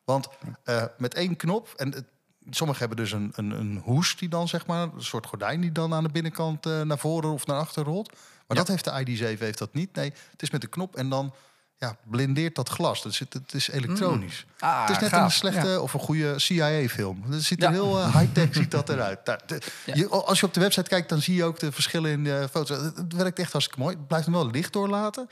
Want 0.05 0.29
eh, 0.65 0.85
met 0.99 1.15
één 1.15 1.37
knop, 1.37 1.73
en 1.77 1.93
het- 1.95 2.05
sommigen 2.51 2.87
hebben 2.87 3.05
dus 3.05 3.13
een, 3.13 3.33
een, 3.35 3.51
een 3.51 3.81
hoes 3.85 4.17
die 4.17 4.29
dan, 4.29 4.49
zeg 4.49 4.67
maar, 4.67 4.83
een 4.83 5.03
soort 5.03 5.27
gordijn 5.27 5.61
die 5.61 5.73
dan 5.73 5.95
aan 5.95 6.03
de 6.03 6.09
binnenkant 6.11 6.67
eh, 6.67 6.81
naar 6.81 6.99
voren 6.99 7.31
of 7.31 7.47
naar 7.47 7.59
achter 7.59 7.85
rolt. 7.85 8.13
Maar 8.47 8.57
dat 8.57 8.69
heeft 8.69 8.85
de 8.85 9.05
ID7 9.37 9.39
heeft 9.39 9.59
dat 9.59 9.75
niet. 9.75 9.95
Nee, 9.95 10.13
het 10.31 10.43
is 10.43 10.51
met 10.51 10.61
de 10.61 10.67
knop 10.67 10.97
en 10.97 11.09
dan 11.09 11.35
ja, 11.83 11.97
blindeert 12.05 12.55
dat 12.55 12.69
glas. 12.69 13.03
Dus 13.03 13.19
het, 13.19 13.33
het 13.33 13.55
is 13.55 13.69
elektronisch. 13.71 14.47
Ah, 14.59 14.81
het 14.81 14.91
is 14.91 14.99
net 14.99 15.09
gaaf. 15.11 15.25
een 15.25 15.31
slechte 15.31 15.69
Ja. 15.69 15.81
of 15.81 15.95
een 15.95 16.01
goede 16.01 16.39
CIA-film. 16.39 17.23
Het 17.31 17.43
ziet 17.43 17.63
er 17.63 17.69
Ja. 17.69 17.73
heel 17.75 17.99
eh, 17.99 18.17
high-tech 18.17 18.49
ziet 18.55 18.71
dat 18.71 18.89
eruit. 18.89 19.25
Nou, 19.25 19.39
de- 19.47 19.61
Ja. 19.87 19.95
je- 19.95 20.09
als 20.09 20.41
je 20.41 20.47
op 20.47 20.55
de 20.55 20.61
website 20.61 20.89
kijkt, 20.89 21.09
dan 21.09 21.21
zie 21.23 21.35
je 21.35 21.45
ook 21.45 21.59
de 21.59 21.73
verschillen 21.73 22.11
in 22.11 22.25
de 22.25 22.49
foto's. 22.51 22.79
Het, 22.83 22.97
het 22.97 23.13
werkt 23.13 23.39
echt 23.39 23.53
hartstikke 23.53 23.83
mooi. 23.83 23.97
Het 23.97 24.07
blijft 24.07 24.25
hem 24.27 24.35
wel 24.35 24.51
licht 24.51 24.73
doorlaten, 24.73 25.29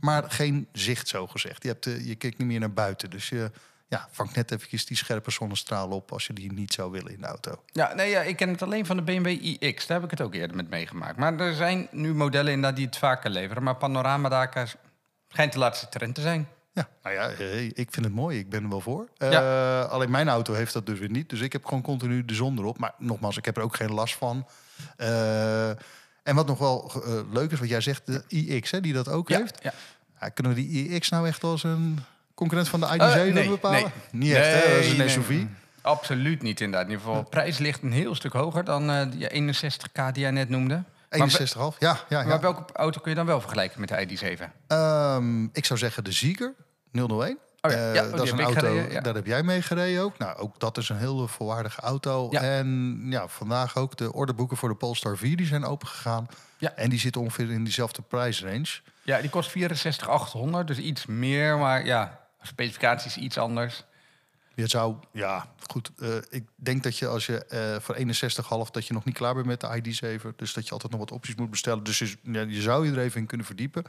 maar 0.00 0.24
geen 0.30 0.68
zicht 0.72 1.08
zo 1.08 1.26
gezegd. 1.26 1.62
Je, 1.62 1.68
hebt, 1.68 1.86
eh, 1.86 2.06
je 2.06 2.14
kijkt 2.14 2.38
niet 2.38 2.46
meer 2.48 2.60
naar 2.60 2.72
buiten. 2.72 3.10
Dus 3.10 3.28
je 3.28 3.50
ja, 3.88 4.08
vangt 4.10 4.34
net 4.36 4.50
eventjes 4.52 4.86
die 4.86 4.96
scherpe 4.96 5.30
zonnestralen 5.30 5.96
op 5.96 6.12
als 6.12 6.26
je 6.26 6.32
die 6.32 6.52
niet 6.52 6.72
zou 6.72 6.90
willen 6.90 7.12
in 7.12 7.20
de 7.20 7.26
auto. 7.26 7.62
Ja, 7.66 7.94
nee, 7.94 8.10
ja, 8.10 8.20
ik 8.22 8.36
ken 8.36 8.48
het 8.48 8.62
alleen 8.62 8.86
van 8.86 8.96
de 8.96 9.02
BMW 9.02 9.26
iX. 9.60 9.86
Daar 9.86 9.96
heb 10.00 10.04
ik 10.04 10.18
het 10.18 10.26
ook 10.26 10.34
eerder 10.34 10.56
met 10.56 10.70
meegemaakt. 10.70 11.16
Maar 11.16 11.40
er 11.40 11.54
zijn 11.54 11.88
nu 11.90 12.14
modellen 12.14 12.52
inderdaad 12.52 12.76
die 12.76 12.86
het 12.86 12.96
vaker 12.96 13.30
leveren. 13.30 13.62
Maar 13.62 13.76
panoramadaken 13.76 14.68
schijnt 15.32 15.52
de 15.52 15.58
laatste 15.58 15.88
trend 15.88 16.14
te 16.14 16.20
zijn. 16.20 16.48
Ja, 16.74 16.88
nou 17.02 17.14
ja, 17.16 17.28
ik 17.74 17.88
vind 17.90 18.04
het 18.04 18.14
mooi. 18.14 18.38
Ik 18.38 18.48
ben 18.50 18.62
er 18.62 18.68
wel 18.68 18.80
voor. 18.80 19.08
Eh. 19.18 19.84
Alleen 19.90 20.10
mijn 20.10 20.28
auto 20.28 20.54
heeft 20.54 20.72
dat 20.72 20.86
dus 20.86 20.98
weer 20.98 21.10
niet. 21.10 21.28
Dus 21.28 21.40
ik 21.40 21.52
heb 21.52 21.64
gewoon 21.64 21.82
continu 21.82 22.24
de 22.24 22.34
zon 22.34 22.58
erop. 22.58 22.78
Maar 22.78 22.94
nogmaals, 22.98 23.36
ik 23.36 23.44
heb 23.44 23.56
er 23.56 23.62
ook 23.62 23.76
geen 23.76 23.92
last 23.92 24.14
van. 24.14 24.46
Eh, 24.96 25.68
en 26.22 26.34
wat 26.34 26.46
nog 26.46 26.58
wel 26.58 26.92
eh, 27.06 27.32
leuk 27.32 27.50
is, 27.50 27.58
wat 27.58 27.68
jij 27.68 27.80
zegt, 27.80 28.06
de 28.06 28.22
iX, 28.28 28.70
hè, 28.70 28.80
die 28.80 28.92
dat 28.92 29.08
ook 29.08 29.28
heeft. 29.28 29.58
Ja. 29.62 30.28
Kunnen 30.28 30.54
we 30.54 30.60
die 30.60 30.88
iX 30.88 31.08
nou 31.08 31.26
echt 31.26 31.44
als 31.44 31.62
een 31.62 31.98
concurrent 32.34 32.68
van 32.68 32.80
de 32.80 32.86
ID7 32.86 32.98
Eh, 33.00 33.34
nee, 33.34 33.48
bepalen? 33.48 33.80
nee. 33.80 33.90
Niet 34.10 34.32
echt, 34.34 34.64
hè? 34.64 34.70
Dat 34.74 34.84
is 34.84 34.90
een 34.90 34.96
Nee, 34.98 35.08
SUV. 35.08 35.28
nee. 35.28 35.48
Absoluut 35.80 36.42
niet 36.42 36.60
inderdaad. 36.60 36.88
In 36.88 36.92
ieder 36.92 37.06
geval, 37.06 37.22
prijs 37.24 37.58
ligt 37.58 37.82
een 37.82 37.92
heel 37.92 38.14
stuk 38.14 38.32
hoger 38.32 38.64
dan 38.64 39.10
die 39.10 39.28
61k 39.30 40.12
die 40.12 40.22
jij 40.22 40.30
net 40.30 40.48
noemde. 40.48 40.82
Maar, 41.18 41.28
61,5. 41.72 41.78
Ja, 41.78 41.98
ja, 42.08 42.22
maar 42.22 42.26
ja. 42.26 42.40
welke 42.40 42.72
auto 42.72 43.00
kun 43.00 43.10
je 43.10 43.16
dan 43.16 43.26
wel 43.26 43.40
vergelijken 43.40 43.80
met 43.80 43.88
de 43.88 44.06
ID7? 44.06 44.42
Ehm, 44.66 45.44
ik 45.44 45.64
zou 45.64 45.78
zeggen 45.78 46.04
de 46.04 46.12
Zieker 46.12 46.54
001. 46.92 47.38
Oh 47.60 47.70
ja, 47.70 47.76
Eh, 47.76 47.94
ja, 47.94 48.04
oh, 48.04 48.10
dat 48.10 48.22
is 48.24 48.30
een 48.30 48.40
auto, 48.40 48.60
gereden, 48.60 48.92
ja. 48.92 49.00
daar 49.00 49.14
heb 49.14 49.26
jij 49.26 49.42
mee 49.42 49.62
gereden 49.62 50.02
ook. 50.02 50.18
Nou, 50.18 50.38
ook 50.38 50.60
dat 50.60 50.78
is 50.78 50.88
een 50.88 50.96
heel 50.96 51.28
volwaardige 51.28 51.80
auto. 51.80 52.30
En 52.30 52.98
ja, 53.04 53.28
vandaag 53.28 53.76
ook 53.76 53.96
de 53.96 54.12
orderboeken 54.12 54.56
voor 54.56 54.68
de 54.68 54.74
Polestar 54.74 55.16
4 55.16 55.36
die 55.36 55.46
zijn 55.46 55.64
opengegaan. 55.64 56.26
Ja. 56.58 56.72
En 56.76 56.90
die 56.90 56.98
zitten 56.98 57.20
ongeveer 57.20 57.50
in 57.50 57.64
diezelfde 57.64 58.02
prijsrange. 58.02 58.80
Ja, 59.02 59.20
die 59.20 59.30
kost 59.30 59.50
64.800, 59.50 60.64
dus 60.64 60.78
iets 60.78 61.06
meer. 61.06 61.58
Maar 61.58 61.86
ja, 61.86 62.20
specificaties 62.42 63.16
iets 63.16 63.38
anders. 63.38 63.84
Je 64.54 64.66
zou, 64.68 64.96
ja, 65.12 65.46
goed. 65.66 65.90
eh, 65.98 66.08
ik 66.30 66.44
denk 66.54 66.82
dat 66.82 66.98
je 66.98 67.06
als 67.06 67.26
je 67.26 67.44
eh, 67.44 67.80
voor 67.80 67.94
61,5 68.66 68.70
dat 68.70 68.86
je 68.86 68.92
nog 68.92 69.04
niet 69.04 69.14
klaar 69.14 69.34
bent 69.34 69.46
met 69.46 69.60
de 69.60 69.66
ID7. 69.66 70.36
Dus 70.36 70.52
dat 70.52 70.64
je 70.66 70.70
altijd 70.72 70.92
nog 70.92 71.00
wat 71.00 71.12
opties 71.12 71.34
moet 71.34 71.50
bestellen. 71.50 71.84
Dus 71.84 71.98
je, 71.98 72.14
ja, 72.22 72.40
je 72.40 72.60
zou 72.62 72.86
je 72.86 72.92
er 72.92 72.98
even 72.98 73.20
in 73.20 73.26
kunnen 73.26 73.46
verdiepen. 73.46 73.84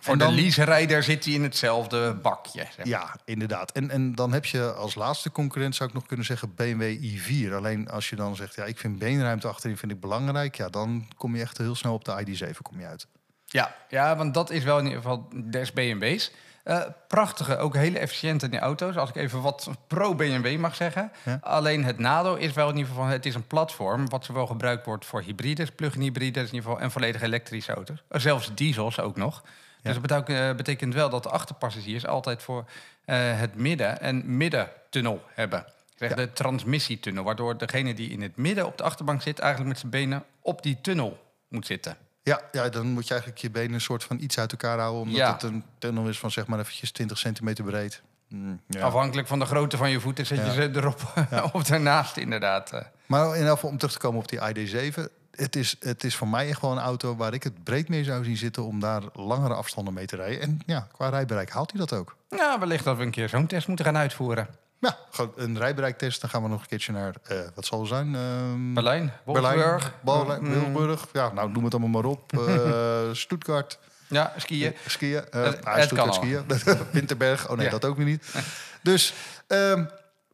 Voor 0.00 0.12
En 0.12 0.18
de 0.18 0.24
dan- 0.24 0.34
leaserijder 0.34 1.02
zit 1.02 1.24
hij 1.24 1.34
in 1.34 1.42
hetzelfde 1.42 2.14
bakje. 2.14 2.66
zeg. 2.76 2.86
Ja, 2.86 3.16
inderdaad. 3.24 3.72
En, 3.72 3.90
en 3.90 4.14
dan 4.14 4.32
heb 4.32 4.44
je 4.44 4.72
als 4.72 4.94
laatste 4.94 5.30
concurrent, 5.30 5.74
zou 5.74 5.88
ik 5.88 5.94
nog 5.94 6.06
kunnen 6.06 6.26
zeggen, 6.26 6.54
BMW 6.54 6.82
i4. 7.02 7.52
Alleen 7.54 7.88
als 7.90 8.08
je 8.08 8.16
dan 8.16 8.36
zegt, 8.36 8.54
ja, 8.54 8.64
ik 8.64 8.78
vind 8.78 8.98
beenruimte 8.98 9.48
achterin 9.48 9.76
vind 9.76 9.92
ik 9.92 10.00
belangrijk. 10.00 10.56
Ja, 10.56 10.68
dan 10.68 11.08
kom 11.16 11.36
je 11.36 11.42
echt 11.42 11.58
heel 11.58 11.74
snel 11.74 11.94
op 11.94 12.04
de 12.04 12.24
ID7 12.26 12.56
kom 12.62 12.80
je 12.80 12.86
uit. 12.86 13.06
Ja, 13.44 13.76
ja, 13.88 14.16
want 14.16 14.34
dat 14.34 14.50
is 14.50 14.64
wel 14.64 14.78
in 14.78 14.84
ieder 14.84 15.00
geval 15.00 15.28
des 15.44 15.72
BMW's. 15.72 16.30
Eh, 16.66 16.82
prachtige, 17.08 17.56
ook 17.56 17.74
hele 17.74 17.98
efficiënte 17.98 18.48
die 18.48 18.58
auto's. 18.58 18.96
Als 18.96 19.08
ik 19.08 19.16
even 19.16 19.42
wat 19.42 19.70
pro-BMW 19.86 20.58
mag 20.58 20.74
zeggen. 20.74 21.12
Ja. 21.24 21.38
Alleen 21.42 21.84
het 21.84 21.98
nadeel 21.98 22.36
is 22.36 22.52
wel 22.52 22.68
in 22.68 22.76
ieder 22.76 22.90
geval... 22.92 23.06
het 23.06 23.26
is 23.26 23.34
een 23.34 23.46
platform 23.46 24.08
wat 24.08 24.24
zowel 24.24 24.46
gebruikt 24.46 24.86
wordt 24.86 25.04
voor 25.04 25.22
hybrides... 25.22 25.70
plug-in 25.70 26.00
hybrides 26.00 26.48
in 26.48 26.54
ieder 26.54 26.70
geval, 26.70 26.80
en 26.80 26.90
volledig 26.90 27.22
elektrische 27.22 27.72
auto's. 27.74 28.02
Eh, 28.08 28.20
Zelfs 28.20 28.54
diesels 28.54 29.00
ook 29.00 29.16
nog. 29.16 29.42
Dus 29.82 29.92
dat 29.92 30.02
betekent, 30.02 30.38
eh, 30.38 30.54
betekent 30.56 30.94
wel 30.94 31.08
dat 31.10 31.22
de 31.22 31.28
achterpassagiers 31.28 32.06
altijd 32.06 32.42
voor 32.42 32.64
het 33.04 33.54
midden... 33.54 34.06
een 34.06 34.36
middentunnel 34.36 35.22
hebben. 35.34 35.58
Ik 35.60 35.94
zeg 35.96 36.08
Ja. 36.08 36.16
de 36.16 36.32
transmissietunnel. 36.32 37.24
Waardoor 37.24 37.58
degene 37.58 37.94
die 37.94 38.10
in 38.10 38.22
het 38.22 38.36
midden 38.36 38.66
op 38.66 38.78
de 38.78 38.84
achterbank 38.84 39.22
zit... 39.22 39.38
eigenlijk 39.38 39.70
met 39.70 39.78
zijn 39.78 39.92
benen 39.92 40.24
op 40.40 40.62
die 40.62 40.78
tunnel 40.80 41.18
moet 41.48 41.66
zitten. 41.66 41.96
Ja, 42.26 42.40
ja, 42.52 42.68
dan 42.68 42.86
moet 42.86 43.04
je 43.06 43.10
eigenlijk 43.10 43.42
je 43.42 43.50
benen 43.50 43.74
een 43.74 43.80
soort 43.80 44.04
van 44.04 44.18
iets 44.20 44.38
uit 44.38 44.50
elkaar 44.52 44.78
houden. 44.78 45.00
Omdat 45.00 45.16
Ja. 45.16 45.32
het 45.32 45.42
een 45.42 45.64
tunnel 45.78 46.08
is 46.08 46.18
van 46.18 46.30
zeg 46.30 46.46
maar 46.46 46.58
eventjes 46.58 46.90
20 46.90 47.18
centimeter 47.18 47.64
breed. 47.64 48.02
Mm, 48.28 48.60
ja. 48.68 48.80
Afhankelijk 48.80 49.28
van 49.28 49.38
de 49.38 49.44
grootte 49.44 49.76
van 49.76 49.90
je 49.90 50.00
voeten 50.00 50.26
zet 50.26 50.38
je 50.38 50.44
Ja. 50.44 50.52
ze 50.52 50.70
erop 50.74 51.26
of 51.52 51.62
daarnaast 51.64 52.16
inderdaad. 52.16 52.72
Maar 53.06 53.36
in 53.36 53.44
elk 53.44 53.54
geval 53.54 53.70
om 53.70 53.78
terug 53.78 53.92
te 53.94 53.98
komen 54.00 54.18
op 54.20 54.28
die 54.28 54.38
ID7. 54.38 55.00
Het 55.30 55.56
is, 55.56 55.76
het 55.80 56.04
is 56.04 56.16
voor 56.16 56.28
mij 56.28 56.48
echt 56.48 56.60
wel 56.60 56.72
een 56.72 56.78
auto 56.78 57.16
waar 57.16 57.34
ik 57.34 57.42
het 57.42 57.64
breed 57.64 57.88
mee 57.88 58.04
zou 58.04 58.24
zien 58.24 58.36
zitten... 58.36 58.64
om 58.64 58.80
daar 58.80 59.02
langere 59.12 59.54
afstanden 59.54 59.94
mee 59.94 60.06
te 60.06 60.16
rijden. 60.16 60.40
En 60.40 60.60
ja, 60.66 60.88
qua 60.92 61.08
rijbereik 61.08 61.50
haalt 61.50 61.70
hij 61.70 61.80
dat 61.80 61.92
ook. 61.92 62.16
Nou, 62.30 62.58
wellicht 62.58 62.84
dat 62.84 62.96
we 62.96 63.02
een 63.02 63.10
keer 63.10 63.28
zo'n 63.28 63.46
test 63.46 63.66
moeten 63.68 63.84
gaan 63.84 63.96
uitvoeren. 63.96 64.48
Ja, 64.80 64.96
gewoon 65.10 65.32
een 65.36 65.58
rijbereiktest. 65.58 66.20
Dan 66.20 66.30
gaan 66.30 66.42
we 66.42 66.48
nog 66.48 66.60
een 66.60 66.66
keertje 66.66 66.92
naar, 66.92 67.14
eh, 67.22 67.38
wat 67.54 67.64
zal 67.66 67.78
het 67.78 67.88
zijn? 67.88 68.14
Ehm, 68.14 68.74
Berlijn, 68.74 69.12
Wolfsburg. 69.24 69.92
Berlijn, 70.02 70.44
Mm. 70.44 70.96
Ja, 71.12 71.32
nou, 71.32 71.50
noem 71.50 71.64
het 71.64 71.74
allemaal 71.74 72.02
maar 72.02 72.10
op. 72.10 72.32
Eh 72.48 73.02
Stuttgart, 73.12 73.78
Ja, 74.08 74.32
skiën. 74.36 74.74
skiën. 74.86 75.30
Eh 75.30 75.42
Het- 75.44 75.64
ah, 75.64 75.74
het 75.74 75.84
Stuttgart 75.84 76.18
kan 76.18 76.44
skiën. 76.54 76.78
Winterberg, 76.92 77.50
oh 77.50 77.56
nee, 77.56 77.64
Ja. 77.64 77.70
dat 77.70 77.84
ook 77.84 77.96
weer 77.96 78.06
niet. 78.06 78.34
Dus, 78.82 79.14
ehm 79.46 79.84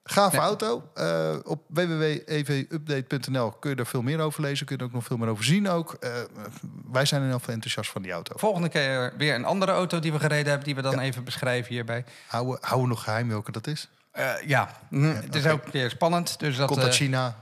gave 0.05 0.37
auto. 0.37 0.91
Eh, 0.95 1.37
op 1.45 1.63
www.evupdate.nl 1.69 3.51
kun 3.51 3.71
je 3.71 3.77
er 3.77 3.87
veel 3.87 4.03
meer 4.03 4.21
over 4.21 4.41
lezen. 4.43 4.67
Kun 4.67 4.77
je 4.77 4.83
er 4.83 4.89
ook 4.89 4.95
nog 4.95 5.05
veel 5.05 5.17
meer 5.17 5.29
over 5.29 5.45
zien 5.45 5.69
ook. 5.69 5.97
Eh, 6.01 6.11
wij 6.93 7.05
zijn 7.05 7.21
in 7.21 7.27
ieder 7.27 7.41
geval 7.41 7.55
enthousiast 7.55 7.91
van 7.91 8.03
die 8.03 8.13
auto. 8.13 8.37
Volgende 8.39 8.69
keer 8.69 9.13
weer 9.19 9.35
een 9.35 9.45
andere 9.45 9.73
auto 9.73 9.99
die 9.99 10.13
we 10.13 10.19
gereden 10.19 10.47
hebben... 10.47 10.65
die 10.65 10.75
we 10.75 10.83
dan 10.83 10.99
even 10.99 11.25
beschrijven 11.25 11.73
hierbij. 11.73 12.05
Houden, 12.27 12.59
houden 12.61 12.89
we 12.89 12.95
nog 12.95 13.05
geheim 13.05 13.29
welke 13.29 13.53
dat 13.53 13.67
is? 13.67 13.89
Eh, 14.13 14.31
ja, 14.47 14.69
mm, 14.91 15.15
het 15.25 15.35
is 15.35 15.47
ook 15.47 15.67
weer 15.73 15.91
spannend. 15.91 16.39
Dus 16.39 16.57
dat, 16.57 16.67
Komt 16.67 16.81
uit 16.81 16.89
eh, 16.89 16.95
China? 16.97 17.37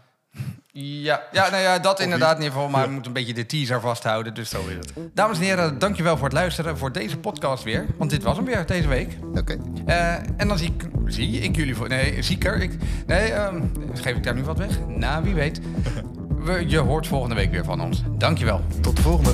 Ja, 0.72 1.22
ja, 1.32 1.50
nou 1.50 1.62
ja, 1.62 1.78
dat 1.78 2.00
inderdaad 2.00 2.36
in 2.36 2.42
ieder 2.42 2.52
geval. 2.52 2.68
Maar 2.68 2.80
Ja. 2.80 2.86
we 2.86 2.92
moeten 2.92 3.10
een 3.10 3.18
beetje 3.18 3.34
de 3.34 3.46
teaser 3.46 3.80
vasthouden. 3.80 4.34
Dus 4.34 4.50
zo 4.50 4.66
is 4.66 4.74
het. 4.76 4.92
Dames 5.14 5.38
en 5.38 5.44
heren, 5.44 5.78
dankjewel 5.78 6.14
voor 6.16 6.24
het 6.24 6.32
luisteren 6.36 6.78
voor 6.78 6.92
deze 6.92 7.16
podcast 7.18 7.64
weer. 7.64 7.86
Want 7.98 8.10
dit 8.10 8.22
was 8.22 8.36
hem 8.36 8.44
weer 8.44 8.66
deze 8.66 8.88
week. 8.88 9.16
Oké. 9.34 9.56
Eh, 9.86 10.14
en 10.36 10.48
dan 10.48 10.58
zie 10.58 10.74
ik, 10.76 10.88
zie 11.06 11.40
ik 11.40 11.56
jullie 11.56 11.74
voor. 11.74 11.88
Nee, 11.88 12.22
zieker. 12.22 12.56
Ik, 12.62 12.72
nee, 13.06 13.32
ehm, 13.32 13.62
geef 13.94 14.16
ik 14.16 14.22
daar 14.22 14.34
nu 14.34 14.42
wat 14.44 14.58
weg? 14.58 14.78
Nou, 14.86 15.24
wie 15.24 15.34
weet. 15.34 15.60
We, 16.38 16.68
je 16.68 16.78
hoort 16.78 17.06
volgende 17.06 17.34
week 17.34 17.50
weer 17.50 17.64
van 17.64 17.80
ons. 17.80 18.02
Dankjewel. 18.18 18.64
Tot 18.80 18.96
de 18.96 19.02
volgende. 19.02 19.30